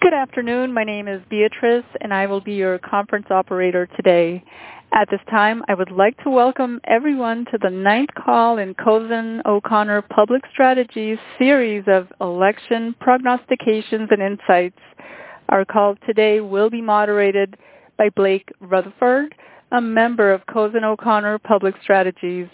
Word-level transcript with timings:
Good 0.00 0.14
afternoon. 0.14 0.72
My 0.72 0.82
name 0.82 1.08
is 1.08 1.20
Beatrice, 1.28 1.84
and 2.00 2.14
I 2.14 2.26
will 2.26 2.40
be 2.40 2.54
your 2.54 2.78
conference 2.78 3.26
operator 3.30 3.86
today. 3.96 4.42
At 4.94 5.10
this 5.10 5.20
time, 5.28 5.62
I 5.68 5.74
would 5.74 5.90
like 5.90 6.16
to 6.24 6.30
welcome 6.30 6.80
everyone 6.84 7.44
to 7.52 7.58
the 7.60 7.68
ninth 7.68 8.08
call 8.14 8.56
in 8.56 8.72
Cozen 8.72 9.42
O'Connor 9.44 10.00
Public 10.08 10.40
Strategies 10.54 11.18
series 11.38 11.84
of 11.86 12.10
election 12.22 12.94
prognostications 12.98 14.08
and 14.10 14.22
insights. 14.22 14.78
Our 15.50 15.66
call 15.66 15.96
today 16.06 16.40
will 16.40 16.70
be 16.70 16.80
moderated 16.80 17.58
by 17.98 18.08
Blake 18.08 18.48
Rutherford, 18.60 19.34
a 19.70 19.82
member 19.82 20.32
of 20.32 20.46
Cozen 20.46 20.82
O'Connor 20.82 21.40
Public 21.40 21.74
Strategies. 21.82 22.48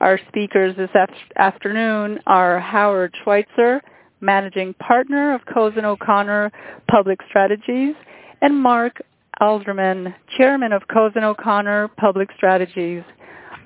Our 0.00 0.18
speakers 0.28 0.74
this 0.78 0.90
afternoon 1.36 2.20
are 2.26 2.58
Howard 2.58 3.14
Schweitzer, 3.22 3.82
Managing 4.20 4.74
Partner 4.74 5.34
of 5.34 5.42
Cozen 5.52 5.84
O'Connor 5.84 6.52
Public 6.90 7.20
Strategies, 7.28 7.94
and 8.40 8.60
Mark 8.60 9.02
Alderman, 9.40 10.14
Chairman 10.36 10.72
of 10.72 10.82
Cozen 10.88 11.24
O'Connor 11.24 11.88
Public 11.96 12.30
Strategies. 12.36 13.02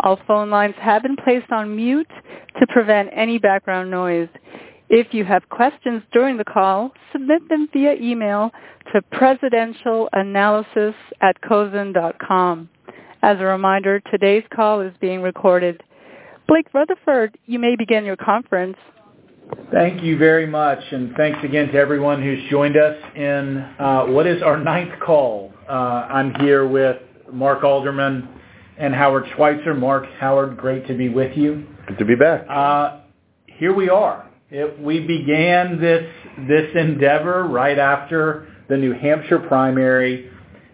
All 0.01 0.19
phone 0.27 0.51
lines 0.51 0.74
have 0.79 1.02
been 1.02 1.16
placed 1.16 1.52
on 1.52 1.77
mute 1.77 2.10
to 2.59 2.66
prevent 2.69 3.10
any 3.12 3.38
background 3.38 3.91
noise. 3.91 4.29
If 4.88 5.15
you 5.15 5.24
have 5.24 5.48
questions 5.51 6.02
during 6.12 6.37
the 6.37 6.45
call, 6.45 6.93
submit 7.12 7.48
them 7.48 7.69
via 7.73 7.95
email 7.95 8.51
to 8.93 9.02
presidentialanalysis 9.12 10.95
at 11.21 11.41
cozen.com. 11.43 12.69
As 13.23 13.38
a 13.38 13.45
reminder, 13.45 14.01
today's 14.10 14.45
call 14.52 14.80
is 14.80 14.93
being 15.01 15.23
recorded. 15.23 15.82
Blake 16.48 16.66
Rutherford, 16.74 17.37
you 17.46 17.59
may 17.59 17.77
begin 17.77 18.05
your 18.05 18.16
conference. 18.16 18.79
Thank 19.72 20.02
you 20.02 20.18
very 20.18 20.46
much, 20.46 20.80
and 20.90 21.14
thanks 21.16 21.38
again 21.45 21.68
to 21.68 21.78
everyone 21.78 22.22
who's 22.22 22.38
joined 22.50 22.77
us 22.77 22.96
in 23.14 23.59
uh, 23.78 24.06
what 24.06 24.26
is 24.26 24.42
our 24.42 24.59
ninth 24.59 24.98
call. 25.01 25.52
Uh, 25.68 25.73
I'm 25.73 26.34
here 26.40 26.66
with 26.66 26.96
Mark 27.32 27.62
Alderman 27.62 28.29
and 28.79 28.95
Howard 28.95 29.24
Schweitzer. 29.34 29.74
Mark, 29.74 30.07
Howard, 30.18 30.57
great 30.57 30.87
to 30.88 30.95
be 30.95 31.09
with 31.09 31.37
you. 31.37 31.66
Good 31.87 31.98
to 31.98 32.04
be 32.04 32.16
back. 32.16 32.46
Uh, 32.48 33.01
here 33.46 33.73
we 33.73 33.88
are. 33.88 34.29
It, 34.51 34.80
we 34.80 35.07
began 35.07 35.80
this 35.80 36.04
this 36.48 36.70
endeavor 36.74 37.45
right 37.45 37.79
after 37.79 38.48
the 38.68 38.76
New 38.76 38.92
Hampshire 38.92 39.38
primary, 39.38 40.30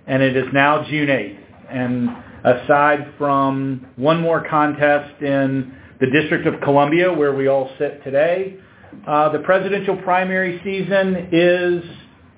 and 0.07 0.23
it 0.23 0.37
is 0.37 0.47
now 0.53 0.85
June 0.89 1.09
8th. 1.09 1.39
And 1.71 2.09
aside 2.45 3.13
from 3.19 3.87
one 3.97 4.21
more 4.21 4.47
contest 4.49 5.21
in 5.23 5.75
the 6.01 6.07
District 6.11 6.47
of 6.47 6.61
Columbia, 6.63 7.13
where 7.13 7.35
we 7.35 7.49
all 7.49 7.71
sit 7.79 8.03
today, 8.05 8.59
uh, 9.07 9.31
the 9.31 9.41
presidential 9.41 9.97
primary 9.99 10.61
season 10.65 11.29
is 11.33 11.85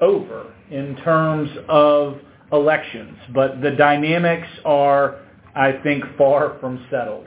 over 0.00 0.52
in 0.70 0.96
terms 0.96 1.50
of 1.68 2.18
elections, 2.52 3.16
but 3.34 3.60
the 3.60 3.72
dynamics 3.72 4.48
are, 4.64 5.20
I 5.54 5.72
think, 5.82 6.04
far 6.16 6.58
from 6.60 6.84
settled. 6.90 7.26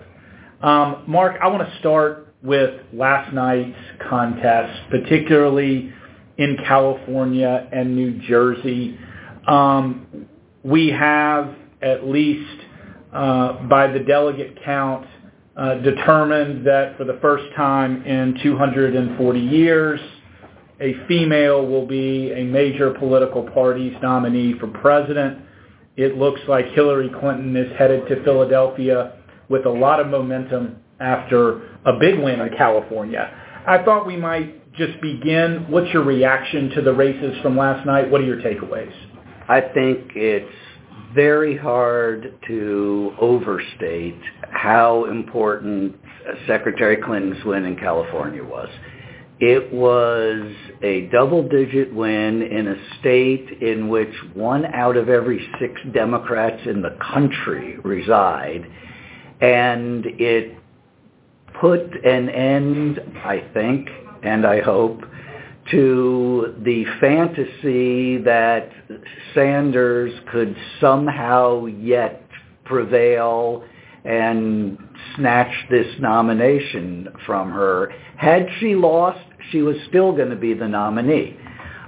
Um, 0.61 1.03
Mark, 1.07 1.37
I 1.41 1.47
want 1.47 1.67
to 1.67 1.79
start 1.79 2.33
with 2.43 2.81
last 2.93 3.33
night's 3.33 3.77
contest, 4.09 4.89
particularly 4.89 5.93
in 6.37 6.57
California 6.67 7.67
and 7.71 7.95
New 7.95 8.19
Jersey. 8.27 8.97
Um, 9.47 10.27
we 10.63 10.89
have 10.89 11.55
at 11.81 12.07
least 12.07 12.61
uh, 13.13 13.63
by 13.67 13.87
the 13.87 13.99
delegate 13.99 14.59
count 14.63 15.05
Uh, 15.55 15.75
determined 15.75 16.65
that 16.65 16.97
for 16.97 17.03
the 17.03 17.19
first 17.21 17.43
time 17.57 18.03
in 18.05 18.39
240 18.41 19.39
years, 19.39 19.99
a 20.79 20.95
female 21.09 21.67
will 21.67 21.85
be 21.85 22.31
a 22.31 22.45
major 22.45 22.91
political 22.93 23.43
party's 23.51 23.93
nominee 24.01 24.57
for 24.57 24.67
president. 24.67 25.39
It 25.97 26.17
looks 26.17 26.39
like 26.47 26.67
Hillary 26.67 27.09
Clinton 27.19 27.55
is 27.57 27.69
headed 27.77 28.07
to 28.07 28.23
Philadelphia 28.23 29.17
with 29.49 29.65
a 29.65 29.69
lot 29.69 29.99
of 29.99 30.07
momentum 30.07 30.77
after 31.01 31.77
a 31.85 31.99
big 31.99 32.17
win 32.17 32.39
in 32.39 32.49
California. 32.57 33.29
I 33.67 33.83
thought 33.83 34.07
we 34.07 34.15
might 34.15 34.73
just 34.73 35.01
begin. 35.01 35.65
What's 35.69 35.91
your 35.93 36.03
reaction 36.03 36.69
to 36.71 36.81
the 36.81 36.93
races 36.93 37.37
from 37.41 37.57
last 37.57 37.85
night? 37.85 38.09
What 38.09 38.21
are 38.21 38.25
your 38.25 38.41
takeaways? 38.41 38.93
I 39.49 39.59
think 39.59 40.13
it's 40.15 40.49
very 41.13 41.57
hard 41.57 42.33
to 42.47 43.13
overstate 43.19 44.19
how 44.51 45.05
important 45.05 45.95
Secretary 46.47 46.97
Clinton's 46.97 47.43
win 47.45 47.65
in 47.65 47.75
California 47.75 48.43
was. 48.43 48.69
It 49.39 49.73
was 49.73 50.53
a 50.83 51.07
double-digit 51.11 51.93
win 51.93 52.43
in 52.43 52.67
a 52.67 52.75
state 52.99 53.61
in 53.61 53.89
which 53.89 54.13
one 54.35 54.65
out 54.65 54.95
of 54.95 55.09
every 55.09 55.49
six 55.59 55.81
Democrats 55.93 56.61
in 56.67 56.83
the 56.83 56.95
country 57.11 57.77
reside, 57.79 58.65
and 59.41 60.05
it 60.05 60.55
put 61.59 61.81
an 62.05 62.29
end, 62.29 63.01
I 63.25 63.43
think, 63.53 63.89
and 64.23 64.45
I 64.45 64.61
hope, 64.61 65.01
to 65.69 66.55
the 66.63 66.85
fantasy 66.99 68.17
that 68.19 68.71
Sanders 69.35 70.11
could 70.31 70.55
somehow 70.79 71.65
yet 71.65 72.25
prevail 72.65 73.63
and 74.03 74.77
snatch 75.15 75.53
this 75.69 75.87
nomination 75.99 77.09
from 77.25 77.51
her. 77.51 77.93
Had 78.17 78.47
she 78.59 78.75
lost, 78.75 79.19
she 79.51 79.61
was 79.61 79.75
still 79.89 80.11
going 80.11 80.29
to 80.29 80.35
be 80.35 80.53
the 80.53 80.67
nominee. 80.67 81.37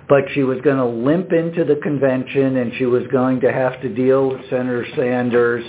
But 0.08 0.26
she 0.34 0.44
was 0.44 0.60
going 0.62 0.78
to 0.78 0.86
limp 0.86 1.32
into 1.32 1.64
the 1.64 1.78
convention 1.78 2.58
and 2.58 2.74
she 2.78 2.86
was 2.86 3.04
going 3.12 3.40
to 3.42 3.52
have 3.52 3.82
to 3.82 3.90
deal 3.90 4.30
with 4.30 4.42
Senator 4.50 4.86
Sanders 4.96 5.66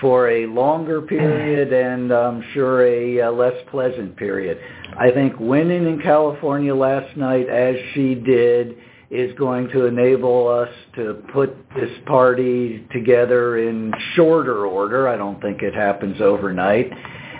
for 0.00 0.30
a 0.30 0.46
longer 0.46 1.02
period 1.02 1.72
and 1.72 2.12
I'm 2.12 2.42
sure 2.54 2.86
a 2.86 3.22
uh, 3.22 3.32
less 3.32 3.54
pleasant 3.70 4.16
period. 4.16 4.58
I 4.98 5.10
think 5.10 5.38
winning 5.38 5.86
in 5.86 6.00
California 6.00 6.74
last 6.74 7.16
night 7.16 7.48
as 7.48 7.76
she 7.94 8.14
did 8.14 8.76
is 9.10 9.36
going 9.36 9.68
to 9.68 9.86
enable 9.86 10.46
us 10.46 10.70
to 10.94 11.22
put 11.32 11.56
this 11.74 11.90
party 12.06 12.86
together 12.92 13.58
in 13.58 13.92
shorter 14.14 14.66
order. 14.66 15.08
I 15.08 15.16
don't 15.16 15.40
think 15.42 15.62
it 15.62 15.74
happens 15.74 16.20
overnight. 16.20 16.92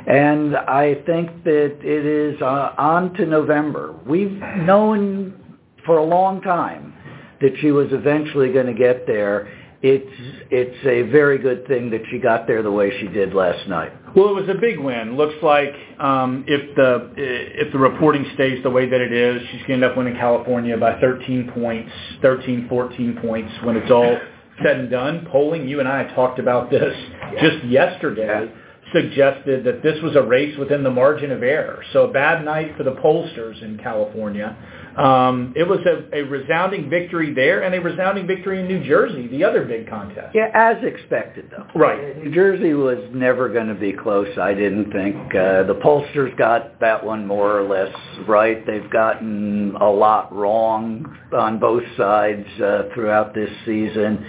And 0.06 0.56
I 0.56 0.94
think 1.06 1.44
that 1.44 1.78
it 1.82 2.06
is 2.06 2.40
uh, 2.42 2.74
on 2.76 3.14
to 3.14 3.26
November. 3.26 3.94
We've 4.04 4.32
known 4.32 5.58
for 5.86 5.98
a 5.98 6.04
long 6.04 6.40
time 6.40 6.94
that 7.40 7.52
she 7.60 7.70
was 7.70 7.88
eventually 7.92 8.52
going 8.52 8.66
to 8.66 8.74
get 8.74 9.06
there 9.06 9.48
it's 9.82 10.46
it's 10.50 10.86
a 10.86 11.10
very 11.10 11.38
good 11.38 11.66
thing 11.66 11.90
that 11.90 12.02
she 12.10 12.18
got 12.18 12.46
there 12.46 12.62
the 12.62 12.70
way 12.70 12.90
she 13.00 13.08
did 13.08 13.32
last 13.32 13.66
night. 13.66 13.92
Well, 14.14 14.28
it 14.28 14.34
was 14.34 14.48
a 14.48 14.60
big 14.60 14.78
win. 14.78 15.16
Looks 15.16 15.42
like 15.42 15.72
um, 15.98 16.44
if 16.46 16.76
the 16.76 17.12
if 17.16 17.72
the 17.72 17.78
reporting 17.78 18.26
stays 18.34 18.62
the 18.62 18.70
way 18.70 18.88
that 18.88 19.00
it 19.00 19.12
is, 19.12 19.40
she's 19.50 19.60
going 19.66 19.80
to 19.80 19.86
end 19.86 19.92
up 19.92 19.96
winning 19.96 20.16
California 20.16 20.76
by 20.76 21.00
13 21.00 21.52
points, 21.54 21.90
13, 22.20 22.68
14 22.68 23.18
points 23.22 23.52
when 23.64 23.76
it's 23.76 23.90
all 23.90 24.18
said 24.62 24.80
and 24.80 24.90
done. 24.90 25.26
Polling, 25.30 25.66
you 25.66 25.80
and 25.80 25.88
I 25.88 26.04
talked 26.14 26.38
about 26.38 26.70
this 26.70 26.94
just 27.40 27.64
yesterday, 27.64 28.52
suggested 28.92 29.64
that 29.64 29.82
this 29.82 30.00
was 30.02 30.16
a 30.16 30.22
race 30.22 30.56
within 30.58 30.82
the 30.82 30.90
margin 30.90 31.30
of 31.30 31.42
error. 31.42 31.82
So 31.92 32.04
a 32.04 32.12
bad 32.12 32.44
night 32.44 32.76
for 32.76 32.82
the 32.82 32.92
pollsters 32.92 33.62
in 33.62 33.78
California. 33.78 34.56
Um, 34.96 35.54
it 35.56 35.66
was 35.66 35.78
a, 35.86 36.18
a 36.18 36.22
resounding 36.22 36.90
victory 36.90 37.32
there 37.32 37.62
and 37.62 37.74
a 37.74 37.80
resounding 37.80 38.26
victory 38.26 38.60
in 38.60 38.66
New 38.66 38.84
Jersey, 38.84 39.28
the 39.28 39.44
other 39.44 39.64
big 39.64 39.88
contest. 39.88 40.34
Yeah, 40.34 40.50
as 40.52 40.82
expected, 40.82 41.50
though. 41.50 41.66
Right. 41.78 42.18
New 42.22 42.34
Jersey 42.34 42.74
was 42.74 42.98
never 43.12 43.48
going 43.48 43.68
to 43.68 43.74
be 43.74 43.92
close, 43.92 44.36
I 44.36 44.52
didn't 44.52 44.90
think. 44.92 45.16
Uh, 45.34 45.62
the 45.62 45.78
pollsters 45.82 46.36
got 46.36 46.80
that 46.80 47.04
one 47.04 47.26
more 47.26 47.56
or 47.58 47.68
less 47.68 47.94
right. 48.26 48.66
They've 48.66 48.90
gotten 48.90 49.76
a 49.80 49.90
lot 49.90 50.34
wrong 50.34 51.16
on 51.32 51.60
both 51.60 51.84
sides 51.96 52.46
uh, 52.60 52.82
throughout 52.92 53.32
this 53.32 53.50
season. 53.64 54.26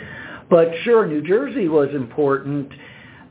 But 0.49 0.67
sure, 0.83 1.07
New 1.07 1.21
Jersey 1.21 1.69
was 1.69 1.89
important 1.95 2.71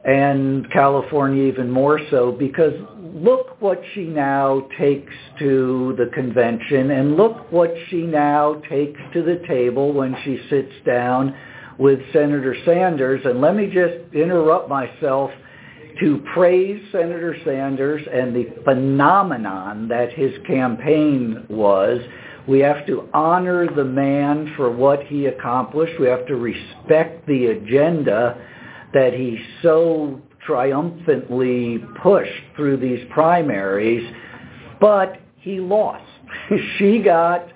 and 0.04 0.70
California 0.72 1.44
even 1.44 1.70
more 1.70 2.00
so 2.10 2.32
because 2.32 2.72
look 3.14 3.60
what 3.60 3.80
she 3.94 4.04
now 4.04 4.66
takes 4.78 5.12
to 5.38 5.94
the 5.98 6.06
convention 6.14 6.92
and 6.92 7.16
look 7.16 7.50
what 7.52 7.70
she 7.88 8.02
now 8.02 8.54
takes 8.70 9.00
to 9.12 9.22
the 9.22 9.42
table 9.46 9.92
when 9.92 10.16
she 10.24 10.40
sits 10.48 10.72
down 10.86 11.34
with 11.78 11.98
Senator 12.12 12.54
Sanders. 12.64 13.20
And 13.24 13.40
let 13.40 13.54
me 13.54 13.66
just 13.66 14.14
interrupt 14.14 14.68
myself 14.68 15.30
to 16.00 16.24
praise 16.32 16.82
Senator 16.92 17.36
Sanders 17.44 18.06
and 18.10 18.34
the 18.34 18.48
phenomenon 18.64 19.88
that 19.88 20.12
his 20.12 20.32
campaign 20.46 21.44
was. 21.48 22.00
We 22.48 22.60
have 22.60 22.86
to 22.86 23.08
honor 23.12 23.72
the 23.74 23.84
man 23.84 24.54
for 24.56 24.70
what 24.70 25.04
he 25.04 25.26
accomplished. 25.26 26.00
We 26.00 26.06
have 26.06 26.26
to 26.26 26.36
respect 26.36 27.26
the 27.26 27.46
agenda 27.46 28.40
that 28.92 29.12
he 29.12 29.38
so 29.62 30.20
triumphantly 30.46 31.78
pushed 32.02 32.42
through 32.56 32.76
these 32.76 33.06
primaries, 33.10 34.08
but 34.80 35.20
he 35.36 35.60
lost. 35.60 36.04
she 36.78 37.00
got 37.02 37.46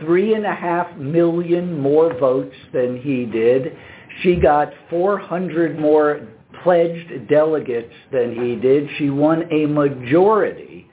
three 0.00 0.34
and 0.34 0.44
a 0.44 0.54
half 0.54 0.96
million 0.96 1.78
more 1.78 2.18
votes 2.18 2.56
than 2.72 3.00
he 3.00 3.24
did. 3.24 3.76
She 4.22 4.36
got 4.36 4.72
400 4.90 5.78
more 5.78 6.26
pledged 6.62 7.28
delegates 7.28 7.92
than 8.12 8.34
he 8.34 8.56
did. 8.56 8.88
She 8.98 9.10
won 9.10 9.52
a 9.52 9.66
majority 9.66 10.88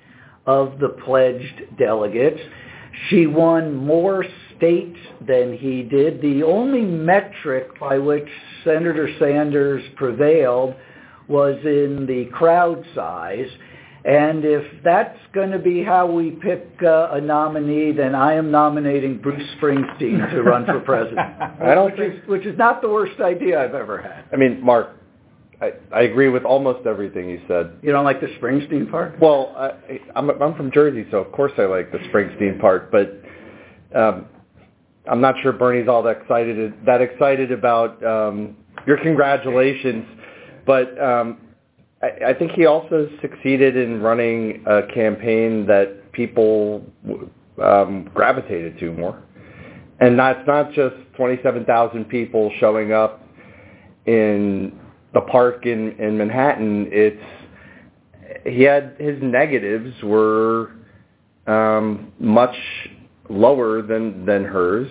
of 0.45 0.80
the 0.80 0.89
pledged 1.06 1.77
delegates. 1.77 2.39
She 3.10 3.27
won 3.27 3.75
more 3.75 4.25
states 4.62 4.98
than 5.28 5.58
he 5.58 5.81
did. 5.81 6.22
The 6.22 6.44
only 6.44 6.81
metric 6.81 7.80
by 7.80 7.98
which 7.98 8.28
Senator 8.63 9.10
Sanders 9.19 9.84
prevailed 9.96 10.75
was 11.28 11.58
in 11.66 12.06
the 12.06 12.25
crowd 12.31 12.86
size. 12.94 13.50
And 14.04 14.44
if 14.46 14.84
that's 14.84 15.18
going 15.34 15.52
to 15.52 15.60
be 15.60 15.84
how 15.84 16.08
we 16.12 16.31
pick 16.31 16.68
uh, 16.84 17.10
a 17.12 17.22
nominee, 17.22 17.92
then 17.92 18.16
I 18.16 18.34
am 18.34 18.50
nominating 18.50 19.19
Bruce 19.19 19.48
Springsteen 19.60 20.31
to 20.31 20.42
run 20.42 20.66
for 20.66 20.80
president. 20.80 21.19
I 21.19 21.75
don't 21.75 21.92
which 21.92 22.00
think, 22.00 22.24
is, 22.24 22.30
which 22.30 22.46
is 22.46 22.58
not 22.58 22.81
the 22.81 22.90
worst 22.90 23.19
idea 23.22 23.63
I've 23.63 23.75
ever 23.75 24.02
had. 24.02 24.25
I 24.34 24.38
mean, 24.38 24.63
Mark, 24.63 24.96
I, 25.62 25.74
I 25.94 26.02
agree 26.02 26.30
with 26.30 26.44
almost 26.44 26.88
everything 26.88 27.30
you 27.30 27.42
said. 27.48 27.74
You 27.84 27.92
don't 27.92 28.04
like 28.04 28.22
the 28.22 28.28
Springsteen 28.42 28.90
part? 28.90 29.19
Well, 29.19 29.54
I, 29.56 30.00
I'm 30.16 30.31
I'm 30.42 30.56
from 30.56 30.72
Jersey, 30.72 31.06
so 31.12 31.18
of 31.18 31.31
course 31.31 31.52
I 31.60 31.66
like 31.66 31.92
the 31.92 32.00
Springsteen 32.00 32.60
part, 32.60 32.92
but 32.92 33.22
um, 33.96 34.25
I'm 35.09 35.21
not 35.21 35.36
sure 35.42 35.51
Bernie's 35.51 35.88
all 35.88 36.03
that 36.03 36.21
excited 36.21 36.74
that 36.86 37.01
excited 37.01 37.51
about 37.51 38.03
um, 38.06 38.56
your 38.86 38.98
congratulations, 38.98 40.06
but 40.65 41.01
um, 41.01 41.39
I, 42.01 42.30
I 42.30 42.33
think 42.33 42.51
he 42.51 42.65
also 42.65 43.09
succeeded 43.21 43.75
in 43.75 44.01
running 44.01 44.63
a 44.68 44.83
campaign 44.94 45.65
that 45.68 46.12
people 46.12 46.86
um, 47.63 48.09
gravitated 48.13 48.77
to 48.80 48.92
more, 48.92 49.21
and 50.00 50.19
that's 50.19 50.45
not 50.48 50.71
just 50.74 50.95
27,000 51.18 52.06
people 52.06 52.51
showing 52.59 52.92
up 52.92 53.21
in 54.06 54.80
the 55.13 55.21
park 55.21 55.65
in 55.65 55.98
in 56.00 56.18
Manhattan. 56.18 56.88
It's 56.92 57.24
he 58.45 58.63
had 58.63 58.95
his 59.00 59.18
negatives 59.21 59.94
were 60.03 60.71
um, 61.48 62.12
much 62.19 62.56
lower 63.31 63.81
than 63.81 64.25
than 64.25 64.44
hers. 64.44 64.89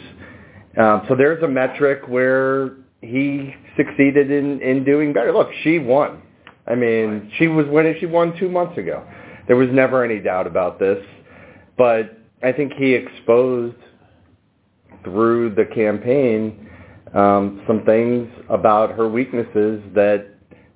Um, 0.80 1.02
so 1.08 1.14
there's 1.16 1.42
a 1.42 1.48
metric 1.48 2.02
where 2.08 2.76
he 3.00 3.54
succeeded 3.76 4.30
in 4.30 4.60
in 4.60 4.84
doing 4.84 5.12
better. 5.12 5.32
Look, 5.32 5.48
she 5.62 5.78
won. 5.78 6.22
I 6.66 6.74
mean, 6.74 7.30
she 7.38 7.48
was 7.48 7.66
winning. 7.68 7.96
She 8.00 8.06
won 8.06 8.36
two 8.38 8.48
months 8.48 8.78
ago. 8.78 9.04
There 9.48 9.56
was 9.56 9.68
never 9.72 10.04
any 10.04 10.20
doubt 10.20 10.46
about 10.46 10.78
this. 10.78 11.04
But 11.76 12.18
I 12.42 12.52
think 12.52 12.72
he 12.74 12.92
exposed 12.92 13.76
through 15.04 15.54
the 15.54 15.64
campaign 15.74 16.68
um, 17.14 17.62
some 17.66 17.84
things 17.84 18.28
about 18.48 18.92
her 18.92 19.08
weaknesses 19.08 19.82
that 19.94 20.26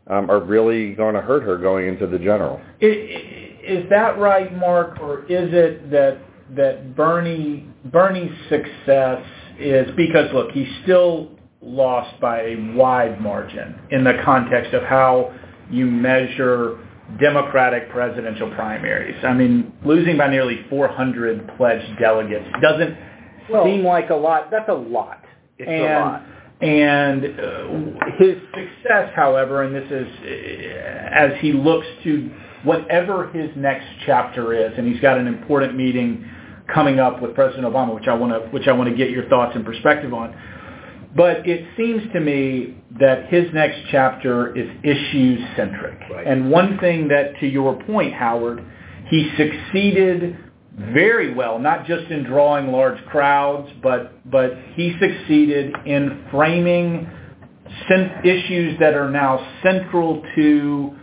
um, 0.09 0.31
are 0.31 0.41
really 0.41 0.95
going 0.95 1.15
to 1.15 1.21
hurt 1.21 1.43
her 1.43 1.57
going 1.57 1.89
into 1.89 2.07
the 2.07 2.19
general. 2.19 2.61
Is 2.81 3.89
that 3.91 4.19
right, 4.19 4.55
Mark, 4.57 4.99
or 5.01 5.21
is 5.25 5.51
it 5.53 5.91
that 5.91 6.19
that 6.57 6.95
Bernie 6.97 7.67
Bernie's 7.87 8.33
success 8.49 9.25
is 9.59 9.91
because 9.97 10.33
look, 10.33 10.51
he 10.53 10.67
still 10.83 11.31
lost 11.61 12.21
by 12.21 12.43
a 12.43 12.57
wide 12.75 13.21
margin 13.21 13.79
in 13.91 14.05
the 14.05 14.21
context 14.25 14.75
of 14.75 14.83
how 14.83 15.35
you 15.71 15.87
measure 15.87 16.79
Democratic 17.21 17.91
presidential 17.91 18.51
primaries. 18.55 19.17
I 19.25 19.35
mean, 19.35 19.73
losing 19.85 20.17
by 20.17 20.29
nearly 20.29 20.65
400 20.71 21.57
pledged 21.57 21.99
delegates 21.99 22.47
doesn't 22.63 22.97
well, 23.51 23.65
seem 23.65 23.85
like 23.85 24.11
a 24.11 24.15
lot. 24.15 24.51
That's 24.51 24.69
a 24.69 24.75
lot. 24.75 25.23
It's 25.59 25.69
and, 25.69 25.83
a 25.83 26.01
lot. 26.01 26.23
And 26.61 27.25
uh, 27.25 28.07
his 28.19 28.37
success, 28.55 29.13
however, 29.15 29.65
and 29.65 29.75
this 29.75 29.91
is 29.91 30.07
uh, 30.23 31.15
as 31.15 31.41
he 31.41 31.53
looks 31.53 31.87
to 32.05 32.31
whatever 32.65 33.31
his 33.33 33.51
next 33.57 33.87
chapter 34.07 34.55
is, 34.55 34.73
and 34.79 34.91
he's 34.91 35.01
got 35.01 35.19
an 35.19 35.27
important 35.27 35.77
meeting 35.77 36.27
coming 36.73 36.99
up 36.99 37.21
with 37.21 37.35
President 37.35 37.67
Obama, 37.67 37.95
which 37.95 38.09
I 38.09 38.15
want 38.15 38.33
to 38.33 38.49
which 38.51 38.67
I 38.69 38.73
want 38.73 38.91
to 38.91 38.97
get 38.97 39.11
your 39.11 39.29
thoughts 39.29 39.53
and 39.55 39.65
perspective 39.65 40.13
on. 40.13 40.35
But 41.17 41.47
it 41.47 41.65
seems 41.77 42.03
to 42.13 42.21
me 42.21 42.77
that 42.99 43.29
his 43.29 43.45
next 43.55 43.79
chapter 43.91 44.57
is 44.57 44.69
issue 44.83 45.37
centric. 45.57 46.01
Right. 46.11 46.27
And 46.27 46.51
one 46.51 46.77
thing 46.79 47.07
that, 47.09 47.39
to 47.39 47.47
your 47.47 47.81
point, 47.85 48.13
Howard, 48.15 48.65
he 49.09 49.31
succeeded 49.37 50.37
very 50.77 51.33
well, 51.33 51.61
not 51.61 51.87
just 51.87 52.11
in 52.11 52.25
drawing 52.25 52.73
large 52.73 53.03
crowds, 53.07 53.71
but 53.83 54.29
but 54.31 54.53
he 54.75 54.97
succeeded 54.99 55.73
in 55.87 56.25
framing 56.31 57.09
issues 58.25 58.79
that 58.79 58.95
are 58.95 59.11
now 59.11 59.53
central 59.63 60.23
to 60.35 60.97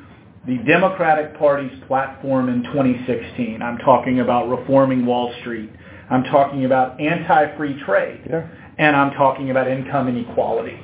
the 0.48 0.58
Democratic 0.68 1.38
Party's 1.38 1.72
platform 1.88 2.50
in 2.50 2.64
2016. 2.64 3.62
I'm 3.62 3.78
talking 3.80 4.22
about 4.22 4.50
reforming 4.50 5.06
Wall 5.06 5.34
Street. 5.42 5.70
I'm 6.10 6.24
talking 6.24 6.66
about 6.66 7.00
anti-free 7.00 7.82
trade. 7.84 8.22
Yeah. 8.30 8.48
And 8.78 8.96
I'm 8.96 9.12
talking 9.14 9.52
about 9.52 9.68
income 9.68 10.08
inequality. 10.08 10.80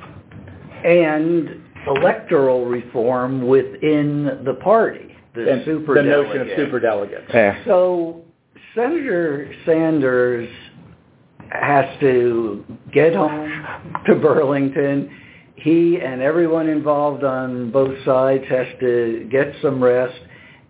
And 0.84 1.62
electoral 1.86 2.66
reform 2.66 3.46
within 3.46 4.42
the 4.44 4.54
party. 4.62 5.16
The, 5.34 5.52
and 5.52 5.64
super 5.64 5.94
the 5.94 6.02
notion 6.02 6.40
of 6.42 6.48
super 6.56 6.78
delegates. 6.78 7.30
Yeah. 7.32 7.64
So 7.64 8.22
Senator 8.74 9.52
Sanders 9.66 10.48
has 11.50 11.98
to 12.00 12.64
get 12.92 13.14
home 13.14 13.66
to 14.06 14.14
Burlington 14.16 15.10
he 15.60 16.00
and 16.00 16.22
everyone 16.22 16.68
involved 16.68 17.24
on 17.24 17.70
both 17.70 17.96
sides 18.04 18.44
has 18.48 18.66
to 18.80 19.28
get 19.30 19.52
some 19.62 19.82
rest. 19.82 20.18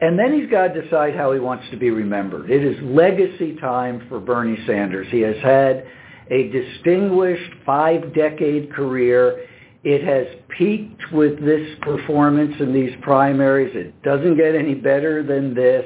And 0.00 0.18
then 0.18 0.32
he's 0.32 0.50
got 0.50 0.68
to 0.68 0.82
decide 0.82 1.16
how 1.16 1.32
he 1.32 1.40
wants 1.40 1.64
to 1.70 1.76
be 1.76 1.90
remembered. 1.90 2.50
It 2.50 2.64
is 2.64 2.76
legacy 2.82 3.56
time 3.56 4.06
for 4.08 4.20
Bernie 4.20 4.58
Sanders. 4.66 5.08
He 5.10 5.20
has 5.20 5.36
had 5.42 5.84
a 6.30 6.48
distinguished 6.50 7.52
five-decade 7.66 8.72
career. 8.72 9.46
It 9.82 10.04
has 10.04 10.26
peaked 10.56 11.12
with 11.12 11.44
this 11.44 11.76
performance 11.82 12.54
in 12.60 12.72
these 12.72 12.92
primaries. 13.02 13.74
It 13.74 14.00
doesn't 14.02 14.36
get 14.36 14.54
any 14.54 14.74
better 14.74 15.22
than 15.22 15.54
this. 15.54 15.84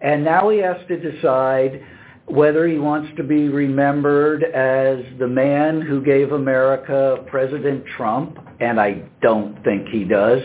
And 0.00 0.24
now 0.24 0.48
he 0.48 0.58
has 0.58 0.76
to 0.88 1.12
decide 1.12 1.82
whether 2.26 2.66
he 2.66 2.78
wants 2.78 3.10
to 3.16 3.22
be 3.22 3.48
remembered 3.48 4.44
as 4.44 4.98
the 5.18 5.28
man 5.28 5.80
who 5.80 6.02
gave 6.02 6.32
America 6.32 7.22
President 7.26 7.84
Trump, 7.96 8.38
and 8.60 8.80
I 8.80 9.02
don't 9.20 9.62
think 9.62 9.88
he 9.88 10.04
does, 10.04 10.40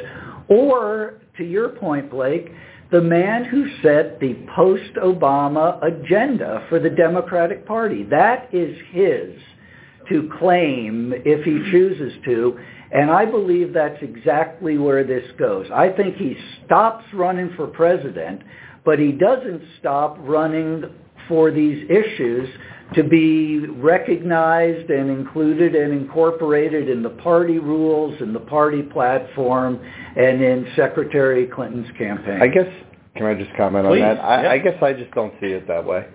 or, 0.50 1.22
to 1.38 1.44
your 1.44 1.70
point, 1.70 2.12
Blake, 2.12 2.52
the 2.92 3.02
man 3.02 3.46
who 3.46 3.68
set 3.84 4.20
the 4.20 4.36
post-Obama 4.56 5.80
agenda 5.84 6.66
for 6.70 6.80
the 6.80 6.90
Democratic 6.90 7.66
Party. 7.68 8.04
That 8.04 8.50
is 8.54 8.76
his 8.92 9.36
to 10.10 10.30
claim 10.40 11.14
if 11.24 11.46
he 11.46 11.72
chooses 11.72 12.14
to, 12.26 12.60
and 12.92 13.12
I 13.12 13.26
believe 13.26 13.74
that's 13.74 14.02
exactly 14.02 14.80
where 14.80 15.04
this 15.04 15.24
goes. 15.38 15.68
I 15.72 15.90
think 15.90 16.16
he 16.16 16.36
stops 16.66 17.06
running 17.14 17.54
for 17.56 17.68
president, 17.68 18.42
but 18.84 18.98
he 18.98 19.12
doesn't 19.12 19.62
stop 19.80 20.18
running 20.22 20.84
for 21.30 21.52
these 21.52 21.90
issues 21.90 22.50
to 22.96 23.04
be 23.04 23.60
recognized 23.60 24.90
and 24.90 25.10
included 25.10 25.76
and 25.76 25.94
incorporated 25.94 26.90
in 26.90 27.04
the 27.04 27.10
party 27.10 27.60
rules, 27.60 28.20
in 28.20 28.34
the 28.34 28.40
party 28.40 28.82
platform, 28.82 29.80
and 30.18 30.42
in 30.42 30.68
Secretary 30.76 31.46
Clinton's 31.46 31.90
campaign. 31.98 32.42
I 32.42 32.48
guess, 32.48 32.68
can 33.16 33.28
I 33.28 33.36
just 33.36 33.56
comment 33.56 33.86
Please. 33.86 34.02
on 34.02 34.16
that? 34.16 34.20
I, 34.20 34.44
yeah. 34.44 34.52
I 34.52 34.58
guess 34.58 34.82
I 34.82 34.94
just 34.94 35.12
don't 35.12 35.34
see 35.40 35.48
it 35.48 35.68
that 35.68 35.86
way. 35.86 36.08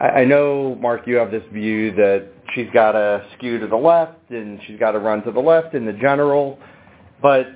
I, 0.00 0.08
I 0.08 0.24
know, 0.24 0.76
Mark, 0.80 1.06
you 1.06 1.16
have 1.16 1.30
this 1.30 1.44
view 1.52 1.92
that 1.96 2.28
she's 2.54 2.68
got 2.72 2.92
to 2.92 3.26
skew 3.36 3.58
to 3.58 3.66
the 3.66 3.76
left 3.76 4.30
and 4.30 4.58
she's 4.66 4.78
got 4.78 4.92
to 4.92 4.98
run 4.98 5.22
to 5.24 5.30
the 5.30 5.40
left 5.40 5.74
in 5.74 5.84
the 5.84 5.92
general, 5.92 6.58
but 7.20 7.46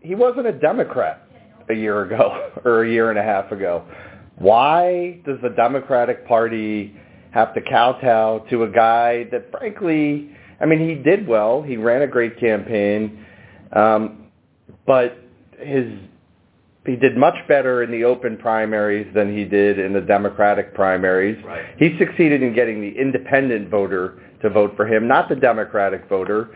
he 0.00 0.16
wasn't 0.16 0.46
a 0.46 0.52
Democrat 0.52 1.22
a 1.70 1.74
year 1.74 2.02
ago 2.02 2.50
or 2.64 2.84
a 2.84 2.90
year 2.90 3.10
and 3.10 3.18
a 3.18 3.22
half 3.22 3.52
ago. 3.52 3.84
Why 4.38 5.20
does 5.24 5.38
the 5.42 5.50
Democratic 5.50 6.26
Party 6.26 6.94
have 7.30 7.54
to 7.54 7.60
kowtow 7.60 8.46
to 8.50 8.64
a 8.64 8.68
guy 8.68 9.24
that, 9.30 9.50
frankly, 9.50 10.30
I 10.60 10.66
mean, 10.66 10.86
he 10.86 10.94
did 10.94 11.26
well. 11.26 11.62
He 11.62 11.76
ran 11.76 12.02
a 12.02 12.06
great 12.06 12.38
campaign, 12.38 13.24
um, 13.72 14.26
but 14.86 15.18
his 15.58 15.86
he 16.86 16.94
did 16.94 17.16
much 17.16 17.34
better 17.48 17.82
in 17.82 17.90
the 17.90 18.04
open 18.04 18.36
primaries 18.36 19.12
than 19.12 19.36
he 19.36 19.44
did 19.44 19.80
in 19.80 19.92
the 19.92 20.00
Democratic 20.00 20.72
primaries. 20.72 21.36
Right. 21.44 21.64
He 21.78 21.98
succeeded 21.98 22.44
in 22.44 22.54
getting 22.54 22.80
the 22.80 22.96
independent 22.96 23.68
voter 23.68 24.22
to 24.42 24.50
vote 24.50 24.74
for 24.76 24.86
him, 24.86 25.08
not 25.08 25.28
the 25.28 25.34
Democratic 25.34 26.08
voter. 26.08 26.50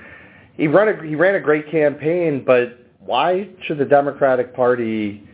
He 0.56 0.68
ran 0.68 0.88
a 0.88 1.06
he 1.06 1.16
ran 1.16 1.34
a 1.34 1.40
great 1.40 1.70
campaign, 1.70 2.44
but 2.46 2.78
why 3.00 3.48
should 3.64 3.78
the 3.78 3.84
Democratic 3.84 4.54
Party 4.54 5.26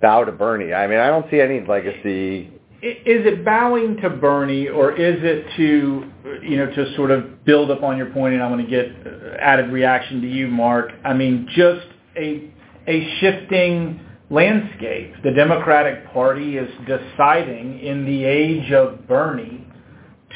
bow 0.00 0.24
to 0.24 0.32
Bernie. 0.32 0.72
I 0.72 0.86
mean, 0.86 0.98
I 0.98 1.08
don't 1.08 1.30
see 1.30 1.40
any 1.40 1.60
legacy 1.60 2.60
is 2.82 3.26
it 3.26 3.44
bowing 3.44 3.98
to 3.98 4.08
Bernie 4.08 4.68
or 4.68 4.92
is 4.92 5.18
it 5.22 5.44
to, 5.56 6.10
you 6.42 6.56
know, 6.56 6.66
to 6.66 6.94
sort 6.96 7.10
of 7.10 7.44
build 7.44 7.70
up 7.70 7.82
on 7.82 7.98
your 7.98 8.06
point 8.06 8.34
and 8.34 8.42
I 8.42 8.48
want 8.48 8.62
to 8.62 8.66
get 8.66 8.86
uh, 9.06 9.36
added 9.38 9.70
reaction 9.70 10.22
to 10.22 10.26
you, 10.26 10.48
Mark. 10.48 10.92
I 11.04 11.12
mean, 11.12 11.46
just 11.54 11.86
a, 12.16 12.50
a 12.86 13.18
shifting 13.20 14.00
landscape. 14.30 15.12
The 15.22 15.32
Democratic 15.32 16.10
Party 16.10 16.56
is 16.56 16.70
deciding 16.86 17.80
in 17.80 18.06
the 18.06 18.24
age 18.24 18.72
of 18.72 19.06
Bernie 19.06 19.66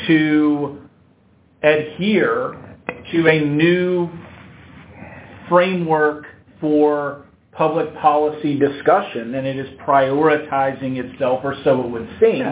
to 0.06 0.82
adhere 1.62 2.76
to 3.12 3.28
a 3.28 3.40
new 3.40 4.10
framework 5.48 6.26
for 6.60 7.24
public 7.56 7.94
policy 7.96 8.58
discussion, 8.58 9.34
and 9.34 9.46
it 9.46 9.56
is 9.56 9.68
prioritizing 9.80 10.96
itself, 10.96 11.40
or 11.44 11.56
so 11.64 11.82
it 11.84 11.90
would 11.90 12.08
seem, 12.20 12.42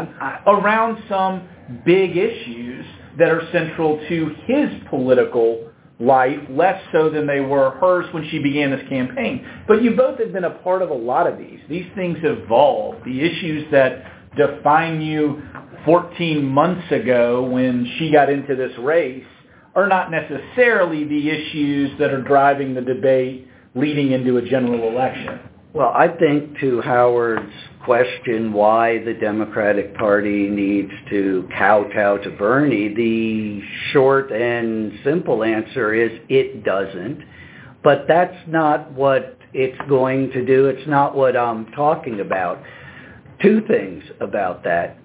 around 0.47 1.03
some 1.09 1.49
big 1.85 2.17
issues 2.17 2.85
that 3.19 3.29
are 3.29 3.43
central 3.53 3.99
to 4.09 4.35
his 4.47 4.69
political 4.89 5.69
life, 6.01 6.39
less 6.51 6.83
so 6.93 7.11
than 7.11 7.27
they 7.27 7.41
were 7.41 7.71
hers 7.81 8.07
when 8.13 8.29
she 8.31 8.39
began 8.39 8.71
this 8.71 8.87
campaign. 8.89 9.47
But 9.69 9.83
you 9.83 9.95
both 9.95 10.19
have 10.19 10.33
been 10.33 10.45
a 10.45 10.51
part 10.51 10.83
of 10.83 10.91
a 10.91 10.95
lot 10.95 11.27
of 11.27 11.39
these. 11.39 11.61
These 11.69 11.87
things 11.95 12.19
evolve. 12.23 12.97
The 13.05 13.21
issues 13.21 13.71
that 13.71 14.05
define 14.37 15.01
you 15.01 15.43
14 15.85 16.45
months 16.45 16.91
ago 16.91 17.43
when 17.43 17.91
she 17.99 18.11
got 18.11 18.31
into 18.31 18.57
this 18.57 18.73
race 18.79 19.25
are 19.75 19.87
not 19.87 20.11
necessarily 20.11 21.05
the 21.05 21.31
issues 21.31 21.99
that 21.99 22.11
are 22.11 22.23
driving 22.23 22.75
the 22.75 22.81
debate 22.81 23.49
leading 23.75 24.13
into 24.13 24.37
a 24.37 24.43
general 24.43 24.89
election. 24.89 25.41
Well, 25.73 25.93
I 25.95 26.09
think 26.09 26.59
to 26.61 26.83
Howard's 26.83 27.53
question 27.85 28.53
why 28.53 29.03
the 29.05 29.15
Democratic 29.15 29.97
Party 29.97 30.49
needs 30.49 30.93
to 31.11 31.49
kowtow 31.57 32.19
to 32.19 32.31
Bernie, 32.31 32.95
the 32.95 33.63
short 33.93 34.31
and 34.31 34.93
simple 35.03 35.43
answer 35.43 35.95
is 35.95 36.21
it 36.29 36.63
doesn't. 36.63 37.25
But 37.83 38.05
that's 38.07 38.37
not 38.47 38.93
what 38.93 39.39
it's 39.53 39.79
going 39.89 40.31
to 40.33 40.45
do. 40.45 40.67
It's 40.67 40.87
not 40.87 41.17
what 41.17 41.37
I'm 41.37 41.67
talking 41.73 42.21
about. 42.21 42.63
Two 43.41 43.63
things 43.67 44.05
about 44.21 44.63
that. 44.65 44.99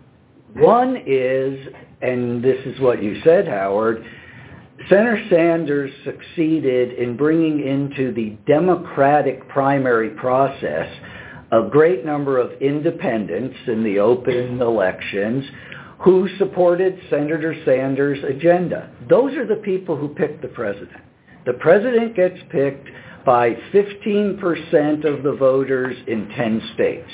One 0.53 1.01
is, 1.05 1.67
and 2.01 2.43
this 2.43 2.59
is 2.65 2.79
what 2.79 3.01
you 3.01 3.21
said, 3.23 3.47
Howard, 3.47 4.05
Senator 4.89 5.21
Sanders 5.29 5.91
succeeded 6.05 6.93
in 6.93 7.17
bringing 7.17 7.65
into 7.65 8.13
the 8.13 8.37
Democratic 8.45 9.47
primary 9.49 10.11
process 10.11 10.87
a 11.51 11.67
great 11.69 12.05
number 12.05 12.37
of 12.37 12.51
independents 12.61 13.55
in 13.67 13.83
the 13.83 13.99
open 13.99 14.61
elections 14.61 15.43
who 15.99 16.29
supported 16.37 16.99
Senator 17.09 17.55
Sanders' 17.65 18.23
agenda. 18.23 18.89
Those 19.09 19.33
are 19.35 19.47
the 19.47 19.61
people 19.61 19.95
who 19.95 20.09
picked 20.09 20.41
the 20.41 20.49
president. 20.49 21.01
The 21.45 21.53
president 21.53 22.15
gets 22.15 22.37
picked 22.51 22.87
by 23.25 23.51
15% 23.73 25.05
of 25.05 25.23
the 25.23 25.35
voters 25.37 25.97
in 26.07 26.29
10 26.29 26.61
states. 26.75 27.11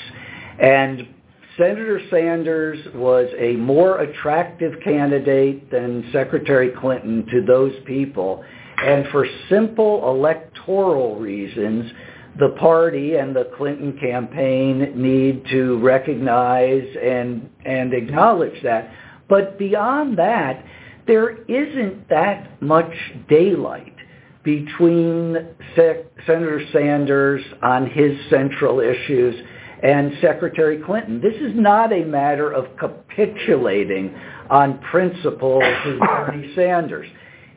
And 0.60 1.13
Senator 1.56 2.00
Sanders 2.10 2.80
was 2.94 3.28
a 3.38 3.52
more 3.52 4.00
attractive 4.00 4.72
candidate 4.82 5.70
than 5.70 6.08
Secretary 6.12 6.70
Clinton 6.80 7.24
to 7.30 7.44
those 7.46 7.72
people. 7.86 8.44
And 8.82 9.06
for 9.12 9.26
simple 9.48 10.08
electoral 10.10 11.16
reasons, 11.20 11.92
the 12.40 12.56
party 12.58 13.14
and 13.14 13.36
the 13.36 13.50
Clinton 13.56 13.96
campaign 14.00 15.00
need 15.00 15.44
to 15.50 15.78
recognize 15.78 16.84
and, 17.00 17.48
and 17.64 17.94
acknowledge 17.94 18.60
that. 18.64 18.90
But 19.28 19.56
beyond 19.56 20.18
that, 20.18 20.64
there 21.06 21.44
isn't 21.44 22.08
that 22.08 22.60
much 22.60 22.92
daylight 23.28 23.94
between 24.42 25.36
Se- 25.76 26.04
Senator 26.26 26.62
Sanders 26.72 27.42
on 27.62 27.88
his 27.88 28.18
central 28.28 28.80
issues 28.80 29.36
and 29.84 30.12
Secretary 30.22 30.82
Clinton. 30.82 31.20
This 31.20 31.34
is 31.34 31.52
not 31.54 31.92
a 31.92 32.04
matter 32.04 32.50
of 32.50 32.74
capitulating 32.78 34.14
on 34.50 34.78
principle 34.78 35.60
to 35.60 35.98
Bernie 35.98 36.52
Sanders. 36.56 37.06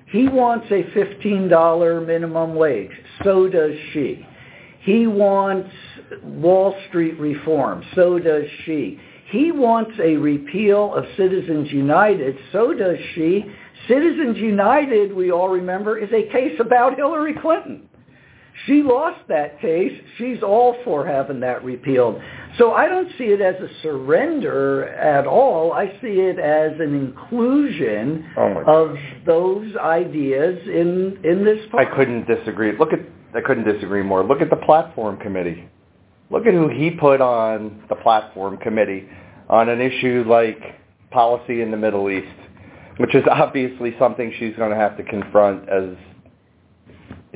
He 0.07 0.27
wants 0.27 0.67
a 0.69 0.83
$15 0.95 2.05
minimum 2.05 2.55
wage. 2.55 2.91
So 3.23 3.47
does 3.47 3.71
she. 3.93 4.25
He 4.81 5.07
wants 5.07 5.69
Wall 6.23 6.77
Street 6.89 7.17
reform. 7.17 7.83
So 7.95 8.19
does 8.19 8.45
she. 8.65 8.99
He 9.29 9.51
wants 9.51 9.91
a 10.01 10.15
repeal 10.15 10.93
of 10.95 11.05
Citizens 11.17 11.71
United. 11.71 12.37
So 12.51 12.73
does 12.73 12.97
she. 13.15 13.45
Citizens 13.87 14.37
United, 14.37 15.13
we 15.13 15.31
all 15.31 15.49
remember, 15.49 15.97
is 15.97 16.09
a 16.11 16.29
case 16.29 16.59
about 16.59 16.97
Hillary 16.97 17.35
Clinton. 17.41 17.86
She 18.65 18.81
lost 18.81 19.19
that 19.27 19.61
case. 19.61 19.91
She's 20.17 20.41
all 20.41 20.75
for 20.83 21.05
having 21.05 21.39
that 21.41 21.63
repealed. 21.63 22.19
So 22.57 22.73
I 22.73 22.87
don't 22.87 23.09
see 23.17 23.25
it 23.25 23.39
as 23.39 23.55
a 23.55 23.69
surrender 23.83 24.85
at 24.85 25.27
all. 25.27 25.73
I 25.73 25.87
see 26.01 26.19
it 26.21 26.39
as 26.39 26.71
an 26.79 26.95
inclusion 26.95 28.25
Oh 28.35 28.63
of 28.65 28.95
those 29.25 29.75
ideas 29.77 30.59
in 30.67 31.19
in 31.23 31.45
this. 31.45 31.59
Book. 31.69 31.79
I 31.79 31.95
couldn't 31.95 32.25
disagree. 32.27 32.75
Look 32.77 32.93
at 32.93 32.99
I 33.35 33.41
couldn't 33.41 33.65
disagree 33.65 34.01
more. 34.01 34.23
Look 34.23 34.41
at 34.41 34.49
the 34.49 34.55
platform 34.55 35.17
committee. 35.17 35.69
Look 36.31 36.45
at 36.45 36.53
who 36.53 36.67
he 36.67 36.91
put 36.91 37.21
on 37.21 37.83
the 37.89 37.95
platform 37.95 38.57
committee 38.57 39.07
on 39.49 39.69
an 39.69 39.79
issue 39.79 40.25
like 40.27 40.59
policy 41.11 41.61
in 41.61 41.71
the 41.71 41.77
Middle 41.77 42.09
East, 42.09 42.27
which 42.97 43.15
is 43.15 43.23
obviously 43.29 43.95
something 43.99 44.33
she's 44.39 44.55
going 44.55 44.71
to 44.71 44.75
have 44.75 44.97
to 44.97 45.03
confront 45.03 45.69
as 45.69 45.95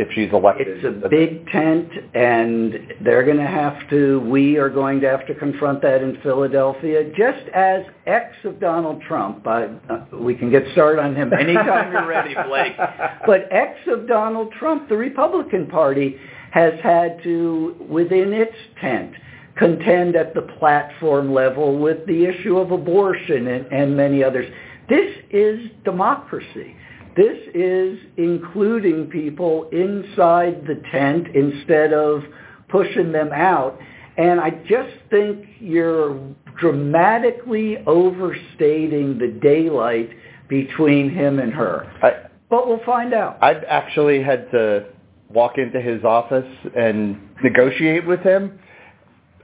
if 0.02 0.08
she's 0.14 0.32
elected. 0.34 0.68
It's 0.68 1.06
a 1.06 1.10
big 1.10 1.48
tent, 1.48 1.90
and 2.14 2.94
they're 3.02 3.24
going 3.24 3.38
to 3.38 3.48
have 3.48 3.90
to, 3.92 4.20
we 4.22 4.58
are 4.58 4.70
going 4.70 5.00
to 5.02 5.08
have 5.08 5.26
to 5.28 5.36
confront 5.36 5.82
that 5.84 6.02
in 6.02 6.18
Philadelphia, 6.24 7.12
just 7.16 7.48
as 7.54 7.84
ex 8.08 8.36
of 8.44 8.60
Donald 8.60 9.02
Trump. 9.04 9.46
I, 9.48 9.66
uh, 9.90 10.06
we 10.14 10.36
can 10.36 10.50
get 10.50 10.64
started 10.74 11.02
on 11.02 11.16
him 11.16 11.32
anytime 11.34 11.92
you're 11.92 12.08
ready, 12.08 12.34
Blake. 12.48 12.74
But 13.26 13.48
ex 13.52 13.78
of 13.88 14.08
Donald 14.08 14.52
Trump, 14.54 14.90
the 14.90 14.98
Republican 14.98 15.68
Party 15.68 16.18
has 16.52 16.74
had 16.82 17.22
to, 17.24 17.76
within 17.88 18.34
its 18.34 18.56
tent, 18.80 19.14
contend 19.56 20.16
at 20.16 20.34
the 20.34 20.42
platform 20.60 21.34
level 21.34 21.78
with 21.78 22.06
the 22.08 22.26
issue 22.26 22.58
of 22.58 22.72
abortion 22.72 23.48
and, 23.48 23.66
and 23.68 23.96
many 23.96 24.24
others. 24.24 24.52
This 24.90 25.16
is 25.30 25.60
democracy. 25.86 26.76
This 27.16 27.38
is 27.54 28.00
including 28.18 29.08
people 29.08 29.70
inside 29.72 30.66
the 30.66 30.82
tent 30.92 31.28
instead 31.36 31.94
of 31.94 32.24
pushing 32.70 33.12
them 33.12 33.32
out. 33.34 33.78
And 34.18 34.40
I 34.40 34.52
just 34.68 34.94
think 35.10 35.46
you're 35.60 36.20
dramatically 36.60 37.78
overstating 37.86 39.18
the 39.18 39.28
daylight 39.42 40.10
between 40.48 41.10
him 41.10 41.40
and 41.40 41.54
her. 41.54 41.92
I, 42.02 42.30
But 42.50 42.68
we'll 42.68 42.84
find 42.86 43.14
out. 43.14 43.38
I've 43.42 43.64
actually 43.68 44.22
had 44.22 44.52
to 44.52 44.86
walk 45.30 45.58
into 45.58 45.82
his 45.82 46.04
office 46.04 46.46
and 46.76 47.18
negotiate 47.44 48.06
with 48.06 48.20
him. 48.22 48.60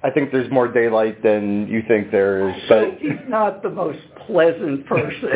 I 0.04 0.12
think 0.12 0.32
there's 0.32 0.50
more 0.51 0.68
daylight 0.68 1.24
than 1.24 1.68
you 1.68 1.82
think 1.88 2.12
there 2.12 2.50
is. 2.50 2.56
So 2.70 2.92
But 2.92 3.00
he's 3.00 3.27
not 3.27 3.63
the 3.63 3.70
most 3.70 4.00
pleasant 4.27 4.86
person 4.86 5.30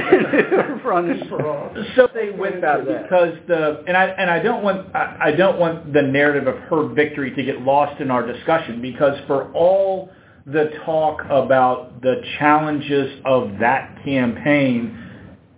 running 0.85 1.27
for 1.29 1.47
office. 1.47 1.87
So 1.95 2.07
they 2.13 2.29
with 2.29 2.61
that 2.61 2.85
because 2.85 3.37
the 3.47 3.83
and 3.87 3.97
I 3.97 4.05
and 4.05 4.29
I 4.29 4.39
don't 4.39 4.63
want 4.63 4.95
I, 4.95 5.17
I 5.25 5.31
don't 5.31 5.59
want 5.59 5.93
the 5.93 6.01
narrative 6.01 6.47
of 6.47 6.59
her 6.63 6.87
victory 6.93 7.31
to 7.35 7.43
get 7.43 7.61
lost 7.61 7.99
in 8.01 8.11
our 8.11 8.25
discussion 8.25 8.81
because 8.81 9.17
for 9.27 9.51
all 9.53 10.11
the 10.45 10.71
talk 10.85 11.21
about 11.25 12.01
the 12.01 12.21
challenges 12.39 13.21
of 13.25 13.51
that 13.59 13.97
campaign, 14.03 14.97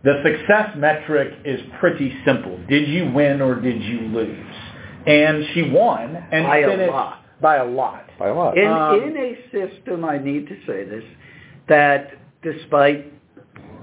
the 0.03 0.21
success 0.23 0.75
metric 0.77 1.33
is 1.45 1.59
pretty 1.79 2.13
simple. 2.25 2.57
Did 2.67 2.87
you 2.89 3.11
win 3.11 3.41
or 3.41 3.59
did 3.59 3.81
you 3.81 4.01
lose? 4.01 4.55
And 5.07 5.45
she 5.53 5.63
won 5.63 6.15
and 6.31 6.45
By 6.45 6.59
a 6.59 6.87
lot. 6.89 7.23
by 7.41 7.55
a 7.57 7.65
lot. 7.65 8.05
By 8.23 8.29
a 8.29 8.33
lot. 8.33 8.57
In, 8.57 8.67
Um, 8.67 9.03
in 9.03 9.17
a 9.17 9.37
system, 9.51 10.05
I 10.05 10.17
need 10.17 10.47
to 10.47 10.55
say 10.65 10.85
this, 10.85 11.03
that 11.67 12.13
despite 12.41 13.11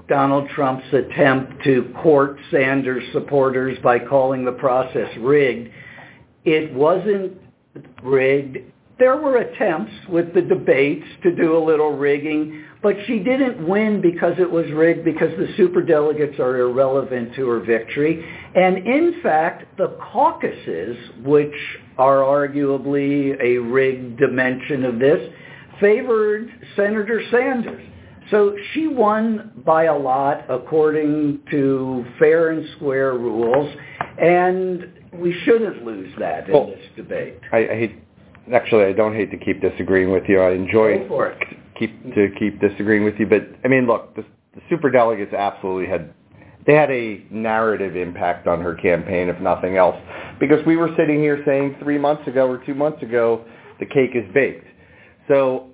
Donald 0.07 0.49
Trump's 0.49 0.91
attempt 0.93 1.63
to 1.63 1.83
court 2.01 2.37
Sanders 2.49 3.03
supporters 3.11 3.77
by 3.79 3.99
calling 3.99 4.43
the 4.43 4.51
process 4.51 5.15
rigged, 5.17 5.69
it 6.43 6.73
wasn't 6.73 7.39
rigged. 8.01 8.57
There 9.01 9.17
were 9.17 9.37
attempts 9.37 9.93
with 10.09 10.31
the 10.35 10.43
debates 10.43 11.07
to 11.23 11.35
do 11.35 11.57
a 11.57 11.63
little 11.65 11.97
rigging, 11.97 12.63
but 12.83 12.95
she 13.07 13.17
didn't 13.17 13.67
win 13.67 13.99
because 13.99 14.35
it 14.37 14.49
was 14.49 14.69
rigged 14.69 15.03
because 15.03 15.31
the 15.39 15.47
superdelegates 15.57 16.39
are 16.39 16.59
irrelevant 16.59 17.33
to 17.33 17.47
her 17.47 17.61
victory. 17.61 18.23
And 18.53 18.77
in 18.77 19.19
fact, 19.23 19.75
the 19.79 19.97
caucuses, 20.13 20.95
which 21.23 21.55
are 21.97 22.17
arguably 22.17 23.35
a 23.41 23.57
rigged 23.57 24.19
dimension 24.19 24.85
of 24.85 24.99
this, 24.99 25.33
favored 25.79 26.51
Senator 26.75 27.23
Sanders. 27.31 27.83
So 28.29 28.55
she 28.73 28.85
won 28.85 29.63
by 29.65 29.85
a 29.85 29.97
lot 29.97 30.45
according 30.47 31.39
to 31.49 32.05
fair 32.19 32.51
and 32.51 32.69
square 32.75 33.13
rules, 33.13 33.75
and 34.21 34.93
we 35.11 35.33
shouldn't 35.43 35.83
lose 35.83 36.13
that 36.19 36.49
in 36.49 36.53
Well, 36.53 36.67
this 36.67 36.85
debate. 36.95 37.39
I, 37.51 37.57
I 37.57 37.75
hate. 37.79 37.95
Actually, 38.53 38.85
I 38.85 38.93
don't 38.93 39.15
hate 39.15 39.31
to 39.31 39.37
keep 39.37 39.61
disagreeing 39.61 40.11
with 40.11 40.23
you. 40.27 40.39
I 40.41 40.51
enjoy 40.51 40.93
it. 40.93 41.09
keep 41.81 42.15
to 42.15 42.27
keep 42.37 42.59
disagreeing 42.59 43.03
with 43.03 43.15
you, 43.19 43.25
but 43.27 43.43
I 43.63 43.67
mean, 43.67 43.87
look, 43.87 44.15
the, 44.15 44.23
the 44.55 44.61
super 44.69 44.89
delegates 44.89 45.33
absolutely 45.33 45.87
had 45.89 46.13
they 46.65 46.75
had 46.75 46.91
a 46.91 47.25
narrative 47.31 47.95
impact 47.95 48.47
on 48.47 48.61
her 48.61 48.75
campaign, 48.75 49.29
if 49.29 49.39
nothing 49.41 49.77
else, 49.77 49.95
because 50.39 50.63
we 50.65 50.77
were 50.77 50.89
sitting 50.97 51.19
here 51.19 51.41
saying 51.45 51.75
three 51.81 51.97
months 51.97 52.27
ago 52.27 52.47
or 52.47 52.63
two 52.65 52.75
months 52.75 53.01
ago 53.01 53.45
the 53.79 53.85
cake 53.85 54.11
is 54.13 54.31
baked. 54.33 54.65
So, 55.27 55.69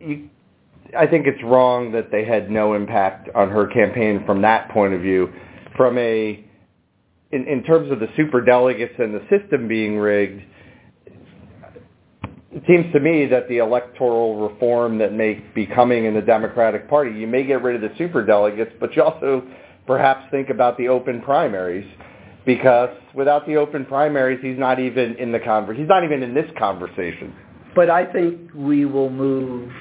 you, 0.00 0.30
I 0.98 1.06
think 1.06 1.26
it's 1.26 1.42
wrong 1.44 1.92
that 1.92 2.10
they 2.10 2.24
had 2.24 2.50
no 2.50 2.74
impact 2.74 3.28
on 3.34 3.50
her 3.50 3.66
campaign 3.66 4.24
from 4.24 4.40
that 4.42 4.70
point 4.70 4.94
of 4.94 5.00
view. 5.02 5.30
From 5.76 5.98
a 5.98 6.44
in, 7.32 7.48
in 7.48 7.62
terms 7.64 7.90
of 7.90 7.98
the 7.98 8.08
super 8.16 8.42
delegates 8.42 8.94
and 8.98 9.14
the 9.14 9.22
system 9.30 9.68
being 9.68 9.98
rigged, 9.98 10.42
it 12.54 12.62
seems 12.66 12.92
to 12.92 13.00
me 13.00 13.26
that 13.26 13.48
the 13.48 13.58
electoral 13.58 14.48
reform 14.48 14.98
that 14.98 15.12
may 15.12 15.42
be 15.54 15.66
coming 15.66 16.04
in 16.04 16.14
the 16.14 16.20
Democratic 16.20 16.88
Party, 16.88 17.18
you 17.18 17.26
may 17.26 17.44
get 17.44 17.62
rid 17.62 17.74
of 17.74 17.80
the 17.80 17.96
super 17.96 18.24
delegates, 18.24 18.72
but 18.78 18.94
you 18.94 19.02
also 19.02 19.42
perhaps 19.86 20.30
think 20.30 20.50
about 20.50 20.76
the 20.76 20.88
open 20.88 21.22
primaries 21.22 21.86
because 22.44 22.90
without 23.14 23.46
the 23.46 23.56
open 23.56 23.86
primaries, 23.86 24.38
he's 24.42 24.58
not 24.58 24.78
even 24.78 25.16
in 25.16 25.32
the 25.32 25.38
conver- 25.38 25.76
he's 25.76 25.88
not 25.88 26.04
even 26.04 26.22
in 26.22 26.34
this 26.34 26.50
conversation. 26.58 27.32
But 27.74 27.88
I 27.88 28.04
think 28.12 28.50
we 28.54 28.84
will 28.84 29.08
move 29.08 29.72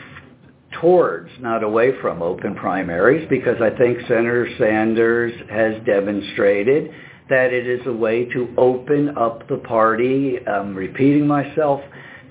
towards, 0.80 1.30
not 1.42 1.64
away 1.64 2.00
from 2.02 2.22
open 2.22 2.56
primaries, 2.56 3.28
because 3.30 3.62
I 3.62 3.72
think 3.78 4.00
Senator 4.08 4.48
Sanders 4.58 5.34
has 5.50 5.76
demonstrated 5.86 6.92
that 7.30 7.52
it 7.52 7.68
is 7.68 7.86
a 7.86 7.94
way 7.94 8.26
to 8.26 8.54
open 8.58 9.18
up 9.18 9.48
the 9.50 9.58
party, 9.58 10.40
I'm 10.48 10.74
repeating 10.76 11.28
myself, 11.28 11.82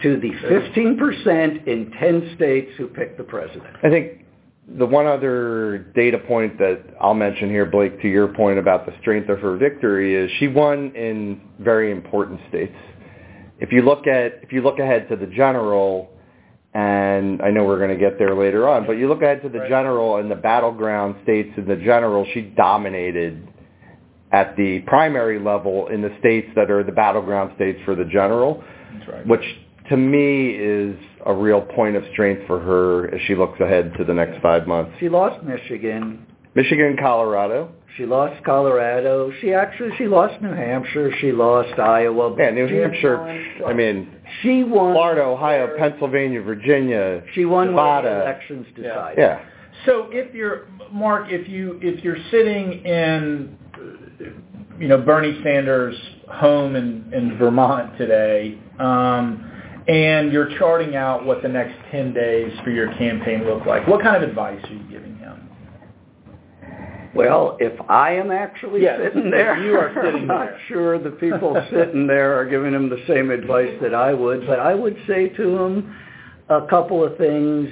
to 0.02 0.18
the 0.20 0.30
15% 0.30 1.66
in 1.66 1.90
10 1.98 2.32
states 2.36 2.70
who 2.78 2.86
pick 2.88 3.16
the 3.16 3.24
president. 3.24 3.64
I 3.82 3.90
think 3.90 4.24
the 4.78 4.86
one 4.86 5.06
other 5.06 5.78
data 5.94 6.18
point 6.18 6.58
that 6.58 6.80
I'll 7.00 7.14
mention 7.14 7.50
here, 7.50 7.66
Blake, 7.66 8.00
to 8.02 8.08
your 8.08 8.28
point 8.28 8.58
about 8.58 8.86
the 8.86 8.92
strength 9.00 9.28
of 9.28 9.40
her 9.40 9.56
victory 9.56 10.14
is 10.14 10.30
she 10.38 10.48
won 10.48 10.94
in 10.94 11.40
very 11.58 11.90
important 11.90 12.40
states. 12.48 12.74
If 13.58 13.72
you 13.72 13.82
look 13.82 14.06
at 14.06 14.40
if 14.42 14.52
you 14.52 14.62
look 14.62 14.78
ahead 14.78 15.08
to 15.10 15.16
the 15.16 15.26
general, 15.26 16.10
and 16.72 17.42
I 17.42 17.50
know 17.50 17.64
we're 17.64 17.78
going 17.78 17.90
to 17.90 17.96
get 17.96 18.18
there 18.18 18.34
later 18.34 18.68
on, 18.68 18.86
but 18.86 18.92
you 18.92 19.08
look 19.08 19.22
ahead 19.22 19.42
to 19.42 19.48
the 19.48 19.58
Right. 19.60 19.68
general 19.68 20.16
and 20.16 20.30
the 20.30 20.36
battleground 20.36 21.16
states 21.24 21.50
in 21.56 21.66
the 21.66 21.76
general, 21.76 22.24
she 22.32 22.42
dominated 22.42 23.46
at 24.32 24.56
the 24.56 24.78
primary 24.86 25.40
level 25.40 25.88
in 25.88 26.00
the 26.00 26.14
states 26.20 26.48
that 26.54 26.70
are 26.70 26.84
the 26.84 26.92
battleground 26.92 27.52
states 27.56 27.80
for 27.84 27.96
the 27.96 28.04
general 28.04 28.62
That's 28.94 29.08
right. 29.08 29.26
which 29.26 29.42
to 29.90 29.96
me 29.96 30.50
is 30.50 30.96
a 31.26 31.34
real 31.34 31.60
point 31.60 31.96
of 31.96 32.04
strength 32.12 32.46
for 32.46 32.58
her 32.60 33.12
as 33.14 33.20
she 33.26 33.34
looks 33.34 33.60
ahead 33.60 33.92
to 33.98 34.04
the 34.04 34.14
next 34.14 34.40
five 34.40 34.66
months. 34.66 34.92
She 35.00 35.08
lost 35.08 35.44
Michigan. 35.44 36.24
Michigan, 36.54 36.86
and 36.86 36.98
Colorado. 36.98 37.70
She 37.96 38.06
lost 38.06 38.42
Colorado. 38.44 39.32
She 39.40 39.52
actually 39.52 39.90
she 39.98 40.06
lost 40.06 40.40
New 40.40 40.52
Hampshire. 40.52 41.12
She 41.20 41.32
lost 41.32 41.78
Iowa. 41.78 42.34
Yeah, 42.38 42.50
New 42.50 42.66
Hampshire. 42.68 43.18
won- 43.18 43.64
I 43.66 43.72
mean, 43.72 44.08
she 44.42 44.62
won. 44.64 44.94
Florida, 44.94 45.22
Ohio, 45.22 45.76
Pennsylvania, 45.76 46.40
Virginia. 46.40 47.22
She 47.34 47.44
won 47.44 47.74
where 47.74 48.02
the 48.02 48.08
Nevada. 48.08 48.22
elections 48.22 48.66
decided. 48.76 49.18
Yeah. 49.18 49.40
So 49.86 50.08
if 50.12 50.32
you're 50.34 50.66
Mark, 50.92 51.26
if 51.30 51.48
you 51.48 51.78
if 51.82 52.02
you're 52.04 52.18
sitting 52.30 52.84
in 52.84 53.56
you 54.78 54.88
know 54.88 54.98
Bernie 54.98 55.40
Sanders' 55.42 55.96
home 56.28 56.76
in 56.76 57.10
in 57.12 57.36
Vermont 57.38 57.96
today, 57.98 58.56
um, 58.78 59.49
and 59.88 60.32
you're 60.32 60.56
charting 60.58 60.96
out 60.96 61.24
what 61.24 61.42
the 61.42 61.48
next 61.48 61.74
ten 61.90 62.12
days 62.12 62.52
for 62.64 62.70
your 62.70 62.92
campaign 62.96 63.44
look 63.44 63.66
like, 63.66 63.86
what 63.86 64.02
kind 64.02 64.22
of 64.22 64.28
advice 64.28 64.62
are 64.64 64.72
you 64.72 64.82
giving 64.90 65.16
him? 65.16 65.48
Well, 67.14 67.56
if 67.58 67.72
I 67.90 68.12
am 68.12 68.30
actually 68.30 68.82
Yes, 68.82 69.00
sitting 69.02 69.30
there, 69.32 69.56
you 69.64 69.74
are 69.74 69.92
sitting 69.94 70.02
there. 70.02 70.14
I'm 70.20 70.26
not 70.26 70.44
there. 70.50 70.60
sure 70.68 70.98
the 70.98 71.10
people 71.10 71.56
sitting 71.70 72.06
there 72.06 72.38
are 72.38 72.44
giving 72.44 72.72
him 72.72 72.88
the 72.88 73.02
same 73.08 73.30
advice 73.30 73.76
that 73.82 73.94
I 73.94 74.14
would, 74.14 74.46
but 74.46 74.60
I 74.60 74.74
would 74.74 74.96
say 75.08 75.28
to 75.30 75.58
him 75.58 75.96
a 76.48 76.66
couple 76.68 77.02
of 77.04 77.16
things, 77.18 77.68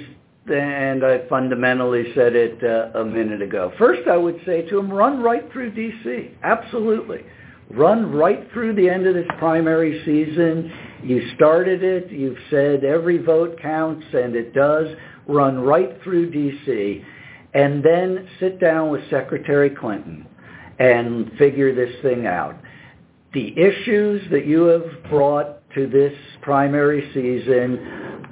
and 0.51 1.05
I 1.05 1.25
fundamentally 1.29 2.11
said 2.15 2.35
it 2.35 2.61
uh, 2.63 2.99
a 2.99 3.05
minute 3.05 3.41
ago. 3.41 3.71
First, 3.77 4.09
I 4.09 4.17
would 4.17 4.41
say 4.45 4.63
to 4.63 4.77
him, 4.77 4.91
run 4.91 5.21
right 5.21 5.49
through 5.53 5.71
D.C. 5.71 6.31
Absolutely. 6.43 7.23
Run 7.69 8.11
right 8.11 8.45
through 8.51 8.73
the 8.75 8.89
end 8.89 9.07
of 9.07 9.13
this 9.13 9.27
primary 9.37 10.01
season. 10.03 10.69
You 11.03 11.29
started 11.35 11.83
it. 11.83 12.11
You've 12.11 12.37
said 12.49 12.83
every 12.83 13.17
vote 13.17 13.59
counts, 13.61 14.05
and 14.13 14.35
it 14.35 14.53
does. 14.53 14.87
Run 15.27 15.59
right 15.59 16.01
through 16.03 16.31
D.C 16.31 17.03
and 17.53 17.83
then 17.83 18.27
sit 18.39 18.59
down 18.59 18.89
with 18.89 19.01
Secretary 19.09 19.69
Clinton 19.69 20.27
and 20.79 21.31
figure 21.37 21.73
this 21.73 21.93
thing 22.01 22.25
out. 22.25 22.55
The 23.33 23.53
issues 23.57 24.29
that 24.31 24.45
you 24.45 24.63
have 24.63 25.03
brought 25.09 25.69
to 25.75 25.87
this 25.87 26.13
primary 26.41 27.11
season 27.13 28.25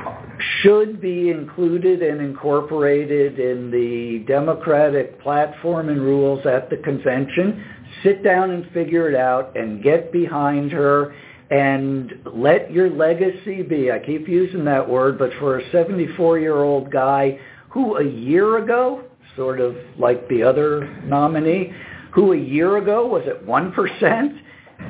should 0.62 1.01
be 1.01 1.30
included 1.30 2.01
and 2.01 2.21
incorporated 2.21 3.39
in 3.39 3.69
the 3.71 4.23
Democratic 4.27 5.21
platform 5.21 5.89
and 5.89 6.01
rules 6.01 6.45
at 6.45 6.69
the 6.69 6.77
convention. 6.77 7.63
Sit 8.03 8.23
down 8.23 8.51
and 8.51 8.71
figure 8.71 9.10
it 9.10 9.15
out 9.15 9.56
and 9.58 9.84
get 9.84 10.12
behind 10.12 10.71
her 10.71 11.15
and 11.49 12.13
let 12.25 12.71
your 12.71 12.89
legacy 12.89 13.62
be, 13.62 13.91
I 13.91 13.99
keep 13.99 14.27
using 14.27 14.65
that 14.65 14.88
word, 14.88 15.17
but 15.17 15.31
for 15.39 15.60
a 15.60 15.63
74-year-old 15.71 16.91
guy 16.91 17.39
who 17.69 17.97
a 17.97 18.03
year 18.03 18.57
ago, 18.57 19.03
sort 19.36 19.60
of 19.60 19.75
like 19.97 20.27
the 20.29 20.43
other 20.43 21.01
nominee, 21.05 21.73
who 22.13 22.33
a 22.33 22.38
year 22.38 22.77
ago 22.77 23.05
was 23.05 23.23
at 23.27 23.45
1%, 23.45 24.39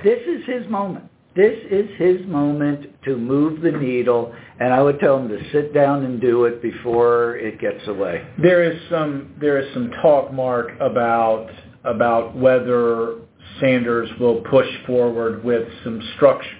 this 0.03 0.19
is 0.27 0.45
his 0.45 0.67
moment. 0.69 1.05
This 1.35 1.57
is 1.69 1.87
his 1.97 2.25
moment 2.25 2.87
to 3.03 3.15
move 3.15 3.61
the 3.61 3.71
needle, 3.71 4.33
and 4.59 4.73
I 4.73 4.81
would 4.81 4.99
tell 4.99 5.19
him 5.19 5.29
to 5.29 5.51
sit 5.51 5.71
down 5.71 6.03
and 6.03 6.19
do 6.19 6.45
it 6.45 6.63
before 6.63 7.37
it 7.37 7.59
gets 7.59 7.87
away. 7.87 8.25
There 8.41 8.63
is 8.63 8.81
some 8.89 9.35
there 9.39 9.59
is 9.59 9.71
some 9.75 9.91
talk, 10.01 10.33
Mark, 10.33 10.71
about 10.79 11.51
about 11.83 12.35
whether 12.35 13.19
Sanders 13.59 14.09
will 14.19 14.41
push 14.41 14.67
forward 14.85 15.43
with 15.43 15.67
some 15.83 16.01